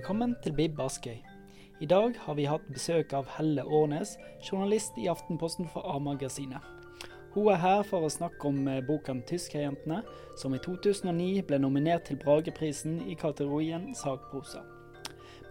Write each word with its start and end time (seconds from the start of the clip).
Velkommen 0.00 0.30
til 0.40 0.54
Bib 0.56 0.78
Askøy. 0.80 1.18
I 1.84 1.86
dag 1.86 2.14
har 2.24 2.36
vi 2.38 2.46
hatt 2.48 2.68
besøk 2.72 3.10
av 3.12 3.26
Helle 3.34 3.66
Årnes, 3.68 4.14
journalist 4.40 4.96
i 4.96 5.10
Aftenposten 5.12 5.68
for 5.68 5.84
A-magasinet. 5.92 6.64
Hun 7.34 7.50
er 7.52 7.60
her 7.60 7.82
for 7.84 8.06
å 8.06 8.12
snakke 8.14 8.48
om 8.48 8.62
eh, 8.64 8.78
boken 8.86 9.20
'Tyskerjentene', 9.28 9.98
som 10.40 10.56
i 10.56 10.62
2009 10.64 11.44
ble 11.50 11.58
nominert 11.60 12.06
til 12.08 12.16
Brageprisen 12.24 12.96
i 13.12 13.18
kategorien 13.24 13.90
sakprosa. 13.92 14.64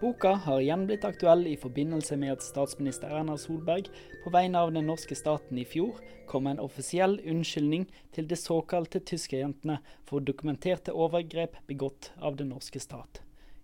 Boka 0.00 0.34
har 0.48 0.58
igjen 0.58 0.88
blitt 0.90 1.06
aktuell 1.06 1.46
i 1.46 1.54
forbindelse 1.54 2.18
med 2.18 2.34
at 2.34 2.42
statsminister 2.42 3.14
Erna 3.20 3.38
Solberg 3.38 3.94
på 4.24 4.34
vegne 4.34 4.66
av 4.66 4.74
den 4.74 4.90
norske 4.90 5.14
staten 5.14 5.62
i 5.62 5.68
fjor 5.76 6.02
kom 6.26 6.48
med 6.48 6.58
en 6.58 6.66
offisiell 6.66 7.20
unnskyldning 7.22 7.86
til 8.10 8.26
de 8.26 8.34
såkalte 8.34 8.98
tyskerjentene 8.98 9.78
for 10.02 10.18
dokumenterte 10.18 10.90
overgrep 10.90 11.62
begått 11.70 12.10
av 12.18 12.34
den 12.34 12.50
norske 12.50 12.82
stat. 12.82 13.22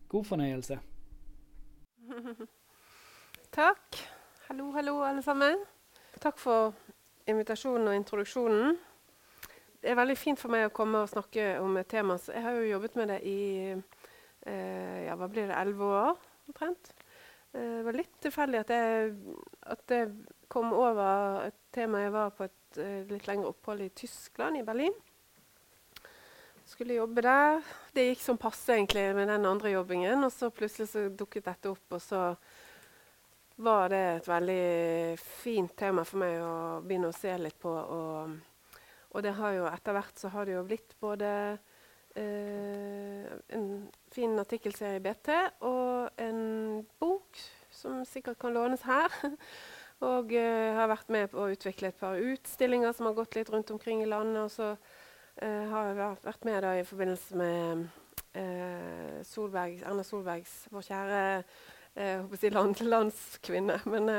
God 0.09 0.25
fornøyelse. 0.25 0.79
Takk. 3.59 4.03
Hallo, 4.49 4.71
hallo, 4.77 5.01
alle 5.03 5.23
sammen. 5.23 5.65
Takk 6.23 6.39
for 6.39 6.75
invitasjonen 7.27 7.89
og 7.91 7.97
introduksjonen. 7.99 8.77
Det 9.83 9.91
er 9.91 9.99
veldig 9.99 10.17
fint 10.19 10.41
for 10.41 10.53
meg 10.55 10.69
å 10.69 10.75
komme 10.75 11.03
og 11.03 11.11
snakke 11.11 11.57
om 11.63 11.75
et 11.81 11.91
tema. 11.91 12.19
Jeg 12.31 12.43
har 12.45 12.55
jo 12.55 12.71
jobbet 12.71 12.97
med 12.99 13.11
det 13.13 13.19
i 13.27 13.41
eh, 13.75 15.01
ja, 15.07 15.17
hva 15.19 15.29
blir 15.31 15.51
det, 15.51 15.59
elleve 15.59 15.91
år 15.91 16.23
omtrent. 16.47 16.93
Eh, 17.53 17.79
det 17.79 17.85
var 17.87 17.99
litt 17.99 18.17
tilfeldig 18.23 18.63
at, 18.63 18.73
at 19.75 19.97
jeg, 19.99 20.15
kom 20.49 20.71
over 20.71 21.49
et 21.49 21.59
tema 21.75 22.05
jeg 22.05 22.15
var 22.15 22.31
på 22.37 22.47
et 22.47 22.79
uh, 22.79 23.01
litt 23.11 23.27
lengre 23.27 23.51
opphold 23.51 23.83
i 23.83 23.89
Tyskland, 23.99 24.61
i 24.61 24.67
Berlin. 24.67 24.95
Skulle 26.67 26.97
jobbe 26.99 27.23
der. 27.23 27.61
Det 27.95 28.09
gikk 28.09 28.23
som 28.25 28.39
passe 28.43 28.75
egentlig 28.75 29.05
med 29.15 29.29
den 29.31 29.47
andre 29.47 29.71
jobbingen. 29.71 30.25
Og 30.27 30.33
så 30.35 30.51
plutselig 30.51 30.89
så 30.91 31.05
dukket 31.15 31.47
dette 31.47 31.71
opp, 31.71 31.87
og 31.95 32.03
så 32.03 32.23
var 33.63 33.93
det 33.93 34.03
et 34.17 34.29
veldig 34.29 35.17
fint 35.23 35.77
tema 35.79 36.05
for 36.05 36.21
meg 36.21 36.43
å 36.43 36.57
begynne 36.83 37.13
å 37.13 37.17
se 37.17 37.33
litt 37.39 37.57
på. 37.63 37.71
Og, 37.71 38.35
og 39.15 39.25
det 39.25 39.37
har 39.39 39.55
jo 39.57 39.71
etter 39.71 39.97
hvert 39.97 40.21
så 40.21 40.33
har 40.35 40.49
det 40.49 40.57
jo 40.57 40.67
blitt 40.67 40.99
både 41.01 41.31
eh, 42.19 43.31
en 43.57 43.71
fin 44.13 44.37
artikkelserie 44.43 44.99
i 44.99 45.07
BT 45.07 45.33
og 45.71 46.21
en 46.21 46.45
bok 47.01 47.41
som 47.71 48.03
sikkert 48.09 48.43
kan 48.43 48.57
lånes 48.57 48.85
her. 48.91 49.13
og 50.07 50.35
uh, 50.35 50.77
har 50.77 50.91
vært 50.91 51.09
med 51.15 51.31
på 51.33 51.41
å 51.41 51.51
utvikle 51.55 51.89
et 51.89 52.01
par 52.01 52.19
utstillinger 52.21 52.93
som 52.93 53.07
har 53.09 53.17
gått 53.17 53.39
litt 53.39 53.49
rundt 53.55 53.71
omkring 53.73 54.03
i 54.03 54.11
landet. 54.11 54.43
Og 54.43 54.53
så 54.53 54.75
uh, 55.43 55.65
har 55.73 55.95
vært 56.25 56.45
med 56.49 56.63
da, 56.65 56.75
i 56.79 56.85
forbindelse 56.87 57.39
med 57.39 57.87
uh, 58.37 59.23
Solberg, 59.27 59.81
Erna 59.85 60.05
Solbergs, 60.07 60.55
vår 60.73 60.87
kjære 60.89 61.23
uh, 61.43 62.49
land, 62.55 62.83
landskvinne. 62.95 63.79
Men 63.93 64.11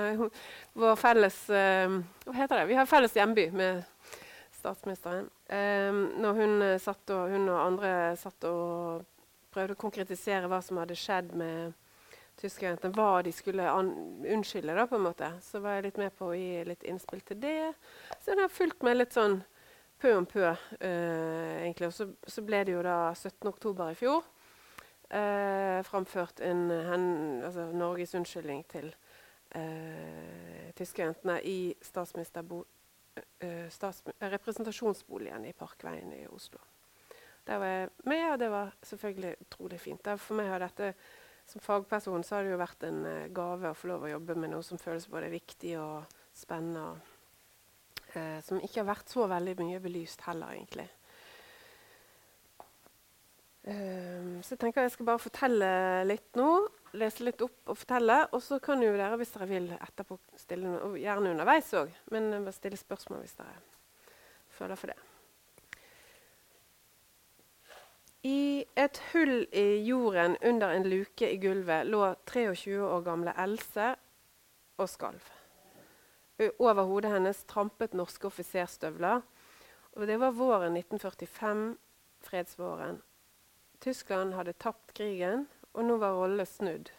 vår 0.77 0.95
felles 0.99 1.43
Hva 1.47 2.37
heter 2.37 2.61
det? 2.61 2.69
Vi 2.71 2.79
har 2.79 2.89
felles 2.89 3.15
hjemby 3.15 3.49
med 3.53 3.83
statsministeren. 4.57 5.29
når 5.47 6.33
hun, 6.33 6.63
satt 6.81 7.11
og, 7.13 7.29
hun 7.29 7.45
og 7.47 7.59
andre 7.61 7.91
satt 8.17 8.43
og 8.49 9.05
prøvde 9.53 9.75
å 9.77 9.79
konkretisere 9.79 10.49
hva 10.49 10.57
som 10.65 10.79
hadde 10.81 10.97
skjedd 10.97 11.29
med 11.37 11.75
tyskerne 12.41 12.91
hva 12.93 13.21
de 13.25 13.31
skulle 13.33 13.65
unnskylde. 13.73 14.75
da 14.75 14.85
på 14.87 14.95
en 14.95 15.05
måte. 15.07 15.29
Så 15.41 15.59
var 15.59 15.77
jeg 15.77 15.87
litt 15.87 16.01
med 16.01 16.15
på 16.17 16.31
å 16.31 16.37
gi 16.37 16.63
litt 16.67 16.83
innspill 16.83 17.21
til 17.25 17.39
det. 17.41 17.73
Så 18.21 18.33
jeg 18.33 18.41
har 18.41 18.53
fulgt 18.53 18.83
med 18.85 18.97
litt 18.97 19.13
sånn 19.13 19.41
pø 20.01 20.13
om 20.17 20.25
pø, 20.29 20.45
uh, 20.49 21.63
egentlig. 21.63 21.89
Og 21.89 21.93
så, 21.93 22.07
så, 22.27 22.43
ble 22.45 22.63
det 22.67 22.75
jo 22.75 22.85
da 22.85 23.11
17.10. 23.13 23.83
i 23.91 23.97
fjor 23.97 24.21
uh, 24.21 25.83
framført 25.87 26.41
en, 26.45 26.69
hen, 26.91 27.05
altså 27.47 27.69
Norges 27.73 28.15
unnskyldning 28.17 28.63
til 28.71 28.89
uh, 29.55 30.71
tyskerjentene 30.77 31.41
i 31.43 31.59
statsministerbo, 31.81 32.65
Statsmi 33.73 34.13
representasjonsboligen 34.21 35.47
i 35.49 35.53
Parkveien 35.57 36.11
i 36.13 36.27
Oslo. 36.29 36.59
Der 37.47 37.57
var 37.57 37.71
jeg 37.71 37.87
med, 38.05 38.25
og 38.29 38.35
det 38.37 38.49
var 38.53 38.75
selvfølgelig 38.85 39.31
utrolig 39.41 39.79
fint. 39.81 40.03
Der 40.05 40.19
for 40.21 40.37
meg 40.37 40.51
har 40.51 40.61
dette 40.61 40.91
som 41.49 41.63
fagperson 41.63 42.21
så 42.27 42.35
har 42.35 42.45
det 42.45 42.51
jo 42.51 42.59
vært 42.61 42.85
en 42.85 42.99
gave 43.33 43.71
å 43.71 43.77
få 43.79 43.89
lov 43.89 44.05
å 44.05 44.11
jobbe 44.11 44.35
med 44.37 44.53
noe 44.53 44.61
som 44.67 44.77
føles 44.77 45.09
både 45.09 45.31
viktig 45.33 45.73
og 45.81 46.19
spennende. 46.37 47.16
Uh, 48.15 48.37
som 48.45 48.61
ikke 48.63 48.81
har 48.81 48.91
vært 48.93 49.11
så 49.11 49.27
veldig 49.29 49.57
mye 49.59 49.81
belyst 49.83 50.23
heller, 50.27 50.55
egentlig. 50.55 50.87
Um, 53.67 54.37
så 54.39 54.53
jeg 54.53 54.61
tenker 54.61 54.85
jeg 54.85 54.93
skal 54.93 55.09
bare 55.09 55.19
fortelle 55.19 55.69
litt 56.07 56.39
nå. 56.39 56.51
Lese 56.97 57.25
litt 57.27 57.41
opp 57.43 57.73
og 57.73 57.79
fortelle. 57.81 58.21
Og 58.31 58.43
så 58.43 58.61
kan 58.63 58.81
jo 58.83 58.93
dere, 58.95 59.19
hvis 59.19 59.33
dere 59.35 59.49
vil, 59.49 59.67
etterpå 59.75 60.19
stille 60.39 60.71
noe, 60.71 60.79
og 60.87 61.01
gjerne 61.01 61.33
underveis 61.35 61.73
òg, 61.75 61.91
men 62.15 62.31
bare 62.37 62.55
stille 62.55 62.79
spørsmål 62.79 63.25
hvis 63.25 63.35
dere 63.41 63.59
føler 64.57 64.79
for 64.79 64.93
det. 64.93 64.97
I 68.27 68.65
et 68.75 68.97
hull 69.11 69.45
i 69.55 69.67
jorden 69.85 70.35
under 70.43 70.73
en 70.73 70.87
luke 70.89 71.27
i 71.29 71.37
gulvet 71.39 71.87
lå 71.87 72.01
23 72.27 72.79
år 72.83 73.03
gamle 73.05 73.35
Else 73.39 73.91
og 74.77 74.89
skalv. 74.89 75.36
Over 76.37 76.85
hodet 76.85 77.11
hennes 77.11 77.43
trampet 77.49 77.95
norske 77.97 78.29
offiserstøvler. 78.29 79.23
Og 79.97 80.07
det 80.07 80.19
var 80.21 80.35
våren 80.37 80.77
1945, 80.77 81.63
fredsvåren. 82.21 83.01
Tyskland 83.81 84.33
hadde 84.37 84.53
tapt 84.53 84.93
krigen, 84.97 85.47
og 85.73 85.85
nå 85.85 85.97
var 86.01 86.13
rollene 86.17 86.45
snudd. 86.45 86.91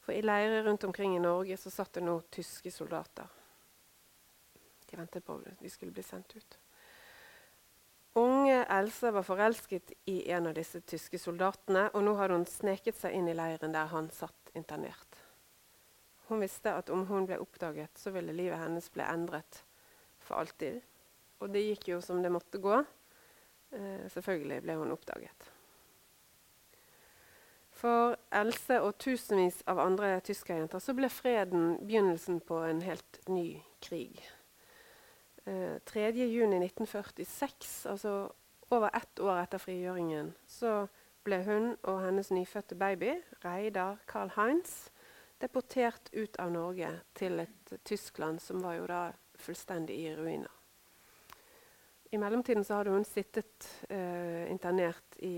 For 0.00 0.16
i 0.16 0.24
leirer 0.24 0.64
rundt 0.64 0.84
omkring 0.84 1.16
i 1.16 1.22
Norge 1.22 1.56
så 1.60 1.72
satt 1.72 1.92
det 1.98 2.04
nå 2.04 2.16
tyske 2.32 2.72
soldater. 2.72 3.28
De 4.88 4.96
ventet 4.96 5.24
på 5.24 5.36
at 5.38 5.60
de 5.60 5.70
skulle 5.70 5.92
bli 5.92 6.04
sendt 6.04 6.36
ut. 6.36 6.58
Unge 8.18 8.64
Else 8.64 9.12
var 9.14 9.22
forelsket 9.22 9.92
i 10.10 10.30
en 10.34 10.48
av 10.50 10.56
disse 10.56 10.80
tyske 10.80 11.18
soldatene, 11.20 11.86
og 11.94 12.02
nå 12.02 12.16
hadde 12.18 12.40
hun 12.40 12.48
sneket 12.48 12.98
seg 12.98 13.14
inn 13.14 13.28
i 13.30 13.36
leiren 13.38 13.76
der 13.76 13.92
han 13.92 14.10
satt 14.10 14.50
internert. 14.58 15.09
Hun 16.30 16.44
visste 16.44 16.70
at 16.78 16.90
om 16.94 17.02
hun 17.08 17.24
ble 17.26 17.40
oppdaget, 17.42 17.90
så 17.98 18.12
ville 18.14 18.32
livet 18.32 18.58
hennes 18.60 18.86
bli 18.94 19.02
endret 19.02 19.64
for 20.22 20.34
alltid. 20.38 20.78
Og 21.42 21.50
det 21.50 21.64
gikk 21.64 21.88
jo 21.90 22.00
som 22.04 22.22
det 22.22 22.30
måtte 22.30 22.58
gå. 22.62 22.76
Eh, 23.74 24.04
selvfølgelig 24.14 24.62
ble 24.62 24.74
hun 24.78 24.92
oppdaget. 24.94 25.48
For 27.80 28.14
Else 28.36 28.80
og 28.84 28.98
tusenvis 29.00 29.62
av 29.70 29.78
andre 29.82 30.20
tyskerjenter 30.22 30.78
så 30.84 30.92
ble 30.94 31.08
freden 31.10 31.78
begynnelsen 31.80 32.40
på 32.46 32.56
en 32.68 32.82
helt 32.84 33.18
ny 33.26 33.62
krig. 33.82 34.22
3.6.1946, 35.50 37.86
eh, 37.86 37.90
altså 37.90 38.30
over 38.70 38.90
ett 38.94 39.18
år 39.18 39.40
etter 39.40 39.58
frigjøringen, 39.58 40.34
så 40.46 40.86
ble 41.26 41.42
hun 41.42 41.74
og 41.82 42.04
hennes 42.04 42.30
nyfødte 42.30 42.74
baby, 42.78 43.18
Reidar 43.42 43.98
Karl 44.06 44.30
Heinz, 44.36 44.92
deportert 45.40 46.10
ut 46.12 46.36
av 46.36 46.52
Norge 46.52 46.90
til 47.16 47.40
et 47.40 47.72
Tyskland 47.84 48.42
som 48.42 48.60
var 48.62 48.76
jo 48.76 48.88
da 48.90 49.02
fullstendig 49.40 49.96
i 49.96 50.14
ruiner. 50.16 50.52
I 52.10 52.18
mellomtiden 52.18 52.64
så 52.66 52.80
hadde 52.80 52.92
hun 52.92 53.06
sittet 53.06 53.68
uh, 53.90 54.50
internert 54.50 55.16
i 55.22 55.34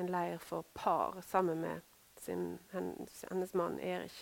en 0.00 0.08
leir 0.10 0.40
for 0.40 0.64
par 0.74 1.20
sammen 1.26 1.60
med 1.60 1.80
sin, 2.20 2.58
hennes, 2.72 3.24
hennes 3.30 3.54
mann 3.54 3.78
Erik. 3.80 4.14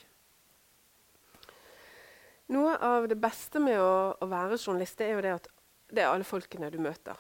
Noe 2.51 2.75
av 2.83 3.07
det 3.09 3.17
beste 3.23 3.63
med 3.63 3.79
å, 3.79 4.17
å 4.19 4.27
være 4.27 4.59
journalist 4.59 5.01
er 5.05 5.15
jo 5.15 5.23
det 5.23 5.37
at 5.37 5.47
det 5.91 6.03
er 6.03 6.11
alle 6.11 6.27
folkene 6.27 6.71
du 6.75 6.81
møter. 6.83 7.19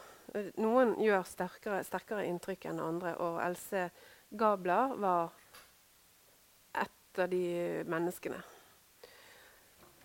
Noen 0.62 0.96
gjør 1.02 1.22
sterkere, 1.26 1.84
sterkere 1.86 2.26
inntrykk 2.26 2.68
enn 2.70 2.82
andre, 2.82 3.14
og 3.22 3.38
Else 3.42 3.88
Gabler 4.30 4.96
var 4.98 5.30
av 7.18 7.30
de 7.32 7.82
menneskene. 7.90 8.38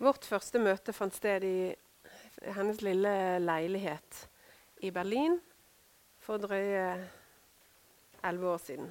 Vårt 0.02 0.26
første 0.28 0.60
møte 0.60 0.92
fant 0.92 1.14
sted 1.14 1.44
i 1.46 1.58
hennes 2.56 2.82
lille 2.84 3.12
leilighet 3.40 4.26
i 4.84 4.90
Berlin 4.92 5.38
for 6.20 6.42
drøye 6.42 6.88
elleve 8.26 8.50
år 8.56 8.64
siden. 8.64 8.90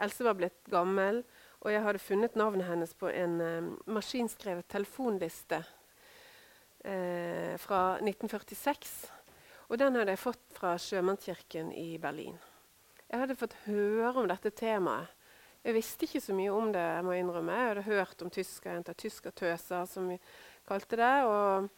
Else 0.00 0.24
var 0.24 0.36
blitt 0.36 0.66
gammel 0.72 1.22
og 1.60 1.72
jeg 1.74 1.82
hadde 1.84 2.00
funnet 2.00 2.36
navnet 2.40 2.68
hennes 2.70 2.92
på 2.96 3.10
en 3.12 3.40
uh, 3.40 3.70
maskinskrevet 3.92 4.68
telefonliste 4.72 5.58
uh, 5.60 7.56
fra 7.60 7.80
1946. 8.00 8.94
Og 9.68 9.78
den 9.78 9.98
hadde 9.98 10.14
jeg 10.14 10.22
fått 10.22 10.46
fra 10.56 10.72
Sjømannskirken 10.80 11.68
i 11.76 11.98
Berlin. 12.00 12.38
Jeg 13.10 13.20
hadde 13.22 13.36
fått 13.38 13.58
høre 13.66 14.22
om 14.22 14.30
dette 14.30 14.54
temaet. 14.56 15.12
Jeg 15.60 15.76
visste 15.76 16.06
ikke 16.06 16.22
så 16.24 16.34
mye 16.36 16.52
om 16.56 16.70
det. 16.72 16.80
Jeg 16.80 17.04
må 17.04 17.14
innrømme. 17.18 17.56
Jeg 17.58 17.68
hadde 17.74 17.86
hørt 17.90 18.22
om 18.24 18.32
tyskerjenter, 18.32 18.96
tyskertøser, 18.96 19.84
som 19.90 20.08
vi 20.08 20.16
kalte 20.68 20.96
det. 20.96 21.12
Og, 21.28 21.68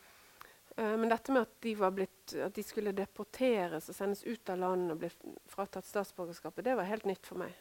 uh, 0.77 0.95
men 1.01 1.11
dette 1.11 1.35
med 1.35 1.49
at 1.49 1.57
de, 1.67 1.75
blitt, 1.97 2.37
at 2.47 2.55
de, 2.55 2.65
skulle 2.67 2.95
deporteres 2.95 3.91
og 3.91 3.99
sendes 3.99 4.23
ut 4.23 4.55
av 4.55 4.63
landet 4.63 4.95
og 4.95 5.03
bli 5.03 5.11
fratatt 5.51 5.89
statsborgerskapet, 5.89 6.69
det 6.69 6.79
var 6.79 6.91
helt 6.93 7.11
nytt 7.11 7.27
for 7.27 7.43
meg. 7.43 7.59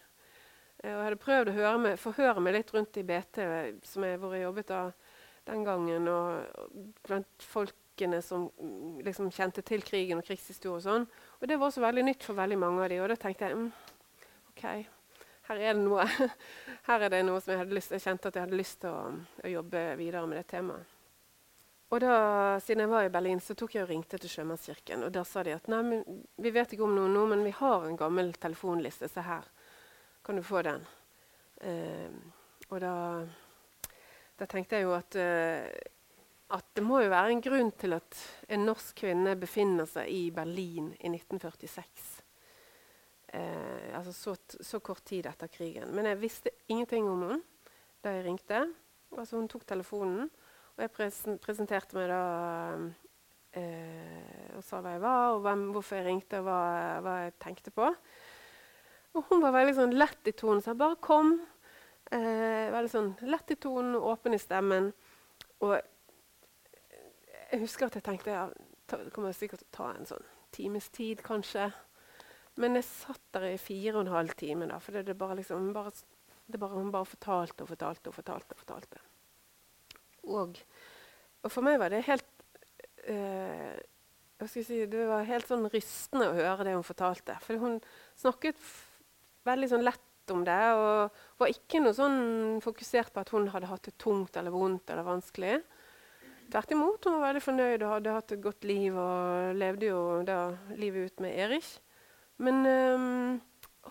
Og 0.81 0.89
jeg 0.89 1.01
hadde 1.07 1.21
prøvd 1.21 1.51
å 1.53 1.73
med, 1.81 1.97
forhøre 2.01 2.41
meg 2.41 2.57
litt 2.59 2.71
rundt 2.73 3.01
i 3.01 3.05
BT, 3.05 3.41
som 3.85 4.05
jeg, 4.05 4.21
hvor 4.21 4.37
jeg 4.37 4.45
jobbet 4.45 4.69
da, 4.69 4.85
den 5.49 5.65
gangen. 5.65 6.07
Og, 6.09 6.61
og 6.61 6.87
blant 7.09 7.49
folkene 7.49 8.21
som 8.25 8.45
mm, 8.61 9.03
liksom 9.09 9.33
kjente 9.33 9.65
til 9.65 9.81
krigen 9.85 10.21
og 10.21 10.29
krigshistorie 10.29 10.77
og 10.77 10.85
sånn. 10.85 11.11
Og 11.41 11.49
det 11.49 11.57
var 11.57 11.73
også 11.73 11.81
veldig 11.81 12.09
nytt 12.13 12.29
for 12.29 12.37
veldig 12.37 12.61
mange 12.61 12.85
av 12.85 12.93
de, 12.93 13.01
og 13.01 13.13
da 13.13 13.21
tenkte 13.25 13.49
jeg 13.49 13.57
mm, 13.57 13.69
OK, 14.53 14.65
her 15.51 15.59
er 15.59 15.75
det 15.75 15.83
noe. 15.83 16.07
her 16.87 17.05
er 17.05 17.13
det 17.13 17.21
noe 17.27 17.43
som 17.43 17.53
jeg 17.53 17.69
lyst 17.75 17.93
Jeg 17.95 18.03
kjente 18.05 18.31
at 18.31 18.39
jeg 18.39 18.47
hadde 18.47 18.59
lyst 18.59 18.81
til 18.83 18.95
å, 18.95 19.11
å 19.43 19.53
jobbe 19.59 19.85
videre 19.99 20.25
med 20.29 20.39
det 20.41 20.47
temaet. 20.53 20.97
Og 21.91 21.99
da, 21.99 22.15
siden 22.63 22.85
jeg 22.85 22.91
var 22.93 23.03
i 23.03 23.11
Berlin, 23.11 23.41
så 23.43 23.51
tok 23.57 23.73
jeg 23.75 23.83
og 23.83 23.89
ringte 23.89 24.15
til 24.21 24.31
Sjømannskirken. 24.31 25.01
Og 25.03 25.11
da 25.11 25.25
sa 25.27 25.43
de 25.43 25.57
at 25.57 25.65
nei, 25.71 25.81
men, 25.83 26.21
vi 26.39 26.53
vet 26.55 26.71
ikke 26.71 26.85
om 26.85 26.93
noe 26.95 27.09
nå, 27.11 27.25
men 27.33 27.43
vi 27.43 27.51
har 27.57 27.83
en 27.83 27.97
gammel 27.99 28.31
telefonliste. 28.39 29.09
Se 29.11 29.25
her. 29.25 29.49
Kan 30.23 30.39
du 30.39 30.45
få 30.47 30.61
den? 30.63 30.85
Uh, 31.59 32.15
og 32.71 32.79
da, 32.79 32.93
da, 34.39 34.47
tenkte 34.47 34.79
jeg 34.79 34.87
jo 34.87 34.95
at, 34.95 35.19
uh, 35.19 35.67
at 36.55 36.71
det 36.79 36.85
må 36.87 37.03
jo 37.03 37.11
være 37.11 37.35
en 37.35 37.43
grunn 37.43 37.75
til 37.75 37.97
at 37.99 38.23
en 38.47 38.63
norsk 38.71 39.03
kvinne 39.03 39.35
befinner 39.41 39.89
seg 39.89 40.07
i 40.15 40.23
Berlin 40.31 40.93
i 40.95 41.11
1946. 41.11 42.20
Eh, 43.33 43.97
altså 43.97 44.11
så, 44.13 44.35
så, 44.59 44.79
kort 44.83 45.05
tid 45.07 45.27
etter 45.29 45.47
krigen. 45.47 45.91
Men 45.95 46.09
jeg 46.09 46.19
visste 46.19 46.51
ingenting 46.67 47.07
om 47.07 47.23
henne 47.23 47.39
da 48.03 48.15
jeg 48.15 48.25
ringte. 48.25 48.65
Altså 49.15 49.39
Hun 49.39 49.47
tok 49.51 49.63
telefonen. 49.67 50.27
Og 50.75 50.83
jeg 50.83 50.91
presen 50.95 51.37
presenterte 51.43 51.97
meg 51.97 52.09
da 52.11 52.21
eh, 53.59 54.51
og 54.55 54.63
sa 54.65 54.79
hva 54.81 54.95
jeg 54.95 55.03
var, 55.03 55.35
og 55.35 55.41
hvem, 55.45 55.65
hvorfor 55.75 55.99
jeg 55.99 56.07
ringte, 56.07 56.39
og 56.39 56.47
hva, 56.47 56.59
hva, 57.03 57.15
jeg 57.25 57.33
tenkte 57.43 57.73
på. 57.75 57.87
Og 59.11 59.27
hun 59.29 59.43
var 59.43 59.55
veldig 59.55 59.75
sånn 59.77 59.95
lett 59.97 60.31
i 60.31 60.33
tonen. 60.37 60.63
Sa 60.63 60.73
'bare 60.73 60.99
kom'. 61.03 61.39
Eh, 62.11 62.71
veldig 62.71 62.91
sånn 62.91 63.13
lett 63.31 63.51
i 63.51 63.55
tonen, 63.55 63.95
åpen 63.95 64.33
i 64.33 64.39
stemmen. 64.39 64.91
Og 65.61 65.77
jeg 67.51 67.59
husker 67.59 67.85
at 67.85 67.95
jeg 67.95 68.03
tenkte 68.03 68.31
ja, 68.31 68.49
det 68.91 69.13
kommer 69.13 69.35
sikkert 69.35 69.59
til 69.63 69.67
å 69.71 69.75
ta 69.77 69.87
en 69.95 70.07
sånn 70.07 70.27
times 70.51 70.89
tid, 70.89 71.21
kanskje. 71.23 71.69
Men 72.61 72.77
jeg 72.77 72.85
satt 72.87 73.23
der 73.33 73.47
i 73.49 73.61
fire 73.61 73.95
og 73.97 74.05
en 74.05 74.15
halv 74.15 74.35
time, 74.37 74.67
da, 74.69 74.77
for 74.81 74.95
det, 74.95 75.07
det 75.09 75.17
bare 75.17 75.39
liksom, 75.39 75.71
bare, 75.75 75.93
det 76.45 76.59
bare, 76.61 76.77
hun 76.77 76.91
bare 76.93 77.09
fortalte 77.09 77.65
og 77.65 77.71
fortalte 77.71 78.11
og 78.11 78.17
fortalte. 78.17 78.53
og 78.53 78.61
fortalte. 78.61 79.01
Og, 80.29 80.61
og 81.41 81.49
for 81.49 81.65
meg 81.65 81.79
var 81.81 81.93
det 81.93 82.03
helt 82.05 82.27
eh, 83.09 83.81
si, 84.45 84.63
Det 84.85 85.07
var 85.09 85.25
helt 85.25 85.49
sånn 85.49 85.65
rystende 85.73 86.29
å 86.29 86.37
høre 86.37 86.67
det 86.67 86.77
hun 86.77 86.85
fortalte. 86.85 87.39
For 87.45 87.61
hun 87.61 87.79
snakket 88.19 88.61
veldig 89.47 89.71
sånn 89.71 89.85
lett 89.87 90.07
om 90.31 90.45
det, 90.45 90.61
og 90.77 91.21
var 91.41 91.51
ikke 91.51 91.81
noe 91.81 91.97
sånn 91.97 92.59
fokusert 92.63 93.09
på 93.11 93.23
at 93.23 93.31
hun 93.33 93.49
hadde 93.51 93.69
hatt 93.71 93.87
det 93.89 93.97
tungt 93.99 94.37
eller 94.37 94.53
vondt 94.53 94.93
eller 94.93 95.07
vanskelig. 95.07 95.57
Tvert 96.51 96.73
imot, 96.75 97.05
hun 97.07 97.17
var 97.17 97.29
veldig 97.31 97.41
fornøyd 97.45 97.83
og 97.85 97.93
hadde 97.95 98.13
hatt 98.15 98.33
et 98.35 98.43
godt 98.43 98.67
liv 98.67 98.95
og 98.99 99.55
levde 99.57 99.87
jo 99.89 100.01
da 100.27 100.51
livet 100.77 101.09
ut 101.09 101.23
med 101.25 101.37
Erich. 101.39 101.71
Men 102.41 102.65
um, 102.65 103.39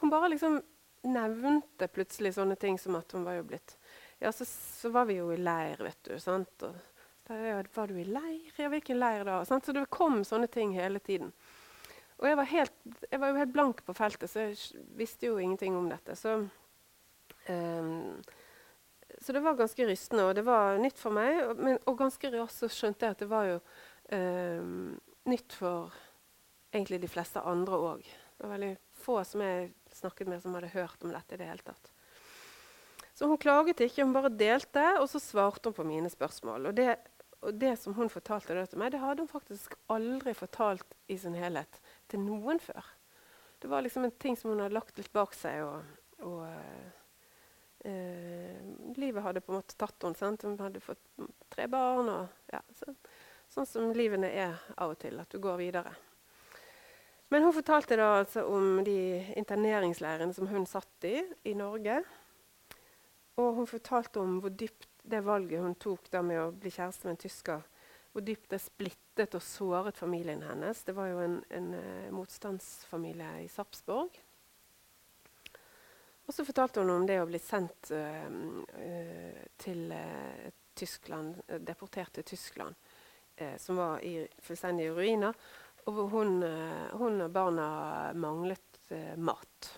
hun 0.01 0.13
bare 0.13 0.33
liksom 0.33 0.61
nevnte 1.07 1.89
plutselig 1.89 2.35
sånne 2.37 2.57
ting 2.61 2.79
som 2.79 2.99
at 2.99 3.13
hun 3.15 3.25
var 3.25 3.39
jo 3.39 3.47
blitt 3.49 3.77
ja, 4.21 4.33
så, 4.37 4.45
så, 4.45 4.91
var 4.93 5.07
vi 5.09 5.15
jo 5.17 5.31
i 5.33 5.39
leir, 5.41 5.81
vet 5.81 6.03
du. 6.05 6.19
sant? 6.21 6.65
Og, 6.67 6.75
var 7.73 7.89
du 7.89 7.97
i 7.97 8.05
leir? 8.05 8.51
Ja, 8.61 8.69
hvilken 8.69 8.99
leir 9.01 9.25
da? 9.25 9.39
Så 9.49 9.73
det 9.73 9.87
kom 9.89 10.21
sånne 10.29 10.51
ting 10.53 10.75
hele 10.77 11.01
tiden. 11.01 11.31
Og 12.21 12.29
jeg 12.29 12.37
var, 12.37 12.49
helt, 12.51 12.75
jeg 13.09 13.21
var 13.23 13.33
jo 13.33 13.39
helt 13.41 13.55
blank 13.55 13.81
på 13.87 13.95
feltet, 13.97 14.29
så 14.29 14.51
jeg 14.51 14.85
visste 14.99 15.31
jo 15.31 15.39
ingenting 15.41 15.79
om 15.79 15.89
dette. 15.89 16.19
Så, 16.21 16.35
um, 17.49 18.19
så 19.17 19.33
det 19.33 19.41
var 19.41 19.57
ganske 19.57 19.89
rystende, 19.89 20.27
og 20.29 20.37
det 20.37 20.45
var 20.45 20.77
nytt 20.85 21.01
for 21.01 21.17
meg. 21.17 21.41
Og, 21.47 21.65
men, 21.65 21.81
og 21.89 21.97
ganske 22.03 22.35
raskt 22.37 22.61
så 22.61 22.69
skjønte 22.75 23.09
jeg 23.09 23.17
at 23.17 23.25
det 23.25 23.31
var 23.31 23.49
jo 23.49 23.57
um, 24.13 24.99
nytt 25.33 25.57
for 25.57 25.97
egentlig 26.77 27.01
de 27.01 27.09
fleste 27.09 27.41
andre 27.41 27.81
òg. 27.95 28.05
Det 28.41 28.47
var 28.47 28.55
veldig 28.55 28.77
få 28.97 29.19
som 29.29 29.43
jeg 29.45 29.65
snakket 29.93 30.29
med, 30.33 30.41
som 30.41 30.55
hadde 30.57 30.71
hørt 30.73 31.03
om 31.05 31.11
dette 31.13 31.37
i 31.37 31.41
det 31.43 31.49
hele 31.51 31.65
tatt. 31.67 31.91
Så 33.13 33.29
hun 33.29 33.37
klaget 33.37 33.83
ikke, 33.85 34.07
hun 34.07 34.15
bare 34.17 34.31
delte, 34.33 34.85
og 34.97 35.11
så 35.13 35.21
svarte 35.21 35.69
hun 35.69 35.77
på 35.77 35.85
mine 35.85 36.09
spørsmål. 36.09 36.71
Og 36.71 36.79
det, 36.79 36.95
og 37.45 37.59
det 37.61 37.75
som 37.83 37.93
hun 37.99 38.09
fortalte 38.09 38.57
til 38.65 38.81
meg, 38.81 38.95
det 38.95 39.03
hadde 39.03 39.27
hun 39.27 39.29
faktisk 39.29 39.77
aldri 39.93 40.33
fortalt 40.33 40.97
i 41.13 41.19
sin 41.21 41.37
helhet 41.37 41.83
til 42.09 42.25
noen 42.25 42.65
før. 42.65 42.89
Det 43.61 43.69
var 43.69 43.85
liksom 43.85 44.09
en 44.09 44.17
ting 44.17 44.41
som 44.41 44.55
hun 44.55 44.65
hadde 44.65 44.79
lagt 44.79 44.97
litt 44.97 45.13
bak 45.13 45.37
seg. 45.37 45.61
og, 45.61 46.25
og 46.25 46.49
eh, 47.85 48.57
livet 48.97 49.21
hadde 49.27 49.45
på 49.45 49.53
en 49.53 49.61
måte 49.61 49.77
tatt 49.77 50.01
henne. 50.01 50.17
Sant? 50.17 50.49
Hun 50.49 50.57
hadde 50.65 50.81
fått 50.81 51.29
tre 51.53 51.69
barn. 51.69 52.09
Og, 52.09 52.47
ja, 52.57 52.65
så, 52.73 52.97
sånn 53.53 53.69
som 53.69 53.93
livene 53.93 54.33
er 54.33 54.57
av 54.81 54.97
og 54.97 55.03
til, 55.05 55.21
at 55.21 55.29
du 55.29 55.45
går 55.45 55.61
videre. 55.61 55.93
Men 57.31 57.45
hun 57.47 57.55
fortalte 57.55 57.95
da 57.99 58.09
altså 58.21 58.43
om 58.51 58.81
de 58.85 58.97
interneringsleirene 59.39 60.35
som 60.35 60.49
hun 60.51 60.67
satt 60.67 61.07
i 61.07 61.21
i 61.47 61.55
Norge. 61.55 62.01
Og 63.39 63.61
hun 63.61 63.69
fortalte 63.71 64.19
om 64.19 64.41
hvor 64.43 64.51
dypt 64.51 64.89
det 65.11 65.23
valget 65.25 65.63
hun 65.63 65.77
tok 65.79 66.11
da 66.11 66.25
med 66.27 66.41
å 66.43 66.49
bli 66.51 66.73
kjæreste 66.75 67.07
med 67.07 67.15
en 67.15 67.21
tysker, 67.23 67.63
hvor 68.11 68.27
dypt 68.27 68.51
det 68.51 68.59
splittet 68.65 69.37
og 69.39 69.45
såret 69.47 69.99
familien 69.99 70.43
hennes. 70.43 70.83
Det 70.83 70.97
var 70.97 71.13
jo 71.13 71.23
en, 71.23 71.39
en 71.55 71.71
uh, 71.79 72.11
motstandsfamilie 72.19 73.31
i 73.45 73.49
Sarpsborg. 73.53 74.19
Og 76.27 76.35
så 76.35 76.47
fortalte 76.47 76.83
hun 76.83 76.91
om 76.97 77.07
det 77.07 77.21
å 77.23 77.31
bli 77.31 77.39
sendt 77.43 77.95
uh, 77.95 78.27
uh, 78.27 79.41
til 79.63 79.87
Tyskland, 80.75 81.43
deportert 81.63 82.15
til 82.17 82.25
Tyskland, 82.25 82.75
som 83.61 83.77
var 83.77 84.01
i 84.05 84.23
fullstendige 84.41 84.95
ruiner. 84.97 85.37
Og 85.89 86.01
hun, 86.13 86.43
hun 87.01 87.25
og 87.25 87.31
barna 87.33 87.69
manglet 88.13 88.93
mat, 89.17 89.71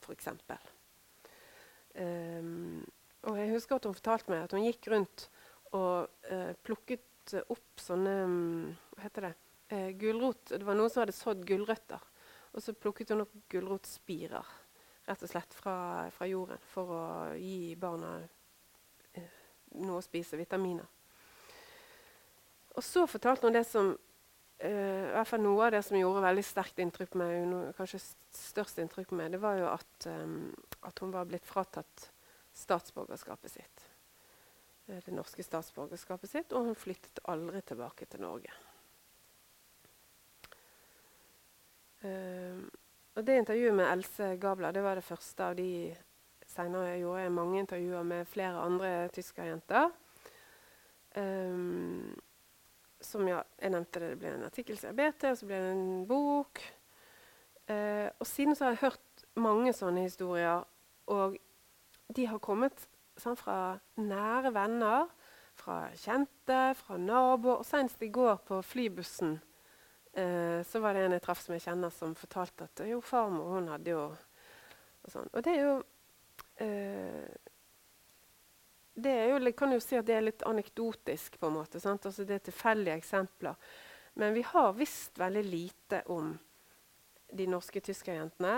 f.eks. 0.00 0.30
Um, 2.00 2.80
og 3.28 3.36
jeg 3.36 3.52
husker 3.52 3.76
at 3.76 3.86
hun 3.88 3.96
fortalte 3.96 4.32
meg 4.32 4.46
at 4.46 4.54
hun 4.56 4.64
gikk 4.64 4.88
rundt 4.92 5.26
og 5.76 6.30
eh, 6.30 6.52
plukket 6.64 7.34
opp 7.52 7.82
sånne 7.82 8.14
mm, 8.26 8.70
Hva 8.94 9.04
heter 9.04 9.26
det? 9.28 9.34
Eh, 9.70 9.90
gulrot. 10.00 10.50
Det 10.50 10.66
var 10.66 10.78
noen 10.78 10.90
som 10.90 11.04
hadde 11.04 11.14
sådd 11.14 11.44
gulrøtter. 11.46 12.02
Og 12.50 12.64
så 12.64 12.74
plukket 12.74 13.12
hun 13.12 13.22
opp 13.26 13.36
gulrotspirer 13.52 14.56
rett 15.10 15.22
og 15.26 15.30
slett 15.30 15.54
fra, 15.54 15.74
fra, 16.14 16.26
jorden 16.28 16.58
for 16.70 16.90
å 16.94 17.02
gi 17.38 17.74
barna 17.78 18.16
eh, 19.14 19.36
noe 19.82 19.98
å 19.98 20.04
spise, 20.04 20.38
vitaminer. 20.38 20.86
Og 22.74 22.84
så 22.86 23.06
fortalte 23.10 23.48
hun 23.48 23.56
det 23.56 23.64
som 23.66 23.92
i 24.60 25.12
hvert 25.14 25.28
fall 25.28 25.40
Noe 25.40 25.66
av 25.66 25.70
det 25.72 25.80
som 25.86 25.96
gjorde 25.96 26.20
veldig 26.24 26.42
sterkt 26.44 26.80
inntrykk 26.82 27.14
på 27.14 27.20
meg, 27.20 27.54
kanskje 27.78 28.02
størst 28.36 28.80
inntrykk 28.82 29.08
på 29.08 29.16
meg, 29.16 29.30
det 29.32 29.40
var 29.40 29.56
jo 29.56 29.68
at, 29.70 30.08
um, 30.10 30.50
at 30.84 31.00
hun 31.00 31.14
var 31.14 31.28
blitt 31.28 31.48
fratatt 31.48 32.10
statsborgerskapet 32.52 33.54
sitt. 33.54 33.86
Eh, 34.90 35.00
det 35.06 35.14
norske 35.14 35.44
statsborgerskapet 35.46 36.30
sitt, 36.30 36.52
og 36.52 36.68
hun 36.68 36.76
flyttet 36.78 37.22
aldri 37.30 37.62
tilbake 37.64 38.08
til 38.10 38.24
Norge. 38.26 38.52
Uh, 42.04 42.64
og 43.16 43.26
det 43.26 43.40
intervjuet 43.40 43.76
med 43.76 43.90
Else 43.90 44.34
Gabler 44.40 44.72
det 44.72 44.84
var 44.84 44.96
det 44.96 45.04
første 45.04 45.50
av 45.50 45.58
de 45.58 45.72
Senere 46.50 46.96
gjorde 46.98 47.20
jeg 47.22 47.32
mange 47.32 47.60
intervjuer 47.60 48.06
med 48.08 48.26
flere 48.26 48.62
andre 48.64 48.88
tyskerjenter. 49.14 49.92
Um, 51.14 52.16
som 53.00 53.26
ja, 53.28 53.40
jeg 53.60 53.72
nevnte 53.72 54.02
det, 54.02 54.14
ble 54.20 54.34
en 54.34 54.46
artikkel 54.48 54.76
og 55.32 55.40
så 55.40 55.48
ble 55.48 55.60
det 55.60 55.72
en 55.72 56.06
bok. 56.08 56.62
Eh, 57.70 58.08
og 58.18 58.26
siden 58.28 58.56
så 58.56 58.66
har 58.66 58.76
jeg 58.76 58.84
hørt 58.84 59.24
mange 59.40 59.72
sånne 59.76 60.04
historier. 60.04 60.64
Og 61.10 61.36
de 62.10 62.26
har 62.26 62.42
kommet 62.42 62.86
sånn, 63.20 63.38
fra 63.38 63.78
nære 64.00 64.52
venner, 64.54 65.10
fra 65.60 65.82
kjente, 65.98 66.60
fra 66.78 66.98
naboer. 67.00 67.60
Og 67.60 67.68
senest 67.68 68.02
i 68.04 68.10
går 68.12 68.40
på 68.48 68.60
flybussen 68.64 69.38
eh, 70.14 70.60
så 70.66 70.82
var 70.82 70.96
det 70.96 71.06
en 71.06 71.16
jeg 71.16 71.24
traff 71.24 71.44
som 71.44 71.56
jeg 71.56 71.66
kjenner, 71.68 71.94
som 71.94 72.16
fortalte 72.18 72.68
at 72.68 72.84
jo, 72.88 73.00
farmor 73.04 73.56
hun 73.56 73.72
hadde 73.72 73.96
jo 73.96 74.10
Og, 75.00 75.08
sånn. 75.08 75.30
og 75.32 75.44
det 75.46 75.52
er 75.56 75.62
jo 75.64 75.76
eh, 76.60 77.49
det 79.02 79.14
er 79.14 79.32
jo, 79.32 79.52
kan 79.56 79.72
jo 79.74 79.80
si 79.82 79.98
at 79.98 80.06
det 80.08 80.16
er 80.16 80.26
litt 80.26 80.44
anekdotisk, 80.48 81.38
på 81.40 81.48
en 81.48 81.56
måte. 81.58 81.80
Altså 81.82 82.26
det 82.26 82.36
er 82.36 82.44
tilfeldige 82.50 82.98
eksempler. 83.00 83.72
Men 84.20 84.34
vi 84.34 84.44
har 84.46 84.76
visst 84.76 85.18
veldig 85.18 85.44
lite 85.46 86.02
om 86.12 86.34
de 87.32 87.46
norske 87.46 87.82
tyskerjentene. 87.84 88.54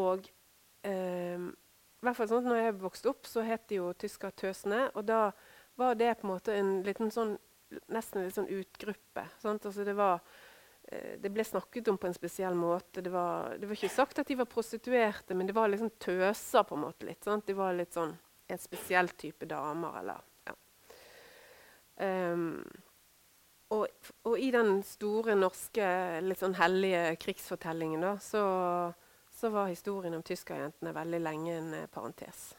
Og 0.00 0.26
eh, 0.84 1.50
hvert 2.04 2.18
fall 2.18 2.30
sånn, 2.30 2.48
når 2.48 2.60
jeg 2.60 2.78
vokste 2.82 3.10
opp, 3.12 3.28
så 3.28 3.44
het 3.46 3.66
de 3.70 3.80
jo 3.80 3.90
Tyskertøsene. 3.98 4.88
Og 4.94 5.06
da 5.08 5.28
var 5.80 5.96
det 5.98 6.12
på 6.20 6.28
en 6.28 6.34
måte 6.34 6.56
en 6.56 6.74
liten 6.86 7.12
sånn 7.14 7.36
nesten 7.90 8.22
en 8.22 8.34
sånn 8.34 8.50
utgruppe. 8.54 9.24
Altså 9.42 9.86
det 9.86 9.96
var 9.98 10.20
eh, 10.86 11.16
det 11.18 11.32
ble 11.32 11.42
snakket 11.46 11.88
om 11.90 11.98
på 11.98 12.06
en 12.06 12.16
spesiell 12.16 12.54
måte. 12.58 13.02
Det 13.02 13.10
var, 13.10 13.56
det 13.58 13.66
var, 13.66 13.78
ikke 13.78 13.90
sagt 13.90 14.20
at 14.22 14.30
de 14.30 14.38
var 14.38 14.50
prostituerte, 14.50 15.34
men 15.34 15.48
det 15.48 15.56
var 15.56 15.72
liksom 15.72 15.90
tøser 15.98 16.68
på 16.68 16.78
en 16.78 16.84
måte 16.84 17.08
litt. 17.08 17.24
Sant? 17.24 17.46
De 17.48 17.56
var 17.58 17.74
litt 17.74 17.96
sånn 17.96 18.14
en 18.48 18.60
spesiell 18.60 19.08
type 19.18 19.46
damer, 19.48 20.00
eller 20.00 20.24
ja. 20.48 20.56
Um, 22.04 22.64
og, 23.74 23.86
og, 24.22 24.34
i 24.38 24.50
den 24.54 24.82
store 24.86 25.36
norske, 25.38 25.86
litt 26.22 26.42
sånn 26.42 26.56
hellige 26.58 27.14
krigsfortellingen, 27.22 28.04
da, 28.04 28.12
så, 28.22 28.42
så 29.34 29.50
var 29.54 29.70
historien 29.72 30.14
om 30.18 30.24
tyskerjentene 30.26 30.94
veldig 30.94 31.22
lenge 31.22 31.56
en 31.56 31.72
eh, 31.80 31.88
parentes. 31.90 32.52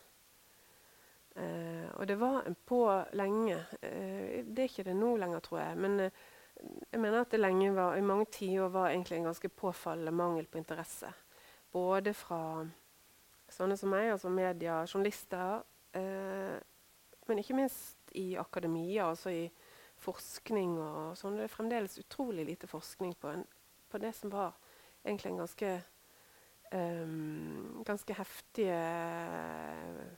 Uh, 1.35 1.91
og 1.99 2.07
det 2.07 2.15
var 2.15 2.45
en 2.47 2.55
på 2.55 2.79
lenge. 3.19 3.57
Uh, 3.83 4.39
det 4.47 4.63
er 4.63 4.69
ikke 4.69 4.87
det 4.87 4.95
nå 4.95 5.17
lenger, 5.19 5.43
tror 5.43 5.59
jeg. 5.59 5.77
Men 5.83 5.99
uh, 6.07 6.23
jeg 6.91 7.01
mener 7.03 7.21
at 7.21 7.31
det 7.35 7.41
lenge 7.41 7.73
var, 7.75 7.97
i 7.99 8.05
mange 8.05 8.29
tiår 8.31 8.71
var 8.71 8.89
egentlig 8.89 9.19
en 9.19 9.29
ganske 9.29 9.51
påfallende 9.51 10.15
mangel 10.15 10.47
på 10.47 10.61
interesse. 10.61 11.11
Både 11.75 12.13
fra 12.15 12.39
sånne 13.51 13.75
som 13.77 13.91
meg, 13.91 14.13
altså 14.13 14.31
media, 14.31 14.81
journalister, 14.87 15.63
men 15.95 17.41
ikke 17.41 17.57
minst 17.57 18.11
i 18.15 18.35
akademia, 18.39 19.09
altså 19.09 19.31
i 19.33 19.45
forskning 20.03 20.77
og 20.81 21.15
sånn. 21.17 21.39
Det 21.39 21.47
er 21.47 21.53
fremdeles 21.53 21.99
utrolig 22.01 22.45
lite 22.49 22.67
forskning 22.69 23.15
på, 23.19 23.31
en, 23.31 23.45
på 23.91 24.01
det 24.03 24.11
som 24.17 24.33
var 24.33 24.55
egentlig 25.05 25.31
en 25.31 25.43
ganske 25.43 25.71
um, 26.73 27.83
ganske 27.85 28.13
heftige 28.13 28.79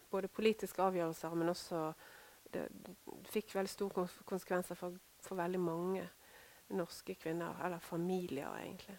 både 0.09 0.27
politiske 0.27 0.83
avgjørelser, 0.83 1.35
men 1.35 1.49
også 1.49 1.81
det, 2.53 2.67
det 2.71 2.95
fikk 3.31 3.55
veldig 3.55 3.71
store 3.71 4.07
konsekvenser 4.25 4.79
for, 4.79 4.95
for, 5.21 5.35
veldig 5.35 5.59
mange 5.59 6.05
norske 6.69 7.15
kvinner, 7.15 7.59
eller 7.65 7.79
familier, 7.79 8.49
egentlig. 8.61 8.97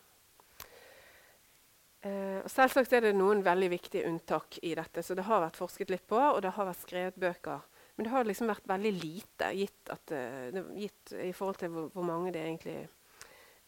Og 1.99 2.47
Selvsagt 2.53 2.93
er 2.95 3.03
det 3.09 3.17
noen 3.19 3.41
veldig 3.43 3.69
viktige 3.73 4.07
unntak 4.07 4.61
i 4.63 4.71
dette, 4.79 5.03
så 5.03 5.17
det 5.19 5.25
har 5.27 5.43
vært 5.43 5.59
forsket 5.59 5.91
litt 5.91 6.05
på, 6.07 6.19
og 6.19 6.39
det 6.45 6.53
har 6.55 6.69
vært 6.69 6.85
skrevet 6.85 7.19
bøker. 7.19 7.65
Men 7.99 8.07
det 8.07 8.13
har 8.13 8.29
liksom 8.29 8.47
vært 8.53 8.69
veldig 8.71 8.93
lite 8.95 9.49
gitt, 9.59 9.91
at, 9.91 10.13
uh, 10.15 10.59
gitt 10.79 11.17
i 11.19 11.33
forhold 11.35 11.59
til 11.59 11.73
hvor, 11.75 11.89
hvor 11.91 12.07
mange 12.07 12.31
det 12.31 12.45
egentlig 12.45 12.77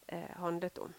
eh, 0.07 0.31
handlet 0.39 0.79
om. 0.79 0.93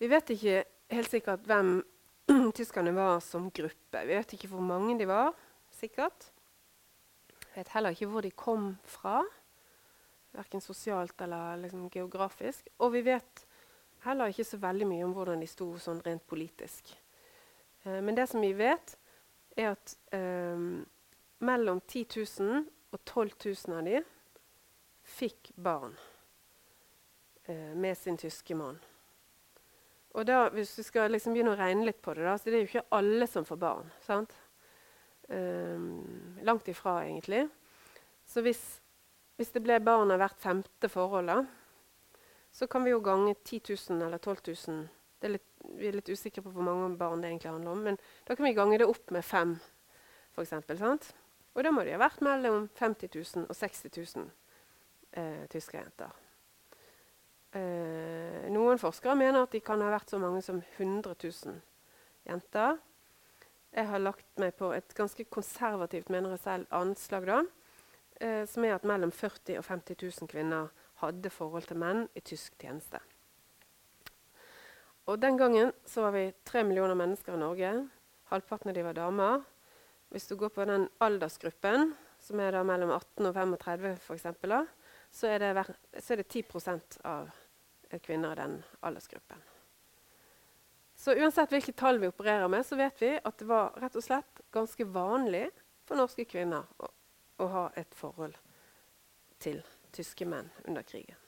Vi 0.00 0.08
vet 0.08 0.32
ikke 0.32 0.62
helt 0.96 1.12
sikkert 1.12 1.44
hvem 1.46 1.74
tyskerne 2.56 2.94
var 2.96 3.20
som 3.20 3.50
gruppe. 3.52 4.00
Vi 4.08 4.16
vet 4.16 4.32
ikke 4.32 4.48
hvor 4.48 4.64
mange 4.64 4.96
de 4.98 5.06
var, 5.10 5.36
sikkert. 5.76 6.30
Vi 7.28 7.60
vet 7.60 7.72
heller 7.76 7.92
ikke 7.92 8.08
hvor 8.14 8.24
de 8.24 8.32
kom 8.32 8.70
fra, 8.88 9.20
verken 10.32 10.64
sosialt 10.64 11.20
eller 11.20 11.60
liksom 11.66 11.90
geografisk. 11.92 12.72
Og 12.80 12.94
vi 12.96 13.04
vet 13.12 13.44
heller 14.06 14.32
ikke 14.32 14.46
så 14.46 14.58
veldig 14.62 14.88
mye 14.90 15.06
om 15.06 15.14
hvordan 15.16 15.42
de 15.42 15.48
sto 15.50 15.68
sånn 15.80 16.02
rent 16.04 16.24
politisk. 16.28 16.92
Eh, 17.84 18.00
men 18.02 18.16
det 18.18 18.28
som 18.30 18.42
vi 18.42 18.52
vet, 18.56 18.96
er 19.56 19.74
at 19.74 19.96
eh, 20.14 20.68
mellom 21.42 21.82
10 21.86 22.06
000 22.40 22.64
og 22.92 23.04
12 23.04 23.34
000 23.68 23.78
av 23.78 23.84
de 23.88 24.00
fikk 25.02 25.52
barn 25.56 25.94
eh, 27.44 27.72
med 27.74 27.98
sin 27.98 28.18
tyske 28.20 28.56
mann. 28.56 28.78
Og 30.12 30.26
da, 30.28 30.44
hvis 30.52 30.74
du 30.76 30.82
skal 30.84 31.12
liksom 31.12 31.32
begynne 31.32 31.54
å 31.54 31.58
regne 31.58 31.86
litt 31.88 32.02
på 32.04 32.12
det, 32.16 32.26
da, 32.26 32.36
så 32.36 32.50
det 32.50 32.58
er 32.58 32.64
jo 32.66 32.70
ikke 32.70 32.98
alle 32.98 33.26
som 33.30 33.46
får 33.48 33.60
barn. 33.60 33.92
sant? 34.04 34.34
Um, 35.32 36.36
langt 36.44 36.66
ifra, 36.68 36.98
egentlig. 37.06 37.46
Så 38.28 38.42
hvis, 38.44 38.60
hvis 39.40 39.54
det 39.54 39.62
ble 39.64 39.78
barn 39.80 40.12
av 40.12 40.20
hvert 40.20 40.36
femte 40.42 40.90
forhold, 40.92 41.32
da, 41.32 41.38
så 42.52 42.68
kan 42.68 42.84
vi 42.84 42.92
jo 42.92 43.00
gange 43.00 43.34
10 43.34 43.60
000 43.90 44.02
eller 44.06 44.18
12 44.18 44.36
000. 44.68 44.88
Litt, 45.32 45.46
vi 45.78 45.88
er 45.88 45.96
litt 45.96 46.10
usikre 46.10 46.42
på 46.44 46.52
hvor 46.52 46.66
mange 46.66 46.90
barn 46.98 47.22
det 47.22 47.30
egentlig 47.30 47.52
handler 47.52 47.72
om, 47.72 47.84
men 47.86 47.98
da 48.26 48.36
kan 48.36 48.44
vi 48.44 48.54
gange 48.56 48.78
det 48.82 48.88
opp 48.90 49.12
med 49.14 49.24
fem. 49.24 49.56
Eksempel. 50.40 50.80
Og 51.52 51.64
da 51.64 51.70
må 51.72 51.84
de 51.84 51.92
ha 51.92 52.00
vært 52.00 52.22
mellom 52.24 52.66
50 52.78 53.12
000 53.12 53.48
og 53.48 53.56
60 53.56 53.92
000 54.16 54.28
eh, 55.20 55.42
tyske 55.52 55.76
jenter. 55.76 56.12
Eh, 57.52 58.48
noen 58.52 58.80
forskere 58.80 59.16
mener 59.18 59.44
at 59.44 59.52
de 59.52 59.60
kan 59.64 59.80
ha 59.84 59.90
vært 59.92 60.12
så 60.12 60.20
mange 60.20 60.40
som 60.44 60.62
100 60.78 61.12
000 61.12 61.58
jenter. 62.28 62.80
Jeg 63.72 63.88
har 63.88 64.00
lagt 64.00 64.28
meg 64.40 64.56
på 64.56 64.72
et 64.76 64.94
ganske 64.96 65.24
konservativt 65.32 66.10
mener 66.12 66.34
jeg 66.34 66.44
selv, 66.44 66.66
anslag, 66.76 67.28
da, 67.28 67.42
eh, 68.20 68.44
som 68.48 68.64
er 68.64 68.76
at 68.76 68.88
mellom 68.88 69.12
40 69.12 69.56
000 69.56 69.60
og 69.60 69.68
50 69.68 70.00
000 70.20 70.32
kvinner 70.32 70.72
hadde 71.02 71.32
forhold 71.34 71.66
til 71.68 71.80
menn 71.82 72.06
i 72.16 72.22
tysk 72.24 72.54
tjeneste. 72.60 73.00
Og 75.10 75.18
Den 75.20 75.36
gangen 75.36 75.72
så 75.86 76.06
var 76.06 76.14
vi 76.14 76.32
tre 76.46 76.62
millioner 76.64 76.94
mennesker 76.94 77.34
i 77.34 77.40
Norge. 77.40 77.72
Halvparten 78.30 78.70
av 78.70 78.76
de 78.76 78.84
var 78.86 78.94
damer. 78.96 79.42
Hvis 80.14 80.28
du 80.30 80.36
går 80.36 80.52
på 80.54 80.64
den 80.68 80.88
aldersgruppen, 81.02 81.94
som 82.22 82.40
er 82.40 82.54
da 82.54 82.62
mellom 82.62 82.92
18 82.94 83.26
og 83.26 83.34
35 83.34 83.96
f.eks., 83.98 84.26
så, 85.12 85.26
er 85.28 85.42
det, 85.42 85.64
så 85.98 86.14
er 86.14 86.22
det 86.22 86.28
10% 86.30 87.00
av 87.04 87.32
kvinner 88.04 88.32
i 88.32 88.40
den 88.40 88.54
aldersgruppen. 88.80 89.42
Så 90.94 91.16
uansett 91.18 91.50
hvilke 91.50 91.74
tall 91.74 91.98
vi 91.98 92.08
opererer 92.12 92.48
med, 92.48 92.62
så 92.66 92.78
vet 92.78 93.02
vi 93.02 93.10
at 93.18 93.38
det 93.40 93.48
var 93.48 93.74
rett 93.82 93.96
og 93.98 94.04
slett 94.06 94.42
ganske 94.54 94.86
vanlig 94.86 95.48
for 95.88 95.98
norske 95.98 96.28
kvinner 96.30 96.68
å, 96.78 96.88
å 97.42 97.48
ha 97.50 97.68
et 97.76 97.96
forhold 97.98 98.38
til 99.42 99.58
tyske 99.94 100.26
menn 100.28 100.48
under 100.64 100.86
krigen. 100.86 101.18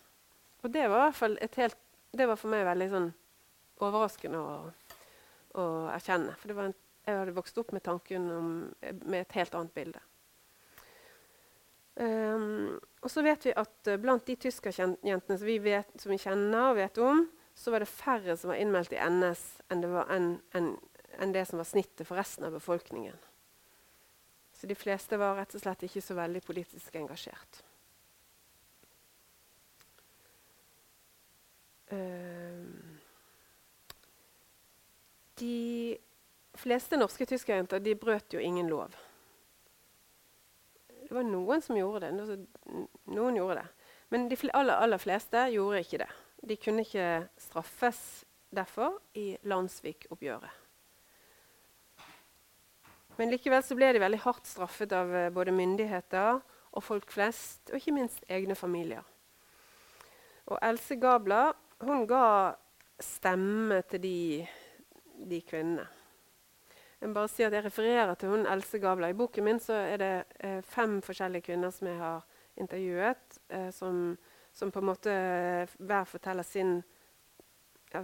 Og 0.65 0.73
det 0.73 0.87
var, 0.89 1.13
helt, 1.57 1.77
det 2.17 2.27
var 2.29 2.41
for 2.41 2.53
meg 2.53 2.65
veldig 2.65 2.89
sånn 2.93 3.11
overraskende 3.85 4.41
å, 4.41 4.57
å 5.61 5.65
erkjenne. 5.93 6.37
For 6.41 6.65
en, 6.65 6.75
jeg 7.05 7.21
hadde 7.21 7.37
vokst 7.37 7.59
opp 7.61 7.75
med 7.77 7.85
tanken 7.85 8.31
om, 8.33 8.51
med 9.05 9.21
et 9.21 9.37
helt 9.37 9.57
annet 9.59 9.75
bilde. 9.77 10.01
Um, 11.95 12.81
og 13.05 13.13
så 13.13 13.23
vet 13.23 13.45
vi 13.47 13.53
at 13.55 13.91
uh, 13.93 14.01
blant 14.03 14.25
de 14.27 14.35
tyskerjentene 14.41 15.37
som, 15.39 15.93
som 16.01 16.11
vi 16.11 16.19
kjenner 16.19 16.73
og 16.73 16.79
vet 16.81 16.99
om, 16.99 17.23
så 17.55 17.71
var 17.71 17.85
det 17.85 17.91
færre 17.93 18.35
som 18.39 18.51
var 18.51 18.59
innmeldt 18.59 18.97
i 18.97 18.99
NS 18.99 19.45
enn 19.71 19.85
det, 19.85 19.91
en, 20.11 20.33
en, 20.59 20.73
enn 21.23 21.37
det 21.37 21.45
som 21.47 21.61
var 21.61 21.69
snittet 21.69 22.09
for 22.09 22.19
resten 22.19 22.49
av 22.49 22.57
befolkningen. 22.57 23.15
Så 24.55 24.67
de 24.67 24.75
fleste 24.79 25.19
var 25.21 25.37
rett 25.39 25.55
og 25.55 25.63
slett 25.63 25.87
ikke 25.87 26.03
så 26.03 26.17
veldig 26.19 26.43
politisk 26.43 26.99
engasjert. 26.99 27.63
De 35.39 35.99
fleste 36.57 36.97
norske 36.97 37.27
tyskerjenter 37.29 37.83
de 37.83 37.97
brøt 37.99 38.35
jo 38.35 38.41
ingen 38.41 38.71
lov. 38.71 38.95
Det 41.05 41.13
var 41.13 41.27
noen 41.29 41.63
som 41.63 41.77
gjorde 41.77 42.09
det. 42.09 42.39
Noen 43.13 43.37
gjorde 43.37 43.61
det. 43.61 43.67
Men 44.15 44.29
de 44.31 44.39
aller, 44.53 44.75
aller 44.75 45.01
fleste 45.03 45.49
gjorde 45.53 45.83
ikke 45.85 46.01
det. 46.05 46.11
De 46.45 46.57
kunne 46.61 46.85
ikke 46.85 47.09
straffes 47.41 48.25
derfor 48.55 49.01
i 49.19 49.35
landssvikoppgjøret. 49.49 50.61
Men 53.19 53.31
likevel 53.31 53.63
så 53.63 53.77
ble 53.79 53.93
de 53.95 54.03
veldig 54.03 54.21
hardt 54.25 54.49
straffet 54.49 54.93
av 54.97 55.13
uh, 55.13 55.31
både 55.35 55.55
myndigheter 55.55 56.41
og 56.75 56.83
folk 56.83 57.13
flest, 57.15 57.69
og 57.71 57.79
ikke 57.79 57.95
minst 57.95 58.25
egne 58.27 58.57
familier. 58.59 59.05
Og 60.51 60.59
Else 60.67 60.97
Gabler 61.01 61.55
hun 61.81 62.07
ga 62.07 62.55
stemme 63.01 63.83
til 63.91 64.03
de, 64.03 64.47
de 65.31 65.41
kvinnene. 65.41 65.87
Jeg 67.01 67.13
bare 67.15 67.29
si 67.29 67.43
at 67.45 67.53
jeg 67.53 67.65
refererer 67.67 68.15
til 68.15 68.31
hun 68.33 68.47
Else 68.49 68.79
Gabler. 68.79 69.09
I 69.13 69.17
boken 69.19 69.45
min 69.45 69.59
er 69.69 69.97
det 70.01 70.25
eh, 70.41 70.63
fem 70.63 71.03
forskjellige 71.03 71.43
kvinner 71.43 71.71
som 71.71 71.89
jeg 71.89 71.99
har 71.99 72.23
intervjuet, 72.57 73.39
eh, 73.51 73.71
som, 73.73 74.17
som, 74.53 74.71
på 74.71 74.81
en 74.81 74.87
måte 74.89 75.13
eh, 75.13 75.75
hver 75.79 76.05
forteller 76.05 76.43
sin 76.43 76.83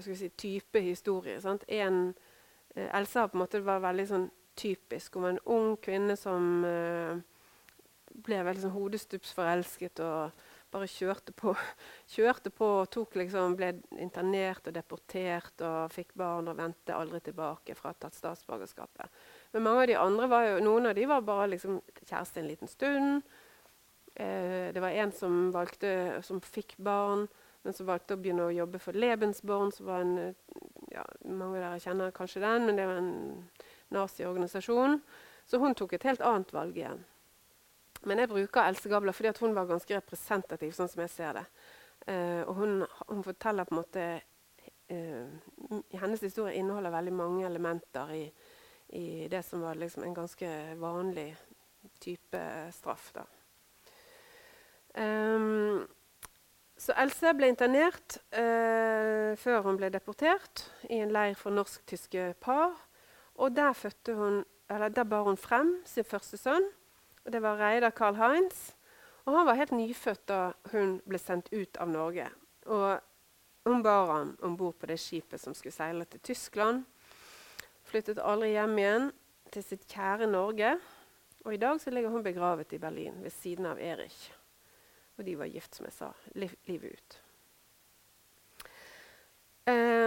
si, 0.00 0.28
type 0.28 0.80
historie. 0.80 1.40
En, 1.68 2.14
eh, 2.74 2.98
Else 2.98 3.18
har 3.18 3.26
på 3.28 3.38
en 3.38 3.44
måte 3.44 3.64
var 3.64 3.80
veldig 3.80 4.06
sånn 4.06 4.30
typisk. 4.56 5.14
Hun 5.14 5.22
var 5.22 5.30
en 5.30 5.44
ung 5.46 5.76
kvinne 5.80 6.16
som 6.16 6.64
eh, 6.64 7.16
ble 8.20 8.44
veldig 8.44 8.66
sånn 8.66 8.76
hodestups 8.76 9.32
forelsket. 9.32 10.00
og 10.00 10.30
bare 10.70 10.88
kjørte 10.90 11.34
på, 11.36 11.54
kjørte 12.14 12.52
på 12.54 12.68
og 12.80 12.90
tok 12.94 13.18
liksom, 13.20 13.56
ble 13.58 13.72
internert 13.98 14.70
og 14.70 14.76
deportert 14.76 15.64
og 15.66 15.92
fikk 15.94 16.14
barn 16.18 16.50
og 16.50 16.58
vendte 16.60 16.96
aldri 16.96 17.20
tilbake 17.26 17.76
fratatt 17.78 18.16
statsborgerskapet. 18.18 19.20
Men 19.52 19.66
mange 19.66 19.84
av 19.84 19.90
de 19.90 20.00
andre 20.00 20.30
var 20.30 20.48
jo, 20.48 20.58
noen 20.64 20.90
av 20.90 20.96
de 20.98 21.06
var 21.10 21.26
bare 21.26 21.52
liksom, 21.54 21.80
kjæreste 22.04 22.42
en 22.42 22.50
liten 22.50 22.70
stund. 22.70 23.30
Eh, 24.14 24.70
det 24.74 24.82
var 24.82 24.96
en 25.02 25.12
som, 25.16 25.40
valgte, 25.54 25.92
som 26.26 26.42
fikk 26.44 26.76
barn, 26.78 27.26
men 27.62 27.76
som 27.76 27.88
valgte 27.88 28.16
å 28.16 28.20
begynne 28.20 28.48
å 28.48 28.54
jobbe 28.54 28.80
for 28.80 28.96
Lebensborn. 28.96 29.72
som 29.72 29.90
var 29.90 30.04
en, 30.06 30.34
ja, 30.92 31.04
Mange 31.24 31.58
av 31.58 31.66
dere 31.66 31.82
kjenner 31.82 32.14
kanskje 32.16 32.44
den, 32.44 32.66
men 32.66 32.78
det 32.78 32.86
var 32.88 33.02
en 33.02 33.48
naziorganisasjon. 33.92 35.00
Så 35.46 35.58
hun 35.58 35.74
tok 35.74 35.96
et 35.96 36.06
helt 36.06 36.22
annet 36.24 36.52
valg 36.54 36.78
igjen. 36.78 37.02
Men 38.08 38.22
jeg 38.22 38.30
bruker 38.30 38.64
Else 38.64 38.88
Gabler 38.88 39.16
fordi 39.16 39.32
hun 39.40 39.54
var 39.54 39.68
ganske 39.68 39.96
representativ. 39.96 40.72
sånn 40.76 40.88
som 40.88 41.02
jeg 41.04 41.12
ser 41.12 41.40
det. 41.40 41.46
Uh, 42.08 42.42
og 42.48 42.54
hun, 42.56 42.86
hun, 43.10 43.22
forteller 43.24 43.68
på 43.68 43.74
en 43.74 43.80
måte 43.82 44.04
uh, 44.88 45.82
Hennes 46.00 46.22
historie 46.24 46.56
inneholder 46.56 46.94
veldig 46.94 47.12
mange 47.12 47.44
elementer 47.44 48.12
i, 48.16 48.22
i 48.96 49.28
det 49.28 49.42
som 49.44 49.60
var 49.60 49.76
liksom 49.76 50.06
en 50.06 50.16
ganske 50.16 50.48
vanlig 50.80 51.28
type 52.00 52.40
straff. 52.72 53.12
da. 53.14 53.26
Um, 54.96 55.86
så 56.80 56.96
Else 56.96 57.34
ble 57.36 57.50
internert 57.52 58.16
uh, 58.32 59.36
før 59.36 59.66
hun 59.68 59.76
ble 59.76 59.92
deportert, 59.92 60.64
i 60.88 61.02
en 61.04 61.12
leir 61.12 61.36
for 61.36 61.52
norsk-tyske 61.52 62.32
par. 62.40 62.72
Og 63.36 63.52
der, 63.56 63.76
hun, 64.16 64.42
der 64.68 65.04
bar 65.04 65.28
hun 65.28 65.36
frem 65.36 65.76
sin 65.86 66.04
første 66.04 66.40
sønn. 66.40 66.66
Det 67.30 67.40
var 67.40 67.56
Reidar 67.56 67.90
Carl 67.90 68.16
Heinz. 68.18 68.72
Og 69.24 69.36
han 69.36 69.46
var 69.46 69.58
helt 69.60 69.72
nyfødt 69.76 70.24
da 70.26 70.40
hun 70.72 70.96
ble 71.06 71.18
sendt 71.20 71.52
ut 71.52 71.76
av 71.78 71.90
Norge. 71.92 72.26
Og 72.66 73.68
hun 73.68 73.82
bar 73.84 74.10
han 74.10 74.32
om 74.42 74.56
bord 74.58 74.78
på 74.80 74.88
det 74.90 74.98
skipet 74.98 75.38
som 75.42 75.54
skulle 75.54 75.76
seile 75.76 76.08
til 76.10 76.22
Tyskland. 76.32 76.82
Flyttet 77.86 78.22
aldri 78.22 78.54
hjem 78.56 78.78
igjen 78.80 79.10
til 79.54 79.66
sitt 79.66 79.86
kjære 79.90 80.26
Norge. 80.30 80.74
Og 81.44 81.54
i 81.54 81.60
dag 81.60 81.78
ligger 81.86 82.10
hun 82.10 82.26
begravet 82.26 82.72
i 82.72 82.82
Berlin 82.82 83.22
ved 83.22 83.30
siden 83.30 83.68
av 83.70 83.78
Erich. 83.78 84.32
Og 85.18 85.24
de 85.24 85.36
var 85.38 85.52
gift, 85.52 85.76
som 85.76 85.86
jeg 85.86 85.94
sa, 85.94 86.10
liv, 86.34 86.52
livet 86.66 86.96
ut. 86.96 87.20
Eh, 89.68 89.99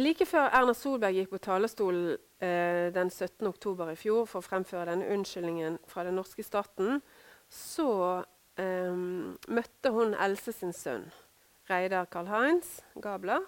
like 0.00 0.26
før 0.28 0.48
Erna 0.54 0.74
Solberg 0.76 1.16
gikk 1.18 1.32
på 1.34 1.40
talerstolen 1.44 2.14
eh, 2.42 2.88
den 2.94 3.10
17. 3.10 3.46
oktober 3.48 3.92
i 3.92 3.98
fjor 3.98 4.26
for 4.30 4.40
å 4.40 4.46
fremføre 4.46 4.88
denne 4.88 5.08
unnskyldningen 5.12 5.78
fra 5.90 6.04
den 6.06 6.16
norske 6.18 6.44
staten, 6.46 7.00
så 7.50 7.90
eh, 8.60 8.94
møtte 9.50 9.92
hun 9.94 10.14
Else 10.14 10.54
sin 10.56 10.74
sønn, 10.76 11.08
Reidar 11.70 12.08
Karl-Heinz 12.12 12.78
Gabler. 13.02 13.44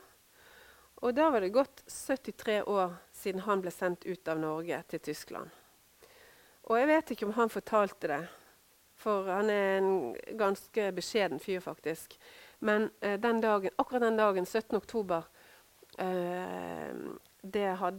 Og 1.02 1.16
da 1.16 1.30
var 1.34 1.42
det 1.42 1.54
gått 1.54 1.82
73 1.90 2.60
år 2.70 2.94
siden 3.16 3.42
han 3.46 3.62
ble 3.62 3.72
sendt 3.74 4.06
ut 4.06 4.28
av 4.30 4.38
Norge 4.38 4.78
til 4.92 5.02
Tyskland. 5.02 5.50
Og 6.70 6.78
jeg 6.78 6.90
vet 6.92 7.10
ikke 7.10 7.26
om 7.26 7.36
han 7.38 7.50
fortalte 7.50 8.10
det, 8.10 8.22
for 9.02 9.26
han 9.26 9.50
er 9.50 9.80
en 9.80 10.12
ganske 10.38 10.90
beskjeden 10.94 11.42
fyr, 11.42 11.58
faktisk. 11.64 12.14
Men 12.62 12.90
eh, 13.00 13.18
den 13.18 13.40
dagen, 13.42 13.74
akkurat 13.82 14.04
den 14.04 14.20
dagen, 14.20 14.46
17. 14.46 14.76
oktober, 14.78 15.26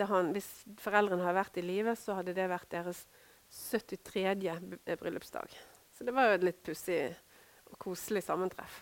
han 0.10 0.32
Hvis 0.34 0.48
foreldrene 0.82 1.24
hadde 1.24 1.38
vært 1.38 1.60
i 1.60 1.66
live, 1.66 1.96
så 2.00 2.18
hadde 2.18 2.34
det 2.34 2.48
vært 2.50 2.72
deres 2.72 3.06
73. 3.54 4.98
bryllupsdag. 4.98 5.54
Så 5.94 6.04
det 6.08 6.14
var 6.16 6.32
jo 6.32 6.40
et 6.40 6.48
litt 6.48 6.64
pussig 6.66 7.04
og 7.70 7.78
koselig 7.82 8.24
sammentreff. 8.26 8.82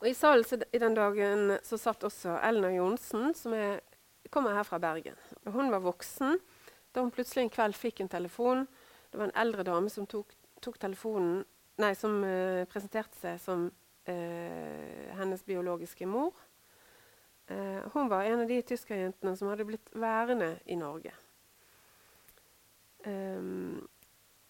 Og 0.00 0.08
I 0.10 0.14
salen 0.16 0.64
i 0.74 0.80
den 0.82 0.96
dagen 0.96 1.54
så 1.64 1.78
satt 1.80 2.04
også 2.04 2.36
Elna 2.44 2.72
Johnsen, 2.74 3.32
som 3.34 3.54
er, 3.56 3.80
kommer 4.30 4.56
her 4.56 4.66
fra 4.68 4.80
Bergen. 4.82 5.16
Og 5.46 5.54
hun 5.54 5.70
var 5.72 5.84
voksen 5.84 6.36
da 6.92 7.04
hun 7.04 7.12
plutselig 7.12 7.46
en 7.46 7.52
kveld 7.52 7.76
fikk 7.76 8.02
en 8.02 8.12
telefon. 8.12 8.66
Det 9.10 9.20
var 9.20 9.28
en 9.28 9.40
eldre 9.40 9.64
dame 9.68 9.92
som 9.92 10.08
tok, 10.08 10.32
tok 10.64 10.78
nei, 10.80 11.92
som 11.94 12.22
uh, 12.24 12.64
presenterte 12.72 13.18
seg 13.20 13.40
som 13.40 13.66
uh, 13.68 15.08
hennes 15.18 15.44
biologiske 15.44 16.08
mor. 16.08 16.32
Uh, 17.50 17.84
hun 17.94 18.08
var 18.10 18.26
en 18.26 18.42
av 18.42 18.48
de 18.50 18.58
tyskerjentene 18.66 19.36
som 19.38 19.52
hadde 19.52 19.68
blitt 19.68 19.92
værende 19.94 20.56
i 20.66 20.78
Norge. 20.78 21.12
Um, 23.06 23.86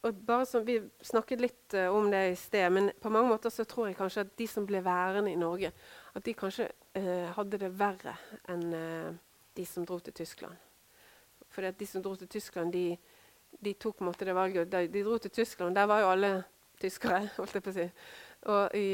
og 0.07 0.15
bare 0.27 0.47
som 0.47 0.65
Vi 0.67 0.79
snakket 1.03 1.43
litt 1.43 1.75
uh, 1.75 1.91
om 1.93 2.11
det 2.11 2.23
i 2.31 2.39
sted, 2.39 2.71
men 2.73 2.91
på 3.03 3.11
mange 3.11 3.29
måter 3.29 3.51
så 3.51 3.67
tror 3.69 3.91
jeg 3.91 3.99
kanskje 3.99 4.25
at 4.25 4.37
de 4.39 4.47
som 4.49 4.67
ble 4.67 4.81
værende 4.85 5.33
i 5.33 5.41
Norge, 5.41 5.73
at 6.15 6.25
de 6.25 6.35
kanskje 6.35 6.69
uh, 6.97 7.27
hadde 7.37 7.61
det 7.61 7.73
verre 7.79 8.17
enn 8.53 8.65
uh, 8.73 9.11
de 9.57 9.67
som 9.67 9.85
dro 9.87 9.99
til 9.99 10.15
Tyskland. 10.15 10.57
For 11.51 11.65
de 11.67 11.89
som 11.89 12.03
dro 12.05 12.15
til 12.17 12.29
Tyskland, 12.29 12.73
de, 12.73 12.97
de, 13.61 13.73
tok 13.75 13.99
på 13.99 14.05
en 14.05 14.11
måte 14.11 14.25
det 14.29 14.35
valget. 14.37 14.73
De, 14.73 14.87
de, 14.89 15.05
dro 15.05 15.19
til 15.19 15.31
Tyskland, 15.31 15.75
der 15.75 15.89
var 15.89 16.01
jo 16.01 16.11
alle 16.15 16.33
tyskere, 16.81 17.27
holdt 17.37 17.57
jeg 17.57 17.65
på 17.65 17.73
å 17.73 17.77
si. 17.77 17.87
Og, 18.47 18.77
i, 18.77 18.89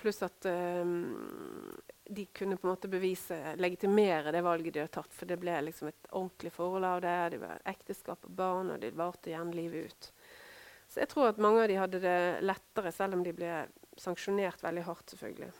pluss 0.00 0.22
at 0.24 0.48
de 2.04 2.24
kunne 2.26 2.56
på 2.56 2.66
en 2.66 2.72
måte 2.72 2.90
bevise, 2.90 3.36
legitimere 3.56 4.32
det 4.34 4.42
valget 4.42 4.74
de 4.74 4.82
hadde 4.82 4.94
tatt. 4.96 5.12
For 5.14 5.28
det 5.28 5.38
ble 5.42 5.58
liksom 5.68 5.90
et 5.90 6.08
ordentlig 6.10 6.52
forhold 6.54 6.86
av 6.88 7.02
det. 7.04 7.18
Det 7.34 7.42
var 7.42 7.66
ekteskap 7.72 8.26
og 8.28 8.38
barn, 8.38 8.72
og 8.74 8.80
det 8.82 8.94
varte 8.98 9.32
igjen 9.32 9.52
livet 9.56 9.92
ut. 9.92 10.10
Så 10.92 11.00
jeg 11.00 11.12
tror 11.12 11.30
at 11.30 11.40
mange 11.40 11.62
av 11.62 11.70
de 11.70 11.78
hadde 11.80 12.02
det 12.02 12.18
lettere, 12.44 12.92
selv 12.92 13.16
om 13.16 13.22
de 13.24 13.32
ble 13.36 13.52
sanksjonert 14.00 14.64
veldig 14.64 14.86
hardt. 14.88 15.14
selvfølgelig. 15.14 15.52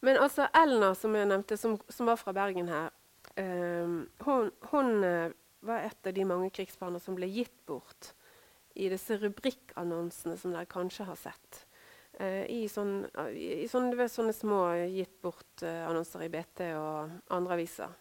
Men 0.00 0.20
altså 0.20 0.46
Elna, 0.54 0.94
som 0.94 1.14
jeg 1.16 1.28
nevnte, 1.28 1.56
som, 1.60 1.76
som 1.88 2.08
var 2.08 2.20
fra 2.20 2.32
Bergen 2.36 2.68
her, 2.68 2.92
eh, 3.34 3.96
hun, 4.24 4.50
hun 4.70 5.04
uh, 5.04 5.34
var 5.66 5.88
et 5.88 6.08
av 6.08 6.14
de 6.14 6.24
mange 6.24 6.50
krigsbarna 6.54 7.00
som 7.02 7.16
ble 7.18 7.28
gitt 7.32 7.56
bort 7.66 8.12
i 8.76 8.90
disse 8.92 9.16
rubrikkannonsene 9.18 10.36
som 10.38 10.52
dere 10.52 10.68
kanskje 10.68 11.08
har 11.08 11.18
sett. 11.18 11.65
Uh, 12.16 12.44
I, 12.48 12.62
sånn, 12.72 13.02
uh, 13.18 13.28
i 13.28 13.66
sånne, 13.68 14.08
sånne, 14.08 14.32
små 14.32 14.60
gitt 14.88 15.18
bort-annonser 15.20 16.24
i 16.24 16.30
BT 16.32 16.62
og 16.78 17.10
andre 17.36 17.58
aviser. 17.58 17.92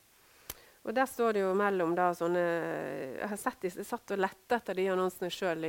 Og 0.86 0.94
der 0.96 1.10
står 1.10 1.36
det 1.36 1.42
jo 1.42 1.56
mellom 1.58 1.96
da 1.98 2.12
sånne 2.14 2.44
Jeg 3.18 3.30
har 3.32 3.40
sett 3.42 3.58
de, 3.64 3.72
jeg 3.74 3.88
satt 3.90 4.14
og 4.14 4.22
lette 4.22 4.60
etter 4.60 4.78
de 4.78 4.86
annonsene 4.94 5.32
sjøl 5.34 5.66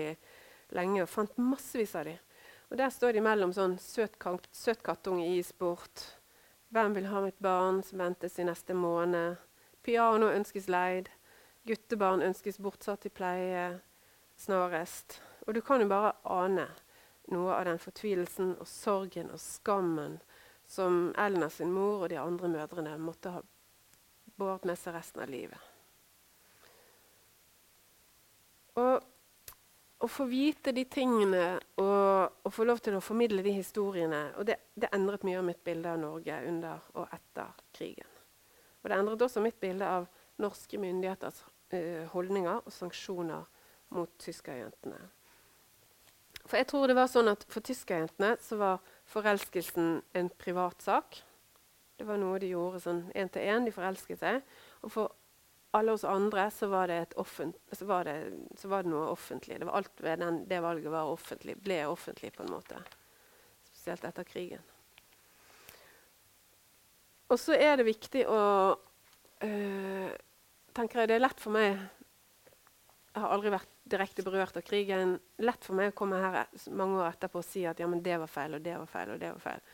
lenge 0.77 1.03
og 1.03 1.11
fant 1.11 1.39
massevis 1.41 1.95
av 1.97 2.07
de. 2.07 2.15
Og 2.71 2.79
der 2.79 2.91
står 2.91 3.17
de 3.17 3.25
mellom 3.25 3.53
sånn 3.55 3.77
søt, 3.83 4.19
søt 4.53 4.83
kattunge 4.85 5.27
i 5.31 5.43
sport. 5.47 6.05
Hvem 6.75 6.97
vil 6.97 7.11
ha 7.11 7.23
mitt 7.23 7.39
barn 7.43 7.83
som 7.87 8.03
ventes 8.03 8.39
i 8.39 8.47
neste 8.47 8.75
måned? 8.75 9.39
Piano 9.87 10.31
ønskes 10.35 10.67
leid. 10.69 11.11
Guttebarn 11.67 12.25
ønskes 12.27 12.59
bortsatt 12.63 13.07
i 13.07 13.15
pleie 13.15 13.69
snarest. 14.39 15.21
Og 15.47 15.55
du 15.55 15.63
kan 15.63 15.83
jo 15.83 15.91
bare 15.91 16.17
ane 16.27 16.67
noe 17.33 17.55
av 17.55 17.65
den 17.69 17.81
fortvilelsen 17.83 18.55
og 18.61 18.69
sorgen 18.71 19.33
og 19.35 19.41
skammen 19.43 20.19
som 20.67 21.13
Elna 21.19 21.51
sin 21.51 21.73
mor 21.73 22.05
og 22.05 22.11
de 22.11 22.19
andre 22.21 22.51
mødrene 22.51 22.97
måtte 22.99 23.35
ha 23.37 23.43
båret 24.37 24.67
med 24.69 24.79
seg 24.79 24.97
resten 24.97 25.23
av 25.25 25.31
livet. 25.31 25.73
Og 28.77 29.05
å 29.99 30.09
få 30.13 30.27
vite 30.29 30.75
de 30.77 30.85
tingene 30.93 31.57
og, 31.81 32.43
og, 32.45 32.51
få 32.53 32.67
lov 32.69 32.83
til 32.85 32.99
å 32.99 33.05
formidle 33.05 33.45
de 33.45 33.55
historiene 33.57 34.27
og 34.37 34.45
det, 34.49 34.59
det, 34.77 34.91
endret 34.93 35.25
mye 35.25 35.41
av 35.41 35.47
mitt 35.47 35.63
bilde 35.65 35.95
av 35.95 36.03
Norge 36.03 36.37
under 36.51 36.85
og 36.95 37.09
etter 37.17 37.55
krigen. 37.73 38.11
Og 38.83 38.91
det 38.91 38.99
endret 38.99 39.25
også 39.25 39.43
mitt 39.45 39.59
bilde 39.61 39.89
av 39.89 40.09
norske 40.43 40.79
myndigheters 40.79 41.41
uh, 41.73 42.05
holdninger 42.13 42.61
og 42.61 42.75
sanksjoner 42.75 43.49
mot 43.97 44.13
tyskerjentene. 44.21 45.01
For 46.47 46.61
jeg 46.61 46.69
tror 46.71 46.87
det 46.89 46.97
var 46.99 47.11
sånn 47.11 47.31
at 47.33 47.45
For 47.51 47.65
tyskerjentene 47.65 48.37
så 48.43 48.59
var 48.61 48.83
forelskelsen 49.11 50.01
en 50.19 50.31
privatsak. 50.39 51.21
Det 51.97 52.07
var 52.07 52.21
noe 52.21 52.41
de 52.43 52.53
gjorde 52.53 52.83
sånn 52.85 53.07
én 53.17 53.31
til 53.33 53.47
én. 53.47 53.67
De 53.67 53.75
forelsket 53.75 54.21
seg. 54.23 54.43
Og 54.85 54.93
for 54.95 55.15
alle 55.77 55.93
oss 55.93 56.05
andre 56.09 56.47
så 56.55 56.69
var 56.73 56.93
så 57.73 57.89
var 57.89 58.05
det, 58.09 58.17
så 58.57 58.69
var 58.69 58.85
det 58.85 58.93
noe 58.93 59.11
offentlig. 59.13 59.59
Det 59.61 59.69
var 59.69 59.81
alt 59.81 60.01
ved 60.01 60.23
den, 60.23 60.45
det 60.49 60.63
valget 60.63 60.93
var 60.93 61.11
offentlig, 61.13 61.57
ble 61.61 61.83
offentlig 61.87 62.33
på 62.33 62.47
en 62.47 62.55
måte. 62.55 62.81
Spesielt 63.69 64.05
etter 64.09 64.25
krigen. 64.25 64.65
Og 67.29 67.39
så 67.43 67.57
er 67.59 67.77
det 67.77 67.89
viktig 67.89 68.23
å 68.31 68.41
øh, 69.43 70.11
tenker 70.77 71.03
jeg, 71.03 71.09
Det 71.09 71.17
er 71.17 71.25
lett 71.25 71.41
for 71.43 71.57
meg 71.57 71.73
Jeg 71.73 73.19
har 73.19 73.33
aldri 73.35 73.51
vært 73.51 73.73
direkte 73.87 74.25
berørt 74.27 74.57
av 74.59 74.65
krigen. 74.67 75.17
Lett 75.43 75.65
for 75.67 75.79
meg 75.79 75.93
å 75.93 75.97
komme 75.97 76.21
her 76.21 76.41
mange 76.75 77.01
år 77.01 77.13
etterpå 77.13 77.41
og 77.43 77.47
si 77.47 77.65
at 77.69 77.81
ja, 77.81 77.89
men 77.91 78.03
det 78.05 78.19
var 78.23 78.31
feil, 78.31 78.59
og 78.59 78.65
det 78.65 78.75
var 78.79 78.91
feil, 78.91 79.15
og 79.15 79.23
det 79.23 79.33
var 79.37 79.45
feil. 79.45 79.65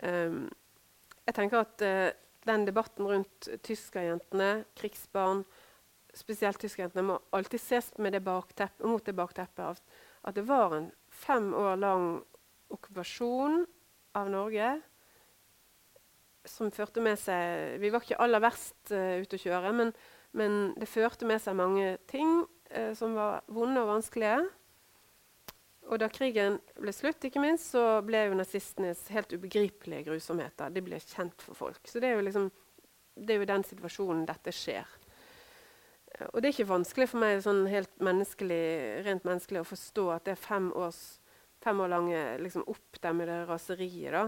Um, 0.00 0.44
jeg 1.28 1.36
tenker 1.36 1.62
at 1.62 1.84
uh, 1.86 2.10
den 2.48 2.66
debatten 2.66 3.06
rundt 3.06 3.50
tyskerjentene, 3.66 4.64
krigsbarn, 4.78 5.44
spesielt 6.16 6.58
tyskerjentene, 6.58 7.06
må 7.06 7.18
alltid 7.36 7.62
ses 7.62 7.92
det 7.94 8.22
baktepp, 8.24 8.80
mot 8.82 9.04
det 9.04 9.14
bakteppet 9.14 9.66
av 9.68 9.82
at 10.26 10.36
det 10.36 10.44
var 10.48 10.74
en 10.76 10.88
fem 11.08 11.52
år 11.56 11.78
lang 11.80 12.06
okkupasjon 12.70 13.62
av 14.18 14.30
Norge 14.30 14.70
som 16.48 16.72
førte 16.72 17.02
med 17.04 17.18
seg 17.20 17.78
Vi 17.82 17.90
var 17.92 18.04
ikke 18.04 18.18
aller 18.20 18.42
verst 18.42 18.92
uh, 18.92 19.20
ute 19.20 19.36
å 19.36 19.42
kjøre, 19.42 19.72
men, 19.76 19.92
men, 20.36 20.58
det 20.80 20.88
førte 20.90 21.28
med 21.28 21.42
seg 21.42 21.58
mange 21.58 21.94
ting 22.10 22.42
uh, 22.76 22.92
som 22.98 23.14
var 23.18 23.44
vonde 23.52 23.82
og 23.82 23.90
vanskelige. 23.94 24.40
Og 25.90 25.98
da 25.98 26.06
krigen 26.12 26.60
ble 26.78 26.92
slutt, 26.94 27.24
ikke 27.26 27.42
minst, 27.42 27.72
så 27.72 28.00
ble 28.06 28.26
jo 28.28 28.38
nazistenes 28.38 29.02
helt 29.10 29.32
ubegripelige 29.34 30.06
grusomheter 30.06 30.70
de 30.70 30.82
ble 30.86 31.00
kjent 31.02 31.42
for 31.42 31.58
folk. 31.58 31.80
Så 31.88 32.02
det 32.02 32.10
er 32.10 32.18
jo 32.18 32.26
liksom, 32.26 32.50
det 33.18 33.34
er 33.34 33.42
jo 33.42 33.48
den 33.50 33.66
situasjonen 33.66 34.26
dette 34.28 34.54
skjer. 34.54 34.98
Og 36.30 36.36
det 36.38 36.50
er 36.50 36.54
ikke 36.54 36.70
vanskelig 36.70 37.08
for 37.10 37.22
meg 37.22 37.40
sånn 37.42 37.64
helt 37.70 37.90
menneskelig, 38.02 38.62
rent 39.06 39.26
menneskelig 39.26 39.62
å 39.62 39.66
forstå 39.66 40.06
at 40.14 40.28
det 40.28 40.36
er 40.36 40.42
fem 40.42 40.68
års 40.78 41.20
fem 41.60 41.80
år 41.80 41.88
lange 41.88 42.20
liksom, 42.38 42.64
oppdemmede 42.66 43.44
raseriet, 43.48 44.12
da, 44.14 44.24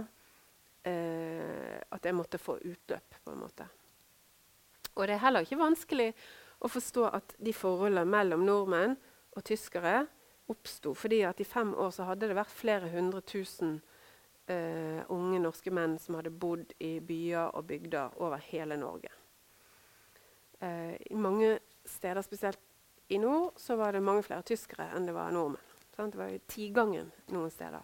eh, 0.91 1.79
at 1.89 2.05
jeg 2.05 2.17
måtte 2.17 2.41
få 2.41 2.59
utløp, 2.61 3.17
på 3.25 3.33
en 3.33 3.41
måte. 3.41 3.69
Og 4.93 5.07
det 5.09 5.17
er 5.17 5.25
heller 5.25 5.47
ikke 5.47 5.61
vanskelig 5.61 6.11
å 6.62 6.70
forstå 6.70 7.07
at 7.11 7.35
de 7.42 7.55
forholdene 7.57 8.07
mellom 8.09 8.44
nordmenn 8.46 8.96
og 9.33 9.44
tyskere 9.46 10.05
oppsto 10.53 10.92
fordi 10.98 11.22
at 11.27 11.40
i 11.40 11.48
fem 11.48 11.72
år 11.75 11.90
så 11.94 12.07
hadde 12.09 12.29
det 12.31 12.37
vært 12.38 12.55
flere 12.55 12.90
hundre 12.92 13.22
tusen 13.27 13.79
uh, 14.51 15.01
unge 15.12 15.40
norske 15.42 15.72
menn 15.75 15.98
som 16.03 16.18
hadde 16.18 16.35
bodd 16.35 16.75
i 16.83 16.96
byer 17.05 17.55
og 17.57 17.66
bygder 17.70 18.18
over 18.22 18.42
hele 18.51 18.79
Norge. 18.81 19.11
Uh, 20.62 20.94
I 21.11 21.18
mange 21.18 21.57
steder, 21.88 22.22
spesielt 22.22 22.61
i 23.12 23.18
nord, 23.18 23.59
så 23.59 23.77
var 23.77 23.92
det 23.92 24.05
mange 24.05 24.22
flere 24.27 24.46
tyskere 24.46 24.90
enn 24.94 25.09
det 25.09 25.16
var 25.16 25.33
nordmenn. 25.35 25.70
Sant? 25.96 26.14
Det 26.14 26.20
var 26.20 26.31
jo 26.33 26.44
tigangen 26.48 27.11
noen 27.35 27.51
steder. 27.53 27.83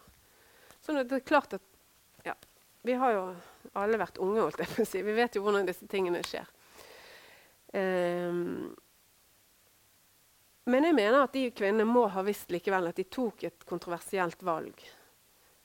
Så 0.80 0.94
det 0.94 1.18
er 1.18 1.26
klart 1.26 1.58
at 1.58 1.64
ja, 2.24 2.34
Vi 2.86 2.94
har 2.94 3.12
jo 3.12 3.24
alle 3.76 3.98
vært 4.00 4.20
unge, 4.22 4.40
holdt 4.40 4.62
jeg 4.62 4.70
på 4.70 4.84
å 4.84 4.88
si. 4.88 5.02
Vi 5.04 5.14
vet 5.16 5.34
jo 5.36 5.42
hvordan 5.44 5.66
disse 5.68 5.86
tingene 5.90 6.22
skjer. 6.24 6.46
Um, 7.76 8.70
men 10.68 10.84
jeg 10.84 10.96
mener 10.96 11.22
at 11.22 11.32
de 11.32 11.48
kvinnene 11.56 11.88
må 11.88 12.04
ha 12.12 12.22
visst 12.26 12.50
likevel 12.52 12.90
at 12.90 12.98
de 13.00 13.06
tok 13.08 13.46
et 13.48 13.64
kontroversielt 13.68 14.42
valg. 14.44 14.82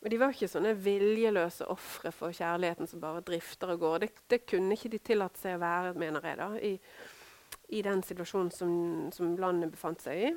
Og 0.04 0.10
De 0.12 0.20
var 0.20 0.34
ikke 0.36 0.52
sånne 0.52 0.74
viljeløse 0.84 1.68
ofre 1.72 2.12
for 2.12 2.36
kjærligheten 2.36 2.90
som 2.92 3.00
bare 3.04 3.24
drifter 3.24 3.72
og 3.76 3.84
går. 3.84 3.98
Det, 4.04 4.10
det 4.32 4.40
kunne 4.48 4.76
ikke 4.76 4.92
de 4.92 5.00
tillatt 5.00 5.40
seg 5.40 5.56
å 5.56 5.62
være, 5.64 5.94
mener 6.00 6.28
jeg, 6.28 6.40
da, 6.40 6.50
i, 6.60 6.74
i 7.80 7.84
den 7.86 8.04
situasjonen 8.04 8.52
som, 8.52 8.74
som, 9.16 9.36
landet 9.40 9.72
befant 9.72 10.04
seg 10.04 10.26
i. 10.28 10.32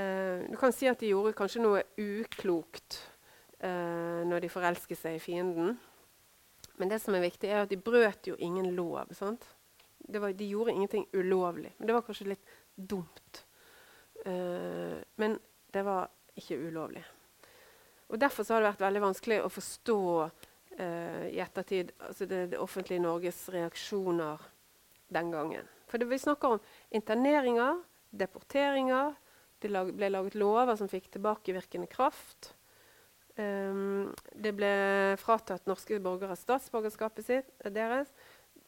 Eh, 0.00 0.46
du 0.48 0.56
kan 0.60 0.72
si 0.72 0.88
at 0.88 1.00
de 1.00 1.12
gjorde 1.12 1.36
kanskje 1.36 1.64
noe 1.64 1.82
uklokt 2.00 3.02
eh, 3.60 4.24
når 4.24 4.46
de 4.46 4.52
forelsket 4.52 5.00
seg 5.00 5.18
i 5.18 5.24
fienden. 5.24 5.76
Men 6.80 6.90
det 6.90 7.02
som 7.04 7.16
er 7.16 7.24
viktig, 7.24 7.52
er 7.52 7.66
at 7.66 7.72
de 7.72 7.80
brøt 7.80 8.32
jo 8.32 8.36
ingen 8.40 8.72
lov. 8.76 9.12
sant? 9.16 9.44
Var, 10.08 10.32
de 10.32 10.48
gjorde 10.48 10.72
ingenting 10.72 11.06
ulovlig. 11.12 11.72
Men 11.78 11.86
det 11.86 11.96
var 11.96 12.04
kanskje 12.06 12.30
litt 12.32 12.54
dumt. 12.74 13.44
Uh, 14.26 15.00
men 15.20 15.38
det 15.72 15.82
var 15.86 16.08
ikke 16.38 16.58
ulovlig. 16.58 17.04
Og 18.12 18.20
Derfor 18.20 18.46
har 18.52 18.62
det 18.62 18.72
vært 18.72 18.84
veldig 18.84 19.04
vanskelig 19.04 19.40
å 19.42 19.52
forstå 19.52 20.00
uh, 20.22 21.24
i 21.30 21.40
ettertid 21.42 21.94
altså 21.98 22.28
det, 22.30 22.40
det, 22.52 22.60
offentlige 22.60 23.02
Norges 23.02 23.40
reaksjoner 23.52 24.42
den 25.14 25.32
gangen. 25.34 25.70
For 25.90 26.00
det, 26.00 26.08
vi 26.10 26.20
snakker 26.20 26.56
om 26.56 26.62
interneringer, 26.94 27.80
deporteringer. 28.10 29.14
Det 29.62 29.70
lag, 29.72 29.90
ble 29.96 30.10
laget 30.12 30.36
lover 30.36 30.76
som 30.76 30.90
fikk 30.90 31.08
tilbakevirkende 31.14 31.88
kraft. 31.90 32.52
Um, 33.34 34.12
det 34.30 34.52
ble 34.54 34.70
fratatt 35.18 35.66
norske 35.66 35.98
borgere 36.02 36.36
statsborgerskapet 36.38 37.26
sitt, 37.26 37.48
deres. 37.74 38.12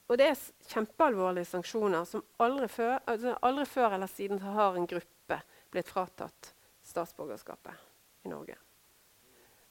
Og 0.06 0.18
det 0.20 0.28
er 0.30 0.44
kjempealvorlige 0.70 1.48
sanksjoner 1.50 2.04
som 2.06 2.22
aldri 2.42 2.68
før, 2.70 3.00
altså 3.10 3.34
aldri 3.46 3.64
før 3.66 3.96
eller 3.96 4.10
siden 4.10 4.42
har 4.44 4.76
en 4.78 4.86
gruppe 4.86 5.40
blitt 5.74 5.90
fratatt 5.90 6.52
statsborgerskapet 6.86 8.26
i 8.26 8.30
Norge. 8.30 8.54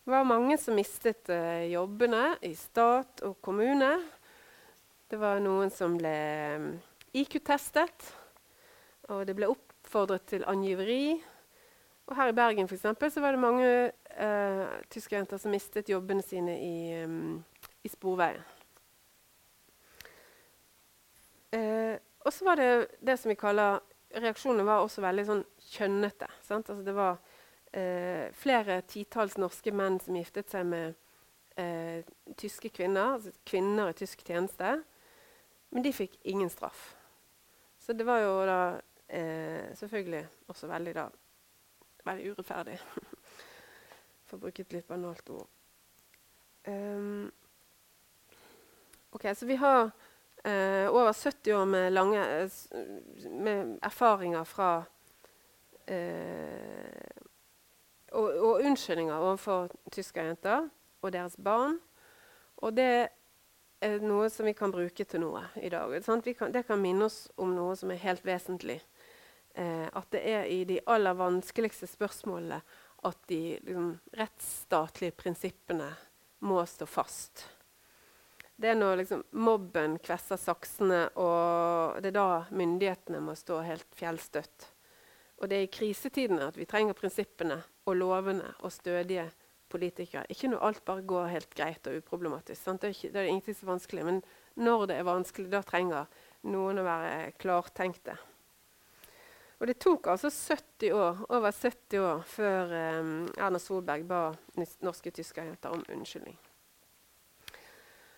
Det 0.05 0.11
var 0.11 0.27
mange 0.27 0.57
som 0.61 0.75
mistet 0.77 1.31
uh, 1.31 1.63
jobbene 1.65 2.35
i 2.45 2.51
stat 2.57 3.23
og 3.25 3.39
kommune. 3.41 3.93
Det 5.09 5.17
var 5.21 5.39
noen 5.41 5.71
som 5.73 5.95
ble 5.97 6.17
um, 6.59 6.67
IQ-testet, 7.15 8.11
og 9.09 9.23
det 9.25 9.33
ble 9.37 9.49
oppfordret 9.49 10.27
til 10.29 10.45
angiveri. 10.51 11.15
Og 12.05 12.13
her 12.19 12.29
i 12.29 12.37
Bergen 12.37 12.69
for 12.69 12.77
eksempel, 12.77 13.09
så 13.09 13.23
var 13.23 13.33
det 13.33 13.41
mange 13.41 13.71
uh, 14.19 14.77
tyske 14.93 15.15
jenter 15.15 15.41
som 15.41 15.55
mistet 15.55 15.89
jobbene 15.89 16.21
sine 16.25 16.59
i, 16.59 16.75
um, 17.01 17.39
i 17.81 17.89
Sporveien. 17.89 18.43
Eh, 21.55 21.95
og 22.25 22.33
så 22.33 22.45
var 22.47 22.59
det 22.59 22.69
det 23.05 23.17
som 23.19 23.31
vi 23.31 23.39
kaller 23.39 23.79
Reaksjonene 24.15 24.63
var 24.63 24.79
også 24.83 25.01
veldig 25.03 25.23
sånn 25.27 25.41
kjønnete. 25.73 26.27
Altså 26.47 26.77
det 26.85 26.93
var 26.95 27.17
eh, 27.75 28.29
flere 28.37 28.77
titalls 28.87 29.35
norske 29.41 29.73
menn 29.75 29.97
som 29.99 30.15
giftet 30.15 30.53
seg 30.53 30.63
med 30.69 30.93
eh, 31.59 32.05
tyske 32.39 32.71
kvinner, 32.71 33.17
altså 33.17 33.33
kvinner 33.43 33.91
i 33.91 33.97
tysk 33.99 34.23
tjeneste. 34.23 34.77
Men 35.75 35.83
de 35.83 35.91
fikk 35.91 36.15
ingen 36.23 36.47
straff. 36.53 36.93
Så 37.81 37.93
det 37.93 38.07
var 38.07 38.21
jo 38.23 38.37
da 38.47 38.59
eh, 39.07 39.75
selvfølgelig 39.75 40.23
også 40.47 40.71
veldig, 40.71 40.95
da, 40.95 41.09
veldig 42.07 42.31
urettferdig. 42.31 42.79
For 44.29 44.37
å 44.37 44.45
bruke 44.45 44.63
et 44.63 44.77
litt 44.77 44.87
banalt 44.87 45.29
ord. 45.35 45.51
Um, 46.65 47.27
ok, 49.13 49.27
så 49.35 49.45
vi 49.45 49.59
har 49.59 49.91
eh, 50.45 50.87
over 50.89 51.13
70 51.13 51.53
år 51.53 51.65
med, 51.65 51.91
lange, 51.93 52.49
med 53.29 53.75
erfaringer 53.83 54.43
fra 54.47 54.69
eh, 55.87 57.21
og, 58.15 58.29
og, 58.29 58.61
unnskyldninger 58.63 59.15
overfor 59.15 59.69
tyskerjenter 59.91 60.69
og 61.01 61.13
deres 61.13 61.35
barn. 61.43 61.79
Og 62.63 62.75
det 62.77 63.09
er 63.83 63.99
noe 64.05 64.29
som 64.31 64.47
vi 64.47 64.55
kan 64.57 64.73
bruke 64.73 65.03
til 65.03 65.21
noe 65.25 65.43
i 65.59 65.69
dag. 65.69 65.97
Kan, 66.05 66.53
det 66.53 66.65
kan 66.67 66.81
minne 66.81 67.09
oss 67.09 67.25
om 67.37 67.51
noe 67.55 67.75
som 67.77 67.91
er 67.91 68.03
helt 68.05 68.25
vesentlig. 68.25 68.79
Eh, 69.55 69.87
at 69.91 70.09
det 70.11 70.23
er 70.29 70.49
i 70.51 70.63
de 70.67 70.79
aller 70.91 71.17
vanskeligste 71.17 71.89
spørsmålene 71.91 72.61
at 73.05 73.27
de 73.29 73.57
liksom, 73.61 73.91
rettsstatlige 74.17 75.15
prinsippene 75.15 75.91
må 76.45 76.63
stå 76.67 76.87
fast 76.89 77.45
det 78.55 78.71
er 78.71 78.77
når 78.79 79.01
liksom, 79.01 79.23
mobben 79.35 79.97
kvesser 80.03 80.39
saksene, 80.39 81.01
og 81.19 81.97
det 82.03 82.13
er 82.13 82.15
da 82.15 82.27
myndighetene 82.55 83.19
må 83.23 83.35
stå 83.35 83.59
helt 83.67 83.87
fjellstøtt. 83.99 84.69
Og 85.41 85.49
det 85.51 85.57
er 85.57 85.65
i 85.65 85.71
krisetidene 85.71 86.47
at 86.47 86.59
vi 86.59 86.67
trenger 86.69 86.95
prinsippene 86.95 87.57
og 87.85 87.97
lovene 87.99 88.53
og 88.63 88.71
stødige 88.71 89.25
politikere. 89.71 90.23
Ikke 90.31 90.47
når 90.53 90.63
alt 90.63 90.85
bare 90.87 91.03
går 91.03 91.27
helt 91.33 91.51
greit 91.57 91.87
og 91.89 91.99
uproblematisk. 91.99 92.61
Sant? 92.61 92.81
Det 92.81 92.87
er, 92.87 92.95
ikke, 92.95 93.11
det 93.11 93.21
er 93.21 93.33
ingenting 93.33 93.57
så 93.59 93.67
vanskelig. 93.67 94.05
Men 94.07 94.21
når 94.55 94.87
det 94.87 94.99
er 95.01 95.09
vanskelig, 95.09 95.49
da 95.51 95.61
trenger 95.65 96.07
noen 96.47 96.79
å 96.79 96.87
være 96.87 97.35
klartenkte. 97.41 98.15
Og 99.59 99.67
det 99.67 99.77
tok 99.83 100.07
altså 100.11 100.31
70 100.31 100.95
år, 100.95 101.21
over 101.27 101.51
70 101.51 102.01
år 102.03 102.25
før 102.27 102.75
um, 103.01 103.13
Erna 103.35 103.59
Solberg 103.59 104.03
ba 104.07 104.25
norske 104.83 105.11
tyskerjenter 105.15 105.75
om 105.75 105.83
unnskyldning. 105.91 106.35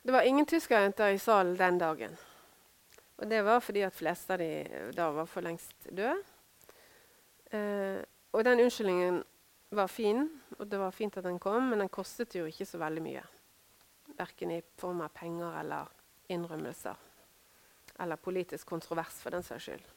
Det 0.08 0.13
var 0.13 0.22
ingen 0.22 0.46
tyskerjenter 0.46 1.10
i 1.12 1.20
salen 1.20 1.58
den 1.60 1.78
dagen. 1.78 2.13
Og 3.20 3.28
det 3.28 3.41
var 3.43 3.60
fordi 3.60 3.82
at 3.84 3.96
fleste 3.96 4.38
av 4.38 4.39
de 4.39 4.91
da 4.96 5.10
var 5.12 5.26
for 5.28 5.43
lengst 5.43 5.89
døde. 5.89 6.13
Eh, 7.52 8.00
og 8.32 8.46
den 8.48 8.62
unnskyldningen 8.63 9.17
var 9.76 9.91
fin, 9.91 10.22
og 10.56 10.70
det 10.72 10.80
var 10.80 10.96
fint 10.96 11.17
at 11.20 11.28
den 11.28 11.41
kom, 11.43 11.67
men 11.74 11.84
den 11.84 11.91
kostet 11.91 12.38
jo 12.39 12.46
ikke 12.48 12.70
så 12.70 12.80
veldig 12.80 13.04
mye. 13.04 13.26
Verken 14.15 14.54
i 14.56 14.62
form 14.80 15.04
av 15.04 15.12
penger 15.12 15.60
eller 15.60 15.91
innrømmelser. 16.32 17.04
Eller 18.00 18.24
politisk 18.30 18.63
kontrovers, 18.72 19.20
for 19.20 19.36
den 19.36 19.43
saks 19.43 19.67
skyld. 19.67 19.91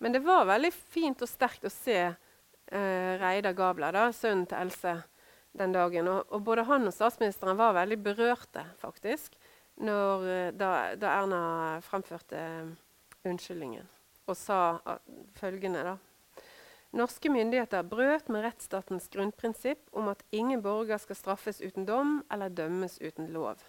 Men 0.00 0.16
det 0.16 0.24
var 0.24 0.48
veldig 0.48 0.72
fint 0.72 1.28
og 1.28 1.28
sterkt 1.28 1.68
å 1.68 1.74
se 1.76 1.98
eh, 2.06 3.12
Reidar 3.20 3.52
Gabler, 3.52 3.92
da, 3.92 4.08
sønnen 4.16 4.48
til 4.48 4.64
Else, 4.64 4.96
den 5.52 5.72
dagen. 5.72 6.08
Og, 6.08 6.26
og, 6.32 6.42
både 6.46 6.66
han 6.68 6.88
og 6.88 6.94
statsministeren 6.94 7.58
var 7.58 7.76
veldig 7.76 7.98
berørte, 8.02 8.64
faktisk, 8.80 9.38
når, 9.78 10.26
eh, 10.26 10.50
da, 10.58 10.72
da, 10.98 11.14
Erna 11.20 11.40
fremførte 11.86 12.38
uh, 12.38 12.74
unnskyldningen 13.28 13.86
og 14.28 14.36
sa 14.36 14.78
at, 14.84 15.04
følgende, 15.38 15.84
da. 15.86 15.96
Norske 16.98 17.30
myndigheter 17.32 17.84
brøt 17.84 18.30
med 18.32 18.46
rettsstatens 18.46 19.08
grunnprinsipp 19.12 19.90
om 19.96 20.08
at 20.08 20.22
ingen 20.32 20.62
borger 20.64 21.00
skal 21.00 21.16
straffes 21.16 21.60
uten 21.60 21.84
dom 21.88 22.22
eller 22.32 22.52
dømmes 22.52 22.96
uten 23.00 23.28
lov. 23.32 23.60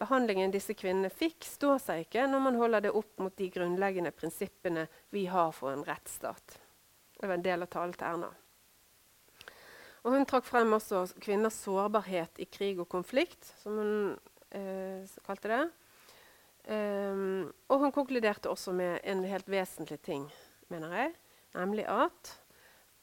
Behandlingen 0.00 0.52
disse 0.52 0.74
kvinnene 0.76 1.12
fikk, 1.12 1.46
står 1.46 1.78
seg 1.80 2.04
ikke 2.06 2.26
når 2.28 2.44
man 2.44 2.58
holder 2.60 2.86
det 2.86 2.94
opp 2.98 3.20
mot 3.22 3.36
de 3.38 3.48
grunnleggende 3.54 4.12
prinsippene 4.16 4.86
vi 5.14 5.26
har 5.32 5.52
for 5.56 5.72
en 5.72 5.84
rettsstat. 5.86 6.58
Det 7.18 7.28
var 7.28 7.38
en 7.38 7.46
del 7.46 7.64
av 7.64 7.70
talen 7.72 7.96
til 7.96 8.08
Erna. 8.08 8.32
Og 10.02 10.16
hun 10.16 10.26
trakk 10.26 10.48
frem 10.48 10.74
også 10.74 11.04
kvinners 11.22 11.60
sårbarhet 11.62 12.40
i 12.42 12.48
krig 12.50 12.80
og 12.82 12.88
konflikt, 12.90 13.52
som 13.62 13.78
hun 13.78 13.94
eh, 14.50 15.06
kalte 15.26 15.50
det. 15.52 15.62
Um, 16.62 17.50
og 17.66 17.80
hun 17.82 17.94
konkluderte 17.94 18.50
også 18.50 18.74
med 18.74 19.00
en 19.02 19.24
helt 19.26 19.48
vesentlig 19.50 19.98
ting, 20.02 20.28
mener 20.70 20.92
jeg, 20.94 21.08
nemlig 21.58 21.88
at 21.90 22.36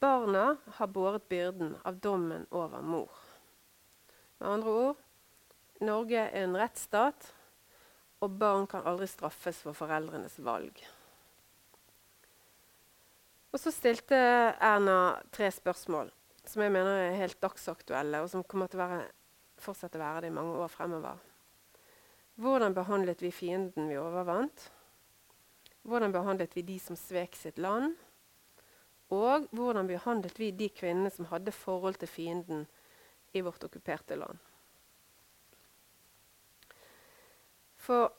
barna 0.00 0.54
har 0.78 0.88
båret 0.88 1.26
byrden 1.28 1.74
av 1.84 1.98
dommen 2.00 2.46
over 2.50 2.80
mor. 2.80 3.12
Med 4.40 4.48
andre 4.48 4.76
ord 4.84 5.06
Norge 5.80 6.20
er 6.20 6.44
en 6.44 6.56
rettsstat, 6.60 7.30
og 8.20 8.36
barn 8.40 8.66
kan 8.68 8.84
aldri 8.84 9.06
straffes 9.08 9.62
for 9.64 9.76
foreldrenes 9.76 10.36
valg. 10.44 10.76
Og 13.48 13.60
så 13.60 13.72
stilte 13.72 14.16
Erna 14.60 15.20
tre 15.32 15.48
spørsmål 15.52 16.12
som 16.48 16.62
jeg 16.64 16.72
mener 16.72 17.06
er 17.06 17.18
helt 17.20 17.40
dagsaktuelle, 17.42 18.22
og 18.22 18.30
som 18.32 18.44
kommer 18.44 18.70
til 18.70 18.82
å 18.84 18.88
fortsette 19.60 19.98
å 19.98 20.02
være 20.02 20.24
det 20.24 20.30
i 20.32 20.36
mange 20.36 20.56
år 20.60 20.72
fremover. 20.72 21.18
Hvordan 22.40 22.74
behandlet 22.76 23.20
vi 23.20 23.32
fienden 23.34 23.90
vi 23.90 23.98
overvant? 24.00 24.70
Hvordan 25.82 26.12
behandlet 26.12 26.54
vi 26.56 26.64
de 26.64 26.78
som 26.80 26.96
svek 26.96 27.36
sitt 27.36 27.58
land? 27.60 27.96
Og 29.10 29.48
hvordan 29.56 29.88
behandlet 29.90 30.38
vi 30.38 30.52
de 30.54 30.70
kvinnene 30.72 31.10
som 31.12 31.28
hadde 31.32 31.52
forhold 31.52 31.98
til 32.00 32.08
fienden 32.08 32.64
i 33.34 33.42
vårt 33.44 33.64
okkuperte 33.66 34.16
land? 34.16 34.38
For 37.80 38.12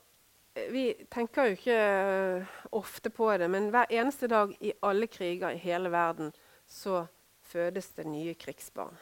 eh, 0.56 0.68
vi 0.74 0.86
tenker 1.14 1.48
jo 1.48 1.58
ikke 1.58 1.80
eh, 1.80 2.54
ofte 2.76 3.10
på 3.14 3.30
det, 3.38 3.48
men 3.50 3.70
hver 3.72 3.90
eneste 3.94 4.30
dag 4.32 4.54
i 4.60 4.74
alle 4.84 5.08
kriger 5.08 5.56
i 5.56 5.62
hele 5.62 5.92
verden 5.94 6.34
så 6.68 7.06
fødes 7.52 7.92
det 7.98 8.08
nye 8.08 8.36
krigsbarn. 8.40 8.98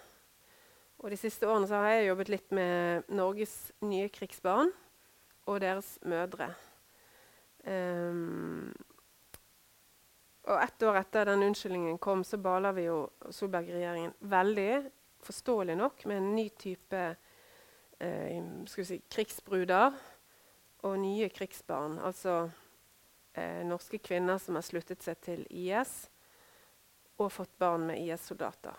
Og 0.99 1.13
De 1.13 1.17
siste 1.17 1.47
årene 1.47 1.69
har 1.71 1.93
jeg 1.93 2.09
jobbet 2.09 2.31
litt 2.33 2.51
med 2.55 3.07
Norges 3.15 3.71
nye 3.85 4.09
krigsbarn 4.11 4.71
og 5.47 5.61
deres 5.63 5.95
mødre. 6.03 6.49
Um, 7.63 8.71
og 10.49 10.63
ett 10.63 10.83
år 10.83 10.97
etter 10.99 11.29
den 11.29 11.45
unnskyldningen 11.45 11.99
kom, 12.01 12.23
så 12.25 12.39
baler 12.41 12.73
vi 12.73 12.87
jo 12.87 13.03
Solberg-regjeringen 13.29 14.15
veldig, 14.31 14.71
forståelig 15.23 15.75
nok, 15.77 16.05
med 16.09 16.17
en 16.17 16.29
ny 16.35 16.45
type 16.57 17.01
eh, 17.99 18.39
si, 18.71 19.01
krigsbruder 19.11 19.93
og 20.87 20.95
nye 20.99 21.27
krigsbarn. 21.29 21.99
Altså 22.01 22.49
eh, 23.35 23.61
norske 23.67 23.99
kvinner 24.01 24.39
som 24.41 24.57
har 24.57 24.65
sluttet 24.65 25.05
seg 25.05 25.19
til 25.27 25.43
IS 25.51 26.07
og 27.19 27.31
fått 27.33 27.55
barn 27.61 27.87
med 27.89 27.99
IS-soldater. 28.01 28.75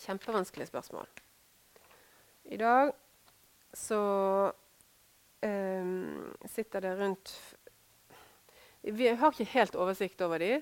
Kjempevanskelig 0.00 0.68
spørsmål. 0.70 1.08
I 2.50 2.58
dag 2.60 2.92
så 3.76 4.02
eh, 5.44 5.90
sitter 6.50 6.86
det 6.86 6.94
rundt 6.98 7.34
vi 8.80 9.08
har 9.12 9.32
ikke 9.32 9.52
helt 9.52 9.76
oversikt 9.76 10.22
over 10.24 10.40
de. 10.40 10.54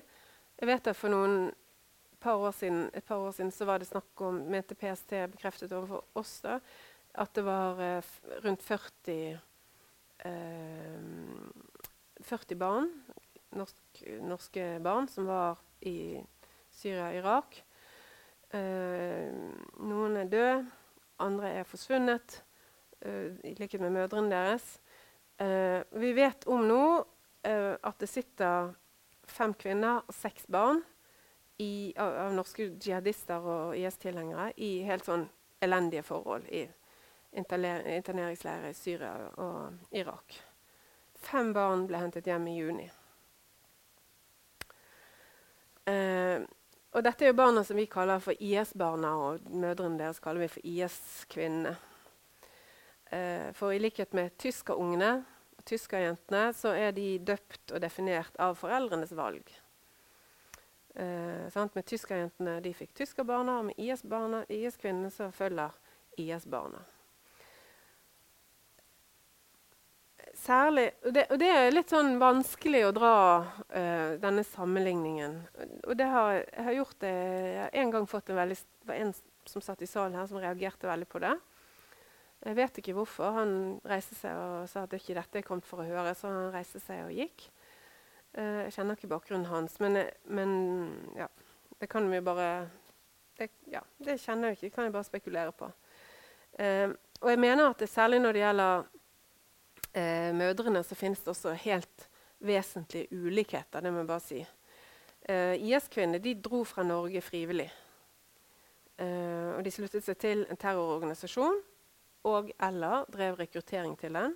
Jeg 0.59 0.67
vet 0.67 0.87
at 0.91 0.97
For 0.97 1.11
noen 1.11 1.51
par 2.19 2.35
år 2.35 2.51
siden, 2.51 2.89
et 2.93 3.05
par 3.07 3.21
år 3.23 3.31
siden 3.31 3.51
så 3.55 3.65
var 3.65 3.79
det 3.79 3.87
snakk 3.87 4.21
om, 4.27 4.41
mente 4.51 4.75
PST 4.75 5.13
bekreftet 5.31 5.71
overfor 5.71 6.03
oss 6.19 6.41
da, 6.43 6.57
at 7.15 7.31
det 7.35 7.45
var 7.47 7.79
eh, 7.79 8.09
rundt 8.43 8.63
40, 8.65 9.39
eh, 10.27 10.99
40 12.27 12.59
barn, 12.59 12.91
norsk, 13.55 14.03
norske 14.21 14.65
barn, 14.83 15.07
som 15.07 15.27
var 15.29 15.59
i 15.81 16.19
Syria 16.71 17.09
og 17.09 17.19
Irak. 17.19 17.61
Eh, 18.55 19.29
noen 19.85 20.17
er 20.17 20.29
døde, 20.29 20.59
andre 21.19 21.53
er 21.59 21.67
forsvunnet, 21.69 22.41
eh, 23.01 23.35
i 23.45 23.55
likhet 23.59 23.81
med 23.81 23.93
mødrene 23.97 24.31
deres. 24.31 24.79
Eh, 25.39 25.83
vi 25.91 26.13
vet 26.13 26.47
om 26.47 26.65
nå 26.67 26.83
uh, 27.47 27.75
at 27.83 27.99
det 27.99 28.09
sitter 28.09 28.73
fem 29.29 29.53
kvinner 29.53 30.01
og 30.07 30.15
seks 30.15 30.47
barn 30.51 30.81
i, 31.59 31.93
av, 31.95 32.13
av, 32.25 32.33
norske 32.35 32.73
jihadister 32.75 33.39
og 33.39 33.77
IS-tilhengere 33.77 34.51
i 34.57 34.81
helt 34.87 35.07
sånn 35.07 35.27
elendige 35.63 36.03
forhold 36.07 36.47
i 36.51 36.65
interneringsleirer 37.39 38.71
i 38.71 38.75
Syria 38.77 39.13
og 39.37 39.95
Irak. 39.95 40.39
Fem 41.19 41.53
barn 41.53 41.85
ble 41.87 41.99
hentet 42.01 42.27
hjem 42.27 42.47
i 42.49 42.57
juni. 42.57 42.87
Uh, 45.89 46.45
og 46.97 47.05
dette 47.05 47.25
er 47.25 47.31
jo 47.33 47.37
barna 47.37 47.61
som 47.65 47.77
vi 47.77 47.85
kaller 47.89 48.21
for 48.23 48.37
IS-barna, 48.41 49.11
og 49.13 49.49
mødrene 49.53 49.99
deres 49.99 50.21
kaller 50.23 50.47
vi 50.47 50.53
for 50.55 50.65
IS-kvinnene. 50.65 51.75
Eh, 53.09 53.49
for 53.57 53.73
i 53.73 53.79
likhet 53.81 54.13
med 54.13 54.35
tyskerungene 54.37 55.23
tyskerjentene, 55.69 56.53
så 56.53 56.73
er 56.77 56.93
de 56.97 57.17
døpt 57.21 57.73
og 57.73 57.81
definert 57.81 58.37
av 58.41 58.57
foreldrenes 58.57 59.13
valg. 59.17 59.49
Eh, 60.95 61.57
med 61.75 61.85
tyskerjentene 61.85 62.59
de 62.65 62.73
fikk 62.73 62.95
tyskerbarna, 62.97 63.59
og 63.59 63.69
med 63.69 63.77
IS-kvinnene 63.77 64.45
IS-kvinnene 64.49 65.11
så 65.13 65.29
følger 65.31 65.75
IS-barna. 66.17 66.81
Særlig, 70.39 70.91
og 71.03 71.13
det, 71.13 71.25
og 71.33 71.39
det, 71.41 71.47
er 71.51 71.73
litt 71.73 71.91
sånn 71.91 72.13
vanskelig 72.21 72.85
å 72.87 72.93
dra 72.95 73.15
uh, 73.43 74.11
denne 74.21 74.43
sammenligningen. 74.47 75.33
Og 75.83 75.97
det 75.99 76.07
har, 76.07 76.37
jeg 76.37 76.65
har 76.67 76.75
gjort 76.77 76.99
det, 77.03 77.11
jeg 77.11 77.57
har 77.59 77.73
en 77.81 77.91
gang 77.95 78.05
fått 78.07 78.31
en 78.31 78.39
veldig, 78.39 78.55
Det 78.55 78.87
var 78.87 79.01
en 79.03 79.11
som 79.49 79.63
satt 79.65 79.81
i 79.83 79.89
salen 79.89 80.15
her, 80.15 80.29
som 80.29 80.39
reagerte 80.39 80.87
veldig 80.87 81.07
på 81.11 81.19
det. 81.23 81.33
Jeg 82.45 82.55
vet 82.55 82.79
ikke 82.79 82.95
hvorfor. 82.95 83.33
Han 83.35 83.51
reiste 83.89 84.15
seg 84.15 84.37
og 84.39 84.69
sa 84.71 84.85
at 84.85 84.93
det 84.93 85.01
ikke 85.01 85.17
dette 85.17 85.41
er 85.41 85.47
kommet 85.47 85.67
for 85.67 85.83
å 85.83 85.87
høre, 85.89 86.13
så 86.15 86.31
han 86.31 86.53
reiste 86.53 86.79
seg 86.83 87.03
og 87.09 87.17
gikk. 87.17 87.49
Uh, 88.37 88.69
jeg 88.69 88.77
kjenner 88.77 88.95
ikke 88.95 89.11
bakgrunnen 89.11 89.49
hans, 89.49 89.75
men, 89.83 89.97
eh, 89.99 90.13
men 90.31 90.53
ja, 91.17 91.27
det 91.81 91.89
kan 91.91 92.07
vi 92.07 92.21
bare 92.23 92.69
det, 93.39 93.49
ja, 93.71 93.81
det 94.05 94.19
kjenner 94.21 94.53
jeg 94.53 94.59
ikke, 94.59 94.69
det 94.69 94.75
kan 94.77 94.87
jeg 94.87 94.95
bare 94.95 95.09
spekulere 95.09 95.55
på. 95.59 95.67
Uh, 96.55 96.95
og 97.19 97.33
jeg 97.33 97.41
mener 97.43 97.73
at 97.73 97.83
det, 97.83 97.89
særlig 97.91 98.21
når 98.23 98.37
det 98.37 98.45
gjelder 98.45 98.87
uh, 99.95 100.29
mødrene, 100.35 100.83
så 100.83 100.95
finnes 100.95 101.21
det 101.23 101.33
også 101.33 101.53
helt 101.65 102.07
vesentlige 102.39 103.09
ulikheter. 103.11 103.81
Det 103.83 103.91
må 103.93 104.03
jeg 104.03 104.07
bare 104.07 104.23
si. 104.23 104.45
IS-kvinner 105.29 106.23
dro 106.41 106.63
fra 106.63 106.81
Norge 106.83 107.21
frivillig. 107.21 107.67
og 108.97 109.65
de 109.65 109.71
sluttet 109.71 110.03
seg 110.03 110.17
til 110.17 110.45
en 110.49 110.57
terrororganisasjon 110.57 111.59
og 112.23 112.49
eller 112.59 113.05
drev 113.11 113.37
rekruttering 113.39 113.97
til 113.99 114.15
den. 114.15 114.35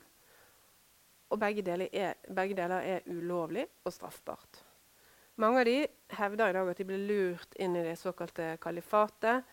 Og 1.29 1.39
begge 1.39 1.63
deler, 1.65 1.87
er, 1.93 2.13
begge 2.29 2.55
deler 2.55 2.85
er 2.85 3.07
ulovlig 3.09 3.65
og 3.83 3.93
straffbart. 3.93 4.61
Mange 5.41 5.63
av 5.63 5.65
de 5.65 5.77
hevder 6.13 6.51
i 6.51 6.53
dag 6.53 6.67
at 6.69 6.77
de 6.77 6.85
ble 6.85 6.99
lurt 7.07 7.55
inn 7.57 7.75
i 7.75 7.85
det 7.87 7.95
såkalte 7.97 8.51
kalifatet 8.61 9.47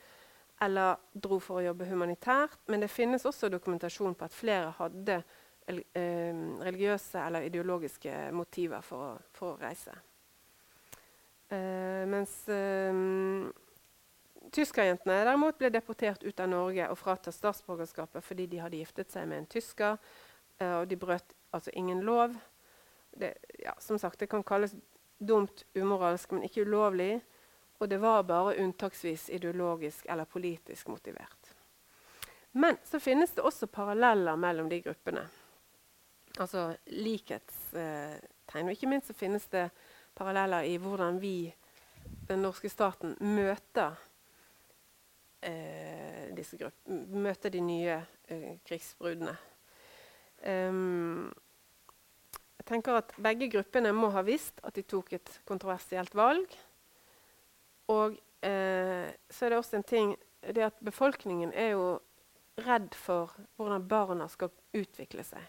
eller 0.61 0.99
dro 1.17 1.39
for 1.41 1.61
å 1.61 1.71
jobbe 1.71 1.89
humanitært. 1.89 2.59
Men 2.69 2.85
det 2.85 2.91
finnes 2.93 3.25
også 3.25 3.49
dokumentasjon 3.49 4.15
på 4.15 4.27
at 4.27 4.37
flere 4.37 4.75
hadde 4.77 5.23
eh, 5.23 5.39
religiøse 5.71 7.23
eller 7.27 7.47
ideologiske 7.49 8.13
motiver 8.37 8.85
for 8.85 9.07
å, 9.07 9.11
for 9.37 9.55
å 9.55 9.61
reise. 9.61 9.95
Uh, 11.51 12.07
mens 12.07 12.33
uh, 12.47 13.49
Tyskerjentene 14.55 15.17
derimot 15.27 15.59
ble 15.59 15.71
deportert 15.75 16.23
ut 16.23 16.41
av 16.43 16.49
Norge 16.51 16.87
og 16.91 16.99
fratatt 16.99 17.35
statsborgerskapet 17.35 18.23
fordi 18.23 18.47
de 18.51 18.61
hadde 18.63 18.79
giftet 18.79 19.11
seg 19.11 19.27
med 19.31 19.43
en 19.43 19.51
tysker. 19.51 19.99
Uh, 20.61 20.81
og 20.81 20.89
de 20.91 20.99
brøt 21.01 21.35
altså 21.51 21.75
ingen 21.75 22.05
lov. 22.07 22.37
Det, 23.11 23.35
ja, 23.59 23.75
som 23.83 23.99
sagt, 23.99 24.21
det 24.21 24.31
kan 24.31 24.47
kalles 24.47 24.77
dumt, 25.19 25.65
umoralsk, 25.75 26.31
men 26.31 26.47
ikke 26.47 26.65
ulovlig. 26.67 27.21
Og 27.81 27.89
det 27.89 27.99
var 27.99 28.23
bare 28.29 28.59
unntaksvis 28.61 29.29
ideologisk 29.35 30.07
eller 30.07 30.25
politisk 30.25 30.89
motivert. 30.89 31.55
Men 32.53 32.77
så 32.85 33.01
finnes 33.01 33.33
det 33.33 33.43
også 33.43 33.67
paralleller 33.67 34.37
mellom 34.37 34.69
de 34.69 34.81
gruppene. 34.85 35.23
Altså 36.39 36.77
likhetstegn. 36.87 38.69
og 38.69 38.71
ikke 38.71 38.89
minst 38.91 39.11
så 39.11 39.17
finnes 39.17 39.47
det 39.51 39.71
paralleller 40.15 40.69
i 40.69 40.77
hvordan 40.77 41.21
vi, 41.21 41.55
den 42.29 42.43
norske 42.43 42.69
staten, 42.69 43.17
møter 43.21 43.99
eh, 45.43 46.31
disse 46.37 46.59
gruppene, 46.61 47.21
Møter 47.21 47.51
de 47.51 47.61
nye 47.61 48.01
eh, 48.29 48.59
krigsbruddene. 48.67 49.37
Um, 50.41 51.29
jeg 52.61 52.67
tenker 52.69 52.97
at 53.01 53.13
Begge 53.21 53.51
gruppene 53.53 53.93
må 53.93 54.09
ha 54.15 54.23
visst 54.25 54.61
at 54.65 54.77
de 54.77 54.85
tok 54.89 55.13
et 55.17 55.33
kontroversielt 55.49 56.15
valg. 56.17 56.53
Og 57.91 58.17
eh, 58.47 59.09
så 59.31 59.47
er 59.47 59.53
det 59.53 59.59
også 59.59 59.81
en 59.81 59.89
ting 59.89 60.15
det 60.41 60.65
at 60.65 60.79
befolkningen 60.85 61.53
er 61.53 61.75
jo 61.75 61.99
redd 62.65 62.95
for 62.97 63.35
hvordan 63.57 63.89
barna 63.89 64.29
skal 64.29 64.53
utvikle 64.77 65.25
seg. 65.27 65.43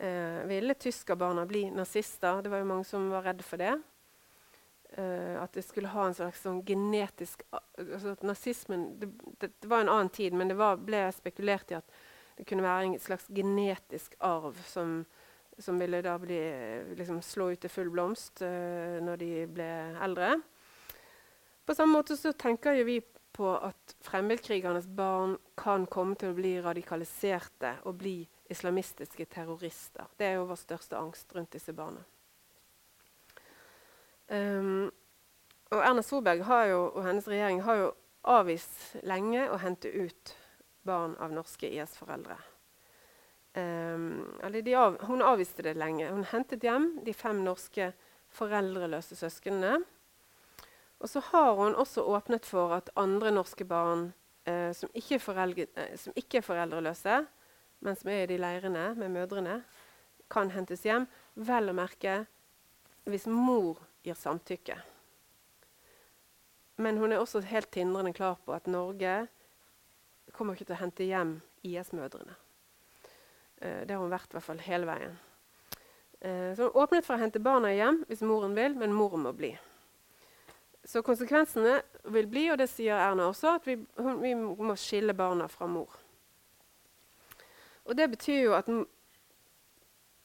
Eh, 0.00 0.46
ville 0.48 0.74
tyskerbarna 0.74 1.46
bli 1.46 1.66
nazister? 1.70 2.42
Det 2.42 2.48
var 2.48 2.62
jo 2.62 2.68
mange 2.70 2.84
som 2.88 3.10
var 3.12 3.26
redd 3.28 3.42
for 3.44 3.60
det. 3.60 3.74
Eh, 4.96 5.42
at 5.42 5.52
det 5.52 5.62
skulle 5.62 5.92
ha 5.92 6.06
en 6.08 6.16
slags 6.16 6.40
sånn 6.42 6.62
genetisk 6.66 7.44
altså 7.52 8.14
at 8.16 8.24
Nazismen 8.26 8.86
det, 8.98 9.10
det, 9.38 9.50
det, 9.60 9.68
var 9.68 9.84
en 9.84 9.92
annen 9.92 10.08
tid, 10.10 10.34
men 10.34 10.48
det 10.50 10.56
var, 10.58 10.80
ble 10.80 11.04
spekulert 11.14 11.70
i 11.70 11.76
at 11.78 12.00
det 12.38 12.46
kunne 12.48 12.64
være 12.64 12.88
en 12.88 12.96
slags 12.98 13.28
genetisk 13.30 14.16
arv 14.24 14.56
som, 14.66 15.04
som 15.60 15.78
ville 15.78 16.00
da 16.02 16.16
bli, 16.18 16.40
liksom, 16.96 17.20
slå 17.22 17.52
ut 17.52 17.60
til 17.60 17.70
full 17.70 17.92
blomst 17.92 18.40
eh, 18.42 18.96
når 19.04 19.20
de 19.20 19.30
ble 19.52 19.70
eldre. 20.00 20.32
På 21.68 21.76
samme 21.76 22.00
måte 22.00 22.16
så 22.16 22.32
tenker 22.32 22.80
vi 22.88 22.98
på 23.36 23.52
at 23.60 23.94
fremmedkrigernes 24.08 24.88
barn 24.96 25.36
kan 25.60 25.84
komme 25.92 26.16
til 26.18 26.32
å 26.32 26.40
bli 26.40 26.56
radikaliserte 26.64 27.76
og 27.84 28.00
bli 28.00 28.18
islamistiske 28.50 29.24
terrorister. 29.30 30.08
Det 30.18 30.26
er 30.26 30.38
jo 30.38 30.48
vår 30.50 30.58
største 30.60 30.98
angst 30.98 31.34
rundt 31.36 31.52
disse 31.54 31.74
barna. 31.76 32.02
Um, 34.30 34.90
og 35.70 35.82
Erna 35.86 36.02
Solberg 36.02 36.44
jo, 36.70 36.84
og 36.94 37.04
hennes 37.06 37.28
regjering 37.30 37.62
har 37.66 37.78
jo 37.78 37.90
avvist 38.30 38.96
lenge 39.06 39.46
å 39.50 39.58
hente 39.62 39.90
ut 39.90 40.34
barn 40.86 41.16
av 41.22 41.34
norske 41.34 41.70
IS-foreldre. 41.70 42.36
Um, 43.54 44.26
av, 44.78 45.00
hun 45.08 45.22
avviste 45.26 45.62
det 45.66 45.74
lenge. 45.78 46.10
Hun 46.10 46.26
hentet 46.30 46.62
hjem 46.62 46.92
de 47.06 47.14
fem 47.14 47.42
norske 47.46 47.92
foreldreløse 48.34 49.18
søsknene. 49.18 49.80
Og 51.00 51.08
så 51.08 51.22
har 51.30 51.54
hun 51.58 51.74
også 51.74 52.04
åpnet 52.12 52.46
for 52.46 52.74
at 52.76 52.90
andre 53.00 53.32
norske 53.32 53.64
barn 53.64 54.10
eh, 54.44 54.70
som, 54.76 54.90
ikke 54.94 55.16
eh, 55.16 55.96
som, 55.96 56.12
ikke 56.14 56.38
er 56.38 56.44
foreldreløse, 56.44 57.22
men 57.80 57.96
som 57.96 58.10
er 58.12 58.24
i 58.24 58.30
de 58.30 58.38
leirene 58.40 58.90
med 59.00 59.12
mødrene, 59.14 59.60
kan 60.30 60.52
hentes 60.54 60.84
hjem. 60.86 61.06
Vel 61.34 61.72
å 61.72 61.76
merke 61.76 62.24
hvis 63.08 63.26
mor 63.30 63.80
gir 64.04 64.18
samtykke. 64.18 64.76
Men 66.80 67.00
hun 67.00 67.12
er 67.12 67.20
også 67.20 67.42
helt 67.44 67.70
tindrende 67.72 68.12
klar 68.16 68.38
på 68.44 68.54
at 68.56 68.68
Norge 68.70 69.14
kommer 70.32 70.54
ikke 70.54 70.70
til 70.70 70.78
å 70.78 70.82
hente 70.84 71.08
hjem 71.08 71.34
IS-mødrene. 71.66 72.36
Eh, 73.60 73.82
det 73.84 73.94
har 73.94 74.00
hun 74.00 74.12
vært 74.12 74.30
i 74.32 74.38
hvert 74.38 74.46
fall 74.46 74.62
hele 74.64 74.88
veien. 74.88 75.18
Eh, 76.20 76.52
så 76.56 76.68
hun 76.68 76.78
åpnet 76.84 77.04
for 77.04 77.16
å 77.16 77.20
hente 77.20 77.42
barna 77.42 77.72
hjem 77.74 78.04
hvis 78.08 78.24
moren 78.24 78.56
vil, 78.56 78.76
men 78.80 78.96
moren 78.96 79.26
må 79.26 79.34
bli. 79.36 79.52
Så 80.84 81.02
konsekvensene 81.04 81.80
vil 82.14 82.28
bli, 82.30 82.46
og 82.52 82.60
det 82.60 82.70
sier 82.72 82.96
Erna 82.96 83.28
også, 83.28 83.58
at 83.58 83.66
vi, 83.68 83.76
vi 84.22 84.32
må 84.36 84.76
skille 84.80 85.12
barna 85.16 85.48
fra 85.52 85.68
mor. 85.68 85.92
Og 87.90 87.96
det 87.98 88.06
betyr 88.12 88.44
jo 88.44 88.52
at 88.54 88.68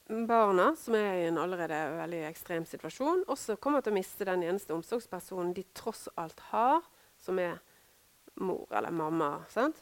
barna, 0.06 0.68
som 0.78 0.94
er 0.94 1.16
i 1.18 1.24
en 1.26 1.38
allerede 1.42 1.96
veldig 1.98 2.20
ekstrem 2.28 2.66
situasjon, 2.68 3.24
også 3.26 3.56
kommer 3.58 3.82
til 3.82 3.90
å 3.90 3.96
miste 3.96 4.28
den 4.28 4.44
eneste 4.46 4.74
omsorgspersonen 4.76 5.50
de 5.56 5.64
tross 5.74 6.04
alt 6.14 6.38
har, 6.52 6.86
som 7.18 7.40
er 7.42 7.58
mor 8.38 8.70
eller 8.70 8.94
mamma. 8.94 9.32
Sant? 9.50 9.80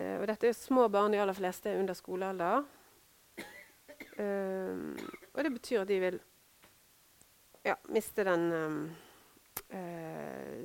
Eh, 0.00 0.16
og 0.16 0.24
dette 0.30 0.48
er 0.48 0.56
små 0.56 0.88
barn, 0.88 1.12
de 1.12 1.20
aller 1.20 1.36
fleste 1.36 1.68
er 1.68 1.82
under 1.82 1.98
skolealder. 1.98 2.64
Um, 4.20 4.96
og 5.32 5.44
det 5.44 5.52
betyr 5.54 5.82
at 5.82 5.88
de 5.88 6.00
vil 6.00 6.16
ja, 7.64 7.76
miste 7.92 8.24
den 8.24 8.52
um, 8.52 8.80
eh, 9.76 10.64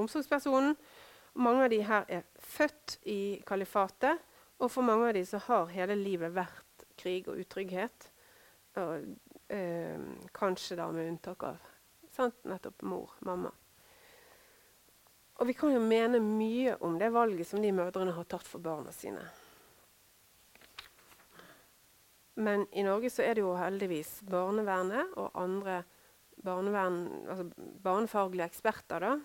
omsorgspersonen. 0.00 0.76
Mange 1.34 1.64
av 1.64 1.70
de 1.70 1.80
her 1.82 2.04
er 2.08 2.26
født 2.38 2.98
i 3.06 3.42
kalifatet, 3.46 4.18
og 4.58 4.70
for 4.72 4.86
mange 4.86 5.10
av 5.10 5.14
de 5.14 5.24
så 5.26 5.40
har 5.46 5.70
hele 5.70 5.96
livet 5.98 6.34
vært 6.34 6.86
krig 6.98 7.28
og 7.30 7.38
utrygghet. 7.38 8.10
Og, 8.78 9.16
eh, 9.48 9.98
kanskje 10.34 10.76
da 10.76 10.90
med 10.90 11.08
unntak 11.12 11.42
av 11.42 11.58
sant? 12.10 12.44
nettopp 12.44 12.82
mor, 12.82 13.10
mamma. 13.20 13.52
Og 15.38 15.46
vi 15.46 15.54
kan 15.54 15.70
jo 15.70 15.80
mene 15.80 16.18
mye 16.18 16.74
om 16.82 16.98
det 16.98 17.12
valget 17.14 17.46
som 17.46 17.62
de 17.62 17.70
mødrene 17.72 18.12
har 18.16 18.24
tatt 18.24 18.46
for 18.46 18.58
barna 18.58 18.90
sine. 18.92 19.22
Men 22.38 22.66
i 22.72 22.82
Norge 22.86 23.10
så 23.10 23.22
er 23.22 23.34
det 23.34 23.42
jo 23.42 23.54
heldigvis 23.58 24.20
barnevernet 24.26 25.14
og 25.18 25.30
andre 25.38 25.82
barnevern, 26.42 27.26
altså 27.26 27.48
barnefaglige 27.82 28.46
eksperter, 28.46 29.02
da, 29.02 29.16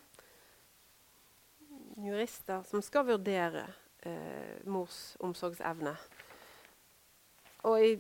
jurister, 1.98 2.64
som 2.64 2.82
skal 2.82 3.06
vurdere 3.08 3.66
eh, 4.06 4.64
mors 4.66 5.16
omsorgsevne. 5.24 5.94
Og 7.70 7.84
i 7.84 7.92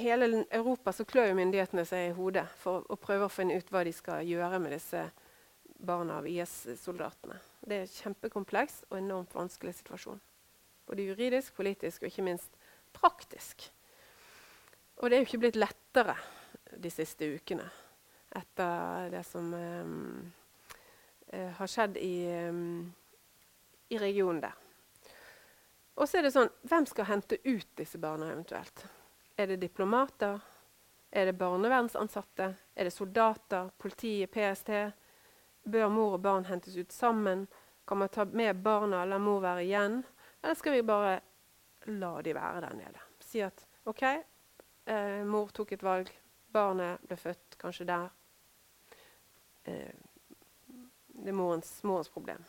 hele 0.00 0.44
Europa 0.50 0.92
så 0.94 1.04
klør 1.04 1.34
myndighetene 1.36 1.84
seg 1.88 2.08
i 2.08 2.14
hodet 2.16 2.46
for 2.60 2.86
å 2.88 2.98
prøve 3.00 3.26
å 3.26 3.32
finne 3.32 3.58
ut 3.58 3.72
hva 3.72 3.82
de 3.86 3.92
skal 3.94 4.26
gjøre 4.26 4.60
med 4.62 4.74
disse 4.76 5.02
barna 5.80 6.20
av 6.20 6.28
IS-soldatene. 6.28 7.38
Det 7.60 7.76
er 7.76 7.86
en 7.86 7.94
kjempekompleks 7.94 8.84
og 8.90 8.98
enormt 9.00 9.34
vanskelig 9.34 9.78
situasjon. 9.80 10.20
Både 10.88 11.06
juridisk, 11.06 11.54
politisk 11.56 12.02
og 12.02 12.10
ikke 12.10 12.26
minst 12.26 12.56
praktisk. 12.96 13.68
Og 15.00 15.08
det 15.08 15.16
er 15.16 15.22
jo 15.22 15.28
ikke 15.28 15.44
blitt 15.46 15.58
lettere 15.58 16.16
de 16.76 16.90
siste 16.92 17.26
ukene 17.34 17.66
etter 18.36 19.08
det 19.10 19.24
som 19.26 19.48
um, 19.54 20.20
har 21.30 21.70
skjedd 21.70 21.96
i, 21.96 22.26
um, 22.48 22.94
i 23.88 23.98
regionen 23.98 24.40
der. 24.42 24.56
Og 26.00 26.08
så 26.08 26.18
er 26.18 26.26
det 26.26 26.32
sånn 26.34 26.48
Hvem 26.66 26.86
skal 26.88 27.06
hente 27.10 27.38
ut 27.44 27.68
disse 27.78 28.00
barna 28.00 28.30
eventuelt? 28.32 28.86
Er 29.36 29.52
det 29.52 29.60
diplomater? 29.62 30.40
Er 31.10 31.26
det 31.28 31.38
barnevernsansatte? 31.38 32.54
Er 32.74 32.88
det 32.88 32.94
soldater? 32.94 33.70
Politiet? 33.78 34.30
PST? 34.32 34.70
Bør 35.70 35.88
mor 35.92 36.16
og 36.16 36.24
barn 36.24 36.46
hentes 36.48 36.76
ut 36.76 36.92
sammen? 36.92 37.46
Kan 37.86 38.00
man 38.00 38.08
ta 38.08 38.24
med 38.24 38.62
barna 38.62 39.02
eller 39.02 39.18
mor 39.18 39.40
være 39.44 39.64
igjen? 39.64 40.02
Eller 40.42 40.56
skal 40.56 40.76
vi 40.76 40.82
bare 40.86 41.18
la 41.90 42.12
de 42.22 42.34
være 42.34 42.60
der 42.66 42.76
nede? 42.78 43.06
Si 43.20 43.42
at 43.44 43.66
OK, 43.90 44.02
eh, 44.04 45.22
mor 45.26 45.50
tok 45.54 45.72
et 45.72 45.82
valg. 45.84 46.12
Barnet 46.52 47.02
ble 47.06 47.16
født 47.18 47.58
kanskje 47.58 47.86
der. 47.88 48.08
Eh, 49.64 50.09
det 51.20 51.32
er 51.32 51.36
morens, 51.36 51.70
morens, 51.84 52.08
problem. 52.08 52.42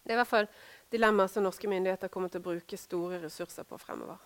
Det 0.00 0.12
er 0.12 0.16
i 0.16 0.20
hvert 0.20 0.30
fall 0.30 0.48
dilemmaer 0.90 1.30
som 1.30 1.44
norske 1.44 1.68
myndigheter 1.70 2.10
kommer 2.12 2.32
til 2.32 2.42
å 2.42 2.48
bruke 2.48 2.78
store 2.80 3.20
ressurser 3.22 3.66
på 3.68 3.78
fremover. 3.78 4.18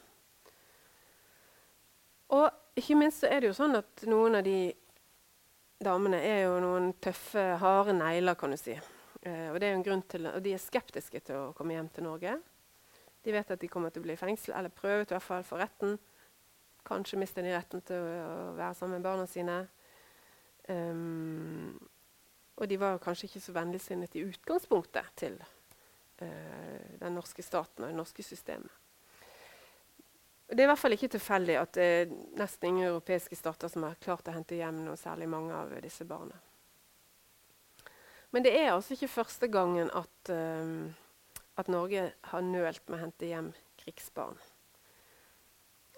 Og 2.34 2.78
ikke 2.78 2.96
minst 2.98 3.22
så 3.22 3.30
er 3.30 3.42
det 3.42 3.50
jo 3.50 3.58
sånn 3.58 3.76
at 3.78 4.06
noen 4.08 4.40
av 4.40 4.46
de 4.46 4.72
damene 5.84 6.22
er 6.24 6.46
jo 6.46 6.56
noen 6.64 6.92
tøffe, 7.04 7.42
harde 7.60 7.94
negler, 7.96 8.38
kan 8.38 8.54
du 8.54 8.58
si. 8.58 8.74
Eh, 9.24 9.50
og, 9.52 9.60
til, 10.08 10.26
og 10.30 10.40
de 10.44 10.54
er 10.54 10.62
skeptiske 10.62 11.20
til 11.26 11.40
å 11.40 11.52
komme 11.56 11.76
hjem 11.76 11.90
til 11.92 12.08
Norge. 12.08 12.34
De 13.24 13.32
vet 13.32 13.54
at 13.54 13.60
de 13.60 13.70
kommer 13.72 13.92
til 13.92 14.02
å 14.02 14.06
bli 14.06 14.16
i 14.16 14.20
fengsel, 14.20 14.54
eller 14.56 14.72
prøvet 14.72 15.10
i 15.10 15.16
hvert 15.16 15.24
fall 15.24 15.46
for 15.46 15.62
retten. 15.62 15.96
Kanskje 16.84 17.20
mister 17.20 17.44
de 17.44 17.54
retten 17.54 17.80
til 17.88 18.04
å 18.04 18.52
være 18.58 18.74
sammen 18.76 18.98
med 18.98 19.06
barna 19.06 19.24
sine. 19.28 19.62
Um, 20.68 21.76
og 22.54 22.70
de 22.70 22.78
var 22.78 23.02
kanskje 23.02 23.28
ikke 23.28 23.42
så 23.42 23.54
vennligsinnet 23.56 24.14
i 24.14 24.24
utgangspunktet 24.28 25.10
til 25.18 25.36
eh, 26.22 26.96
den 27.00 27.16
norske 27.18 27.42
staten 27.42 27.84
og 27.84 27.90
det 27.90 27.98
norske 27.98 28.22
systemet. 28.22 28.80
Det 30.44 30.60
er 30.60 30.68
i 30.68 30.70
hvert 30.70 30.78
fall 30.78 30.94
ikke 30.94 31.10
tilfeldig 31.14 31.54
at 31.56 31.72
det 31.74 31.84
er 31.84 32.10
nesten 32.38 32.68
ingen 32.68 32.90
europeiske 32.90 33.36
stater 33.38 33.70
som 33.72 33.86
har 33.88 33.96
klart 34.02 34.28
å 34.28 34.34
hente 34.34 34.58
hjem 34.58 34.82
noe 34.84 35.00
særlig 35.00 35.26
mange 35.32 35.56
av 35.56 35.72
disse 35.82 36.04
barna. 36.06 36.36
Men 38.30 38.44
det 38.44 38.52
er 38.58 38.74
altså 38.74 38.94
ikke 38.94 39.08
første 39.08 39.48
gangen 39.48 39.88
at, 39.94 40.30
um, 40.30 40.92
at 41.56 41.70
Norge 41.70 42.10
har 42.30 42.44
nølt 42.44 42.84
med 42.86 42.98
å 42.98 43.04
hente 43.06 43.30
hjem 43.30 43.54
krigsbarn 43.80 44.36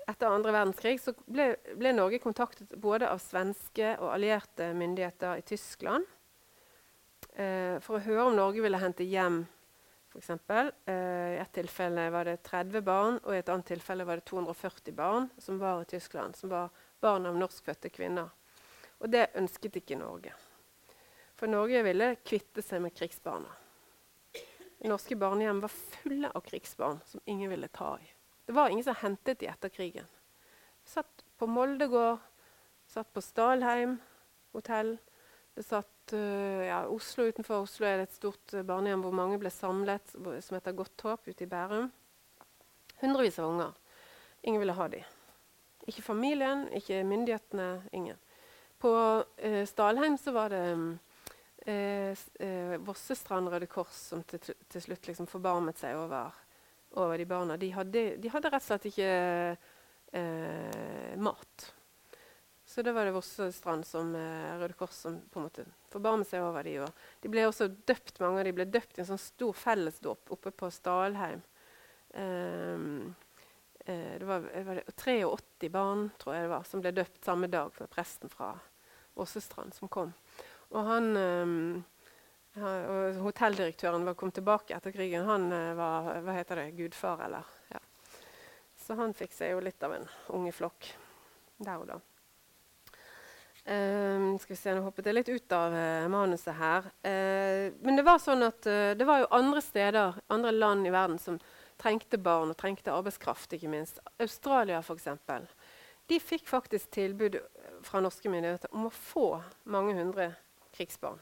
etter 0.07 0.31
andre 0.31 0.55
verdenskrig 0.55 1.01
ble, 1.27 1.49
ble, 1.75 1.93
Norge 1.95 2.21
kontaktet 2.23 2.75
både 2.83 3.09
av 3.11 3.21
svenske 3.23 3.97
og 3.99 4.13
allierte 4.15 4.71
myndigheter 4.79 5.41
i 5.41 5.47
Tyskland 5.47 6.07
eh, 7.35 7.77
for 7.85 7.99
å 7.99 8.05
høre 8.05 8.29
om 8.31 8.37
Norge 8.37 8.65
ville 8.65 8.81
hente 8.81 9.07
hjem 9.07 9.43
f.eks. 10.17 10.31
Eh, 10.87 11.37
I 11.37 11.41
et 11.43 11.53
tilfelle 11.53 12.09
var 12.11 12.29
det 12.29 12.43
30 12.47 12.83
barn, 12.85 13.21
og 13.25 13.35
i 13.35 13.41
et 13.41 13.53
annet 13.53 13.69
tilfelle 13.69 14.07
var 14.09 14.21
det 14.21 14.27
240 14.31 14.97
barn 14.97 15.29
som 15.39 15.61
var 15.61 15.83
i 15.83 15.91
Tyskland, 15.91 16.37
som 16.37 16.53
var 16.53 16.71
barn 17.01 17.27
av 17.27 17.37
norskfødte 17.37 17.91
kvinner. 17.93 18.31
Og 18.99 19.11
det 19.13 19.29
ønsket 19.37 19.77
ikke 19.83 19.99
Norge. 20.01 20.33
For 21.37 21.53
Norge 21.53 21.83
ville 21.85 22.15
kvitte 22.25 22.65
seg 22.65 22.81
med 22.85 22.95
krigsbarna. 22.97 23.51
Norske 24.87 25.17
barnehjem 25.19 25.61
var 25.61 25.73
fulle 25.73 26.31
av 26.31 26.45
krigsbarn 26.47 27.01
som 27.05 27.21
ingen 27.25 27.51
ville 27.51 27.69
ta 27.69 27.97
i. 28.01 28.09
Det 28.47 28.55
var 28.55 28.71
ingen 28.71 28.85
som 28.85 28.97
hentet 29.01 29.41
de 29.41 29.49
etter 29.51 29.73
krigen. 29.73 30.07
Satt 30.87 31.25
på 31.37 31.49
Molde 31.51 31.89
gård, 31.91 32.21
satt 32.87 33.11
på 33.13 33.21
Stalheim 33.25 33.97
hotell. 34.55 34.95
Det 35.57 35.65
satt 35.65 36.13
uh, 36.13 36.63
ja, 36.67 36.83
Oslo 36.93 37.27
Utenfor 37.31 37.65
Oslo 37.65 37.87
er 37.89 38.01
det 38.01 38.11
et 38.11 38.19
stort 38.19 38.55
uh, 38.55 38.63
barnehjem 38.67 39.03
hvor 39.05 39.15
mange 39.17 39.39
ble 39.41 39.53
samlet, 39.53 40.13
som 40.13 40.59
heter 40.59 40.77
Godt 40.77 41.07
håp, 41.07 41.27
ute 41.27 41.47
i 41.47 41.51
Bærum. 41.51 41.89
Hundrevis 43.01 43.41
av 43.41 43.51
unger. 43.51 43.75
Ingen 44.45 44.63
ville 44.63 44.77
ha 44.77 44.89
dem. 44.93 45.13
Ikke 45.87 46.05
familien, 46.05 46.67
ikke 46.77 47.03
myndighetene. 47.09 47.71
Ingen. 47.97 48.21
På 48.79 48.93
uh, 49.25 49.63
Stalheim 49.69 50.21
så 50.21 50.37
var 50.37 50.53
det 50.53 50.65
um, 50.77 50.89
Vossestrand 52.87 53.49
Røde 53.51 53.67
Kors 53.67 53.97
som 54.13 54.21
til, 54.29 54.53
til 54.71 54.85
slutt 54.85 55.09
liksom 55.09 55.27
forbarmet 55.27 55.81
seg 55.81 55.97
over 55.99 56.29
over 56.97 57.19
de 57.19 57.27
barna. 57.27 57.57
De 57.57 57.71
hadde, 57.73 58.05
de 58.21 58.31
hadde 58.33 58.51
rett 58.53 58.63
og 58.63 58.69
slett 58.69 58.89
ikke 58.91 59.11
eh, 60.17 61.17
mat. 61.21 61.71
Så 62.77 62.83
det 62.83 62.93
var 62.93 63.05
det 63.05 63.11
Vossestrand 63.17 63.87
som 63.87 64.11
eh, 64.15 64.59
Røde 64.61 64.75
Kors 64.77 64.91
som 64.91 65.15
på 65.33 65.39
en 65.41 65.47
måte 65.47 65.63
forbarmet 65.89 66.29
seg 66.29 66.43
over 66.45 66.67
de. 66.67 66.75
De 67.25 67.31
ble 67.33 67.47
også 67.49 67.71
døpt, 67.89 68.19
mange 68.21 68.43
av 68.43 68.45
de 68.45 68.51
ble 68.53 68.67
døpt 68.69 68.99
i 68.99 69.01
en 69.01 69.07
sånn 69.09 69.21
stor 69.23 69.55
fellesdåp 69.57 70.33
oppe 70.35 70.51
på 70.53 70.69
Stalheim. 70.69 71.41
Um, 72.13 73.15
eh, 73.81 74.19
det 74.21 74.27
var, 74.29 74.45
var 74.67 74.77
det 74.77 74.93
83 74.93 75.71
barn 75.73 76.03
tror 76.21 76.37
jeg 76.37 76.45
det 76.45 76.51
var, 76.51 76.67
som 76.69 76.83
ble 76.85 76.93
døpt 76.99 77.25
samme 77.25 77.49
dag. 77.49 77.79
Presten 77.95 78.29
fra 78.29 78.51
Åsestrand, 79.25 79.73
som 79.73 79.89
kom. 79.89 80.13
Og 80.75 80.91
han 80.91 81.09
um, 81.17 81.55
og 82.61 83.23
hotelldirektøren 83.23 84.05
kom 84.21 84.35
tilbake 84.37 84.77
etter 84.77 84.93
krigen. 84.93 85.25
Han 85.31 85.49
var 85.81 86.11
hva 86.29 86.37
heter 86.37 86.61
det, 86.61 86.67
gudfar, 86.77 87.25
eller 87.25 87.49
ja. 87.73 87.81
Så 88.85 89.01
han 89.01 89.17
fikk 89.17 89.33
seg 89.33 89.55
jo 89.55 89.65
litt 89.65 89.81
av 89.81 89.97
en 89.97 90.07
unge 90.37 90.53
flokk 90.53 90.91
der 91.57 91.81
og 91.81 91.89
da. 91.95 91.99
Um, 93.67 94.39
skal 94.39 94.53
vi 94.53 94.57
se, 94.61 94.73
Nå 94.77 94.83
hoppet 94.85 95.09
jeg 95.09 95.17
litt 95.17 95.29
ut 95.33 95.55
av 95.57 95.73
uh, 95.75 96.07
manuset 96.07 96.55
her. 96.55 96.85
Uh, 97.03 97.75
men 97.83 97.99
det 97.99 98.05
var 98.07 98.21
sånn 98.23 98.47
at 98.47 98.63
uh, 98.71 98.93
det 98.95 99.09
var 99.09 99.25
jo 99.25 99.33
andre 99.35 99.63
steder, 99.65 100.21
andre 100.31 100.53
land 100.55 100.87
i 100.87 100.93
verden 100.95 101.19
som 101.19 101.41
trengte 101.75 102.21
barn 102.23 102.55
og 102.55 102.61
trengte 102.61 102.95
arbeidskraft. 102.95 103.59
ikke 103.59 103.73
minst. 103.73 103.99
Australia 104.23 104.79
f.eks. 104.79 105.11
De 106.07 106.23
fikk 106.23 106.47
faktisk 106.47 106.95
tilbud 106.95 107.41
fra 107.83 107.99
norske 107.99 108.31
myndigheter 108.31 108.71
om 108.71 108.87
å 108.87 108.95
få 108.95 109.27
mange 109.75 109.99
hundre 109.99 110.31
krigsbarn. 110.77 111.19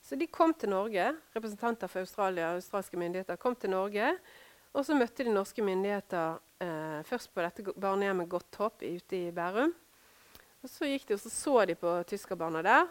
Så 0.00 0.16
de 0.16 0.32
kom 0.32 0.56
til 0.56 0.72
Norge, 0.72 1.12
representanter 1.36 1.90
for 1.92 2.06
Australia 2.06 2.54
og 2.54 2.62
australske 2.62 2.96
myndigheter 2.96 3.36
kom 3.36 3.58
til 3.60 3.76
Norge. 3.76 4.14
Og 4.72 4.86
så 4.88 4.96
møtte 4.96 5.26
de 5.26 5.34
norske 5.34 5.60
myndigheter 5.64 6.38
først 7.04 7.34
på 7.34 7.44
dette 7.44 7.74
barnehjemmet 7.76 8.30
Godt 8.30 8.56
Håp 8.62 8.86
ute 8.86 9.18
i 9.18 9.34
Bærum. 9.34 9.74
Og 10.66 10.70
så 10.72 10.88
gikk 10.90 11.04
de 11.06 11.14
og 11.14 11.20
så, 11.22 11.30
så 11.30 11.60
de 11.70 11.76
på 11.78 11.90
tyskerbarna 12.10 12.58
der. 12.66 12.88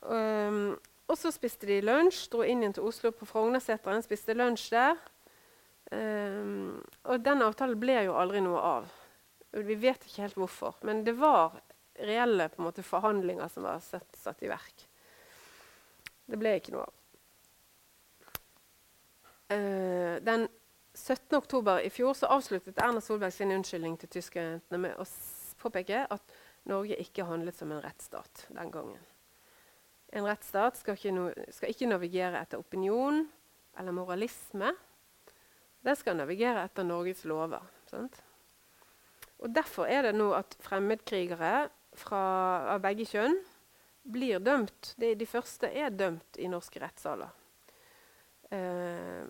Um, 0.00 0.70
og 1.04 1.18
så 1.20 1.28
spiste 1.34 1.68
de 1.68 1.82
lunsj, 1.84 2.30
dro 2.32 2.46
inn 2.48 2.62
igjen 2.62 2.78
til 2.78 2.86
Oslo 2.88 3.10
på 3.12 3.26
Frognerseteren, 3.28 4.00
spiste 4.00 4.32
lunsj 4.32 4.70
der. 4.72 5.02
Um, 5.92 6.78
og 7.04 7.20
den 7.26 7.44
avtalen 7.44 7.76
ble 7.82 7.98
jo 8.06 8.14
aldri 8.16 8.40
noe 8.40 8.62
av. 8.64 8.86
Vi 9.52 9.76
vet 9.82 10.06
ikke 10.06 10.22
helt 10.24 10.38
hvorfor. 10.40 10.78
Men 10.88 11.02
det 11.04 11.12
var 11.20 11.58
reelle 12.00 12.46
måte, 12.56 12.86
forhandlinger 12.88 13.52
som 13.52 13.66
var 13.68 13.82
satt, 13.84 14.08
satt, 14.16 14.40
i 14.40 14.48
verk. 14.48 14.86
Det 16.24 16.40
ble 16.40 16.54
ikke 16.56 16.72
noe 16.72 16.86
av. 16.86 16.96
Uh, 19.52 20.16
den 20.24 20.48
17. 20.96 21.36
oktober 21.36 21.84
i 21.84 21.92
fjor 21.92 22.16
avsluttet 22.32 22.80
Erna 22.80 23.04
Solberg 23.04 23.36
sin 23.36 23.52
unnskyldning 23.52 24.00
til 24.00 24.14
tyskerjentene 24.16 24.80
med 24.88 24.96
å 24.96 25.04
påpeke 25.60 26.04
at 26.10 26.36
Norge 26.68 26.98
ikke 27.00 27.26
handlet 27.28 27.56
som 27.56 27.72
en 27.72 27.82
rettsstat 27.84 28.46
den 28.52 28.72
gangen. 28.72 29.00
En 30.12 30.26
rettsstat 30.26 30.80
skal 30.80 30.98
ikke, 30.98 31.12
no 31.14 31.28
skal 31.54 31.70
ikke 31.70 31.88
navigere 31.88 32.40
etter 32.42 32.60
opinion 32.60 33.22
eller 33.78 33.94
moralisme. 33.94 34.72
Den 35.86 35.96
skal 35.96 36.18
navigere 36.18 36.64
etter 36.66 36.84
Norges 36.84 37.22
lover. 37.28 37.62
Sant? 37.88 38.18
Og 39.40 39.54
Derfor 39.54 39.88
er 39.88 40.08
det 40.08 40.16
nå 40.18 40.32
at 40.36 40.56
fremmedkrigere 40.60 41.70
fra, 41.96 42.22
av 42.74 42.82
begge 42.84 43.06
kjønn 43.08 43.38
blir 44.10 44.42
dømt. 44.42 44.94
De, 45.00 45.14
de 45.16 45.28
første 45.28 45.70
er 45.70 45.94
dømt 45.94 46.40
i 46.40 46.48
norske 46.50 46.82
rettssaler. 46.82 47.30
Eh, 48.50 49.24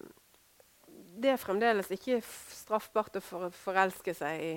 det 1.20 1.34
er 1.34 1.40
fremdeles 1.40 1.90
ikke 1.92 2.20
straffbart 2.24 3.18
å 3.18 3.50
forelske 3.52 4.14
seg 4.16 4.40
i 4.40 4.52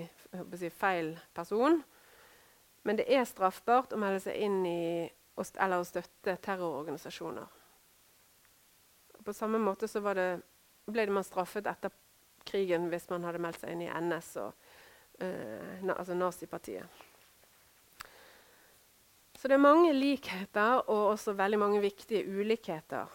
si, 0.60 0.70
feil 0.72 1.14
person. 1.36 1.82
Men 2.84 3.00
det 3.00 3.08
er 3.12 3.28
straffbart 3.28 3.94
å 3.96 4.00
melde 4.00 4.24
seg 4.26 4.40
inn 4.44 4.64
i 4.68 4.80
eller 5.34 5.82
å 5.82 5.88
støtte 5.88 6.36
terrororganisasjoner. 6.46 7.48
På 9.24 9.34
samme 9.34 9.58
måte 9.58 9.88
det, 9.88 10.28
ble 10.86 11.06
man 11.10 11.26
straffet 11.26 11.68
etter 11.72 11.94
krigen 12.46 12.90
hvis 12.92 13.08
man 13.10 13.24
hadde 13.26 13.42
meldt 13.42 13.64
seg 13.64 13.74
inn 13.74 13.86
i 13.86 13.90
NS, 13.90 14.30
og, 14.44 14.70
uh, 15.24 15.74
na, 15.82 15.96
altså 15.96 16.14
nazipartiet. 16.14 17.02
Så 19.40 19.50
det 19.50 19.58
er 19.58 19.64
mange 19.64 19.92
likheter 19.96 20.84
og 20.86 21.16
også 21.16 21.34
veldig 21.36 21.60
mange 21.60 21.82
viktige 21.84 22.28
ulikheter 22.28 23.10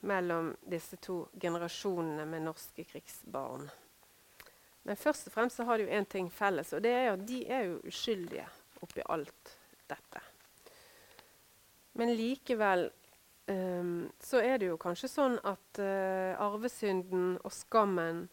mellom 0.00 0.54
disse 0.60 0.96
to 0.96 1.22
generasjonene 1.32 2.24
med 2.26 2.46
norske 2.46 2.84
krigsbarn. 2.84 3.68
Men 4.82 4.96
først 4.96 5.28
og 5.28 5.34
fremst 5.34 5.60
har 5.60 5.78
de 5.78 5.86
jo 5.86 5.96
én 5.98 6.08
ting 6.08 6.30
felles, 6.32 6.72
og 6.72 6.82
det 6.84 6.92
er 6.94 7.12
at 7.12 7.24
de 7.28 7.42
er 7.52 7.66
jo 7.68 7.80
uskyldige 7.90 8.46
oppi 8.80 9.04
alt 9.12 9.56
dette. 9.90 10.22
Men 12.00 12.14
likevel 12.16 12.86
um, 13.46 14.08
så 14.22 14.40
er 14.40 14.58
det 14.58 14.70
jo 14.70 14.78
kanskje 14.80 15.10
sånn 15.10 15.36
at 15.44 15.82
uh, 15.82 16.38
arvesynden 16.40 17.34
og 17.42 17.52
skammen 17.52 18.24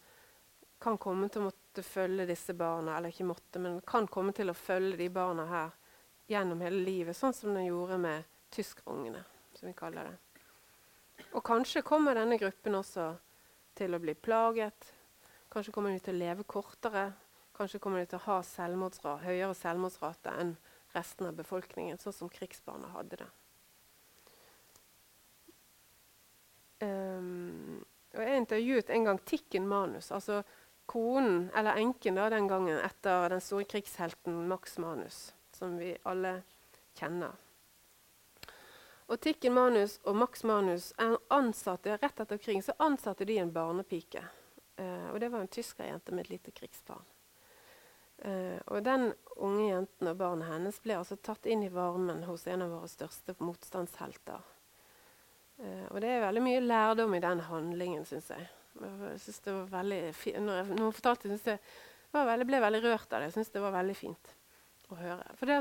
kan 0.80 1.00
komme 1.02 1.28
til 1.30 1.42
å 1.42 1.50
måtte 1.50 1.84
følge 1.84 2.28
disse 2.30 2.54
barna, 2.58 2.96
eller 2.98 3.12
ikke 3.12 3.28
måtte, 3.28 3.60
men 3.60 3.82
kan 3.82 4.08
komme 4.08 4.34
til 4.38 4.54
å 4.54 4.58
følge 4.58 5.00
de 5.00 5.10
barna 5.14 5.48
her 5.50 5.74
gjennom 6.30 6.62
hele 6.62 6.84
livet, 6.86 7.18
sånn 7.18 7.34
som 7.34 7.56
den 7.56 7.68
gjorde 7.70 7.98
med 8.02 8.28
tyskerungene, 8.54 9.24
som 9.58 9.68
vi 9.68 9.76
kaller 9.78 10.12
det. 10.12 10.27
Og 11.34 11.44
kanskje 11.46 11.86
kommer 11.86 12.18
denne 12.18 12.38
gruppen 12.42 12.78
også 12.78 13.12
til 13.78 13.94
å 13.94 14.02
bli 14.02 14.14
plaget. 14.14 14.92
Kanskje 15.54 15.74
kommer 15.76 15.94
de 15.94 16.02
til 16.04 16.18
å 16.18 16.22
leve 16.22 16.46
kortere. 16.50 17.12
Kanskje 17.58 17.82
kommer 17.82 18.04
de 18.04 18.12
til 18.12 18.20
å 18.20 18.26
ha 18.28 18.38
selvmordsra 18.46 19.18
høyere 19.24 19.56
selvmordsrate 19.58 20.34
enn 20.42 20.56
resten 20.96 21.30
av 21.30 21.38
befolkningen, 21.38 22.00
sånn 22.02 22.16
som 22.16 22.32
krigsbarna 22.32 22.90
hadde 22.94 23.22
det. 23.24 23.30
Um, 26.82 27.82
jeg 28.14 28.44
intervjuet 28.44 28.92
en 28.94 29.08
gang 29.10 29.20
Tikken 29.26 29.66
Manus, 29.70 30.12
altså 30.14 30.44
konen, 30.90 31.48
eller 31.58 31.82
enken 31.82 32.18
da, 32.18 32.30
den 32.34 32.50
gangen, 32.50 32.78
etter 32.82 33.34
den 33.34 33.42
store 33.44 33.66
krigshelten 33.70 34.46
Max 34.50 34.78
Manus, 34.82 35.32
som 35.58 35.78
vi 35.82 35.96
alle 36.08 36.40
kjenner. 36.98 37.34
Og 39.08 39.20
Tikken 39.24 39.54
Manus 39.56 40.00
og 40.04 40.18
Max 40.20 40.44
Manus 40.44 40.90
ansatte 41.32 41.96
rett 41.96 42.20
etter 42.20 42.40
krigen 42.42 42.64
så 42.66 42.76
ansatte 42.84 43.26
de 43.26 43.38
en 43.40 43.54
barnepike. 43.56 44.24
Eh, 44.76 45.08
og 45.14 45.20
det 45.20 45.30
var 45.32 45.46
en 45.46 45.52
tyskerjente 45.52 46.12
med 46.12 46.26
et 46.26 46.34
lite 46.36 46.52
krigsbarn. 46.52 47.06
Eh, 48.18 48.60
og 48.66 48.84
den 48.84 49.14
unge 49.38 49.70
jenten 49.70 50.12
og 50.12 50.20
barnet 50.20 50.50
hennes 50.52 50.80
ble 50.84 50.98
altså 51.00 51.16
tatt 51.24 51.48
inn 51.48 51.64
i 51.64 51.72
varmen 51.72 52.24
hos 52.28 52.48
en 52.52 52.66
av 52.66 52.74
våre 52.76 52.90
største 52.92 53.38
motstandshelter. 53.40 54.44
Eh, 55.64 55.86
og 55.88 56.02
det 56.04 56.12
er 56.12 56.26
veldig 56.26 56.44
mye 56.44 56.64
lærdom 56.66 57.16
i 57.16 57.22
den 57.24 57.44
handlingen, 57.48 58.04
syns 58.10 58.32
jeg. 58.34 58.50
jeg 58.82 59.22
synes 59.24 59.40
det 59.46 59.54
var 59.54 59.70
veldig 59.80 60.02
når, 60.44 60.58
jeg, 60.60 60.68
når 60.74 60.84
hun 60.84 60.98
fortalte 60.98 61.32
synes 61.32 61.48
jeg 61.48 61.62
veldig, 62.12 62.50
ble 62.50 62.60
veldig 62.66 62.84
rørt 62.84 63.14
av 63.14 63.22
det. 63.22 63.32
Jeg 63.32 63.38
syns 63.38 63.56
det 63.56 63.64
var 63.64 63.78
veldig 63.78 63.96
fint 63.98 64.36
å 64.92 65.00
høre. 65.00 65.32
For 65.40 65.56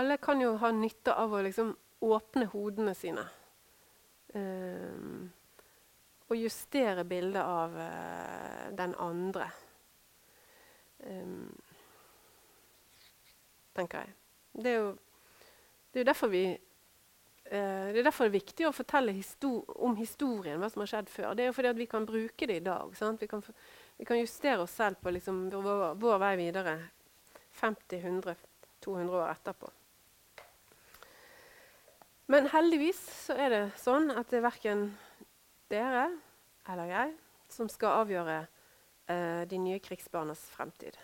alle 0.00 0.20
kan 0.22 0.42
jo 0.42 0.54
ha 0.60 0.70
nytte 0.74 1.16
av 1.16 1.32
å 1.32 1.42
liksom 1.46 1.72
åpne 2.04 2.48
hodene 2.52 2.94
sine. 2.98 3.24
Um, 4.34 5.30
og 6.28 6.36
justere 6.40 7.04
bildet 7.06 7.42
av 7.42 7.76
uh, 7.78 8.66
den 8.76 8.94
andre. 8.98 9.48
Um, 11.04 11.50
tenker 13.74 14.04
jeg. 14.04 14.14
Det 14.54 14.70
er 14.70 14.78
jo, 14.80 14.94
det 15.92 16.02
er 16.02 16.12
derfor 16.12 16.32
vi 16.32 16.46
det 17.44 18.00
er 18.00 18.06
derfor 18.06 18.24
det 18.24 18.30
er 18.32 18.40
viktig 18.40 18.64
å 18.66 18.72
fortelle 18.72 19.12
histor 19.12 19.68
om 19.84 19.92
historien, 19.98 20.56
hva 20.58 20.70
som 20.72 20.80
har 20.80 20.88
skjedd 20.90 21.10
før. 21.12 21.34
Det 21.36 21.44
er 21.44 21.50
jo 21.50 21.54
fordi 21.58 21.72
vi 21.76 21.86
kan 21.92 22.06
bruke 22.08 22.48
det 22.48 22.56
i 22.56 22.64
dag. 22.64 22.88
Vi 23.20 23.28
kan, 23.28 23.42
vi, 23.98 24.06
kan, 24.08 24.18
justere 24.18 24.64
oss 24.64 24.72
selv 24.74 24.96
på 25.02 25.12
liksom 25.12 25.44
vår, 25.52 25.84
vår 26.00 26.18
vei 26.24 26.32
videre 26.40 26.74
50, 27.60 28.00
100, 28.00 28.34
200 28.80 29.20
år 29.20 29.28
etterpå. 29.28 29.70
Men 32.26 32.48
heldigvis 32.48 33.00
så 33.26 33.36
er 33.36 33.52
det 33.52 33.64
sånn 33.76 34.08
at 34.14 34.30
det 34.30 34.38
er 34.38 34.46
verken 34.46 34.84
dere 35.72 36.06
eller 36.72 36.88
jeg 36.88 37.10
som 37.52 37.68
skal 37.68 38.00
avgjøre 38.00 38.38
eh, 38.40 39.42
de 39.48 39.58
nye 39.60 39.80
krigsbarnas 39.84 40.46
fremtid. 40.54 40.96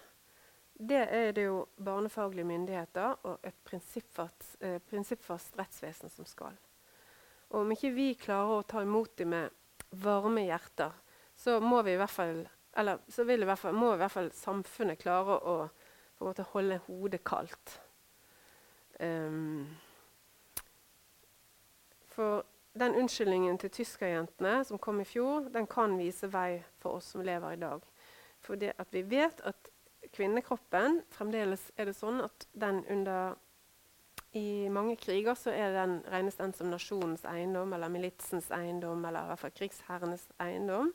Det 0.80 1.02
er 1.12 1.34
det 1.36 1.44
jo 1.44 1.66
barnefaglige 1.76 2.48
myndigheter 2.48 3.18
og 3.28 3.44
et 3.44 3.58
prinsippfast, 3.68 4.54
eh, 4.64 4.78
prinsippfast 4.88 5.58
rettsvesen 5.60 6.12
som 6.12 6.24
skal. 6.24 6.56
Og 7.50 7.66
om 7.66 7.74
ikke 7.74 7.92
vi 7.92 8.14
klarer 8.16 8.62
å 8.62 8.64
ta 8.64 8.80
imot 8.86 9.12
dem 9.20 9.34
med 9.34 9.52
varme 10.00 10.46
hjerter, 10.46 10.94
så 11.36 11.58
må 11.60 11.82
vi 11.84 11.92
i 11.98 12.00
hvert 12.00 12.16
fall 12.16 12.40
eller 12.80 13.00
i 13.02 13.44
hvert 13.44 13.58
fall, 13.58 13.74
må 13.74 13.92
i 13.92 13.98
hvert 13.98 14.14
fall 14.14 14.32
samfunnet 14.32 15.00
klare 15.02 15.36
å 15.36 15.54
måte 16.22 16.44
holde 16.52 16.78
hodet 16.86 17.22
kaldt. 17.26 17.72
Um, 19.00 19.66
den 22.80 22.96
unnskyldningen 22.98 23.58
til 23.60 23.72
tyskerjentene 23.74 24.60
som 24.66 24.80
kom 24.82 25.02
i 25.02 25.08
fjor, 25.08 25.50
den 25.52 25.68
kan 25.70 25.98
vise 26.00 26.30
vei 26.32 26.62
for 26.80 26.98
oss 26.98 27.12
som 27.14 27.24
lever 27.24 27.54
i 27.54 27.60
dag. 27.60 27.84
For 28.40 28.60
det 28.60 28.72
at 28.80 28.88
vi 28.94 29.04
vet 29.06 29.42
at 29.46 29.70
kvinnekroppen 30.16 31.02
fremdeles 31.12 31.68
er 31.76 31.90
det 31.90 31.96
sånn 31.98 32.22
at 32.24 32.48
den 32.56 32.82
under 32.90 33.36
I 34.36 34.70
mange 34.70 34.94
kriger 34.94 35.34
så 35.34 35.50
er 35.50 35.72
den, 35.74 35.96
regnes 36.06 36.36
den 36.38 36.52
som 36.54 36.68
nasjonens 36.70 37.24
eiendom, 37.26 37.72
eller 37.74 37.90
militsens 37.90 38.52
eiendom, 38.54 39.02
eller 39.04 39.26
i 39.26 39.30
hvert 39.32 39.42
fall 39.42 39.54
krigsherrenes 39.56 40.28
eiendom. 40.38 40.92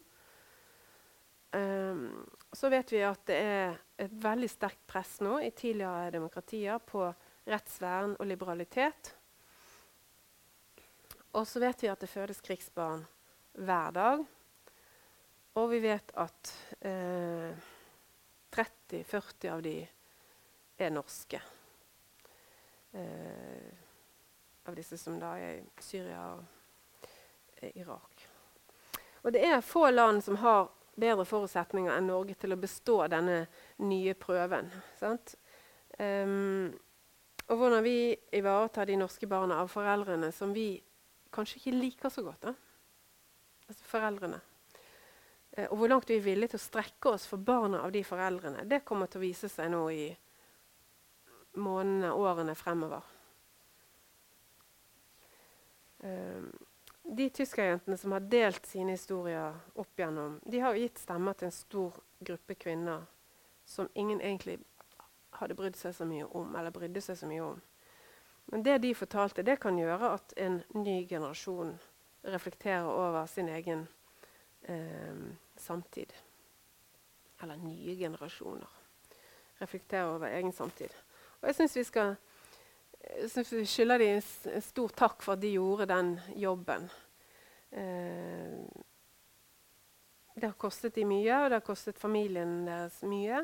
Um, 1.55 2.23
så 2.55 2.71
vet 2.71 2.93
vi 2.95 3.01
at 3.03 3.21
det 3.27 3.35
er 3.35 3.75
et 3.99 4.15
veldig 4.23 4.47
sterkt 4.51 4.81
press 4.87 5.17
nå 5.23 5.37
i 5.43 5.51
tidligere 5.51 6.13
demokratier 6.15 6.79
på 6.83 7.09
rettsvern 7.47 8.15
og 8.19 8.27
liberalitet. 8.27 9.14
Og 11.35 11.47
så 11.47 11.59
vet 11.59 11.83
vi 11.83 11.91
at 11.91 11.99
det 11.99 12.07
fødes 12.07 12.39
krigsbarn 12.43 13.03
hver 13.59 13.91
dag. 13.95 14.23
Og 15.55 15.69
vi 15.71 15.81
vet 15.83 16.11
at 16.19 16.51
eh, 16.79 17.55
30-40 18.55 19.51
av 19.51 19.63
de 19.63 19.75
er 20.79 20.93
norske. 20.95 21.41
Eh, 22.95 23.73
av 24.65 24.75
disse 24.75 24.97
som 24.97 25.19
da 25.19 25.33
er 25.39 25.59
i 25.59 25.83
Syria 25.83 26.23
og 26.35 27.67
Irak. 27.75 28.25
Og 29.25 29.33
det 29.35 29.43
er 29.43 29.61
få 29.65 29.89
land 29.91 30.23
som 30.23 30.39
har 30.39 30.69
bedre 30.95 31.25
forutsetninger 31.27 31.91
enn 31.97 32.07
Norge 32.11 32.35
til 32.39 32.55
å 32.55 32.59
bestå 32.59 33.01
denne 33.11 33.45
nye 33.83 34.15
prøven. 34.15 34.71
Um, 35.99 36.71
og 37.45 37.59
hvordan 37.59 37.83
vi 37.83 38.15
ivaretar 38.35 38.87
de 38.87 38.97
norske 38.99 39.27
barna 39.27 39.59
av 39.61 39.71
foreldrene 39.71 40.31
som 40.35 40.53
vi 40.55 40.69
kanskje 41.35 41.61
ikke 41.61 41.77
liker 41.77 42.13
så 42.13 42.23
godt. 42.25 42.49
Da. 42.49 42.53
Altså 43.67 43.87
foreldrene. 43.89 44.41
Eh, 45.51 45.67
og 45.69 45.79
hvor 45.79 45.91
langt 45.91 46.09
vi 46.09 46.19
er 46.19 46.25
villige 46.25 46.53
til 46.53 46.61
å 46.61 46.65
strekke 46.65 47.15
oss 47.15 47.27
for 47.29 47.41
barna 47.41 47.83
av 47.85 47.93
de 47.95 48.03
foreldrene, 48.05 48.65
det 48.69 48.83
kommer 48.87 49.11
til 49.11 49.21
å 49.21 49.25
vise 49.25 49.49
seg 49.51 49.71
nå 49.73 49.83
i 49.93 50.05
månedene, 51.55 52.11
årene 52.11 52.55
fremover. 52.59 53.11
Eh, 56.03 56.47
de 57.05 57.29
tyskerjentene 57.29 57.97
som 57.97 58.15
har 58.15 58.25
delt 58.25 58.65
sine 58.65 58.95
historier 58.95 59.53
opp 59.75 59.99
igjennom, 59.99 60.39
de 60.43 60.61
har 60.63 60.77
gitt 60.79 60.99
stemmer 60.99 61.37
til 61.37 61.51
en 61.51 61.55
stor 61.55 61.99
gruppe 62.25 62.57
kvinner 62.57 63.05
som 63.65 63.89
ingen 63.93 64.21
egentlig 64.21 64.59
hadde 65.39 65.57
brydd 65.57 65.77
seg 65.77 65.93
så 65.95 66.07
mye 66.07 66.25
om, 66.25 66.55
eller 66.55 66.73
brydde 66.73 67.01
seg 67.03 67.19
så 67.19 67.29
mye 67.29 67.45
om. 67.45 67.61
Men 68.45 68.63
det 68.63 68.77
de 68.83 68.93
fortalte, 68.95 69.43
det 69.43 69.59
kan 69.59 69.77
gjøre 69.79 70.13
at 70.17 70.33
en 70.37 70.61
ny 70.73 71.07
generasjon 71.09 71.73
reflekterer 72.25 72.89
over 72.89 73.25
sin 73.29 73.49
egen 73.49 73.87
eh, 74.61 75.25
samtid. 75.57 76.13
Eller 77.41 77.57
nye 77.61 77.95
generasjoner 77.97 78.81
reflekterer 79.61 80.15
over 80.15 80.27
egen 80.27 80.53
samtid. 80.53 80.93
Og 81.41 81.49
jeg 81.49 81.55
syns 81.59 81.77
vi 81.77 81.83
skal 81.87 82.15
jeg 83.05 83.29
synes 83.29 83.51
vi 83.53 83.65
skylder 83.69 84.01
dem 84.01 84.15
en 84.17 84.63
stor 84.65 84.93
takk 84.97 85.21
for 85.21 85.35
at 85.35 85.41
de 85.43 85.51
gjorde 85.53 85.85
den 85.91 86.15
jobben. 86.41 86.87
Eh, 87.69 88.55
det 90.35 90.49
har 90.49 90.57
kostet 90.59 90.95
dem 90.97 91.11
mye, 91.13 91.35
og 91.37 91.49
det 91.49 91.59
har 91.59 91.65
kostet 91.65 92.01
familien 92.01 92.65
deres 92.65 92.97
mye. 93.07 93.43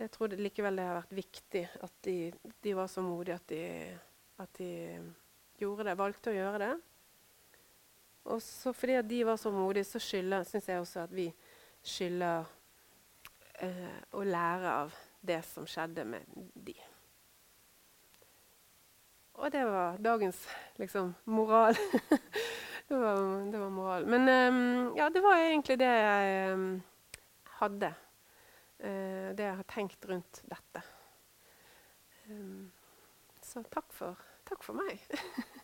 Jeg 0.00 0.10
tror 0.14 0.30
det 0.32 0.40
likevel 0.40 0.80
det 0.80 0.86
har 0.88 0.96
vært 0.96 1.18
viktig 1.18 1.64
at 1.84 1.92
de, 2.06 2.16
de 2.64 2.72
var 2.74 2.88
så 2.88 3.04
modige 3.04 3.36
at 3.36 3.52
de, 3.52 3.60
at 4.40 4.52
de, 4.58 4.70
gjorde 5.60 5.86
det, 5.88 5.98
valgte 5.98 6.32
å 6.32 6.36
gjøre 6.36 6.62
det. 6.62 6.72
Og 8.30 8.40
så 8.44 8.72
fordi 8.76 8.98
at 9.00 9.08
de 9.08 9.22
var 9.26 9.38
så 9.40 9.52
modige, 9.52 9.88
så 9.88 10.00
syns 10.00 10.68
jeg 10.68 10.80
også 10.80 11.04
at 11.04 11.12
vi 11.14 11.28
skylder 11.82 12.48
eh, 13.64 13.98
å 14.16 14.24
lære 14.24 14.76
av 14.84 14.96
det 15.20 15.40
som 15.48 15.66
skjedde 15.68 16.04
med 16.08 16.40
de. 16.54 16.76
Og 19.40 19.52
det 19.52 19.64
var 19.64 19.96
dagens 20.04 20.40
liksom, 20.76 21.14
moral. 21.24 21.76
det, 22.88 22.96
var, 22.96 23.16
det, 23.52 23.58
var, 23.60 23.70
moral. 23.72 24.06
Men 24.06 24.28
um, 24.28 24.96
ja, 24.96 25.08
det 25.08 25.22
var 25.24 25.40
egentlig 25.40 25.78
det 25.80 25.88
jeg 25.88 26.52
um, 26.52 26.66
hadde. 27.60 27.94
Uh, 28.84 29.32
det 29.36 29.46
jeg 29.46 29.56
har 29.56 29.68
tenkt 29.72 30.04
rundt 30.08 30.42
dette. 30.48 30.84
Um, 32.28 32.68
så 33.40 33.64
takk 33.72 33.88
for, 33.96 34.20
takk 34.50 34.62
for 34.62 34.74
meg. 34.74 34.98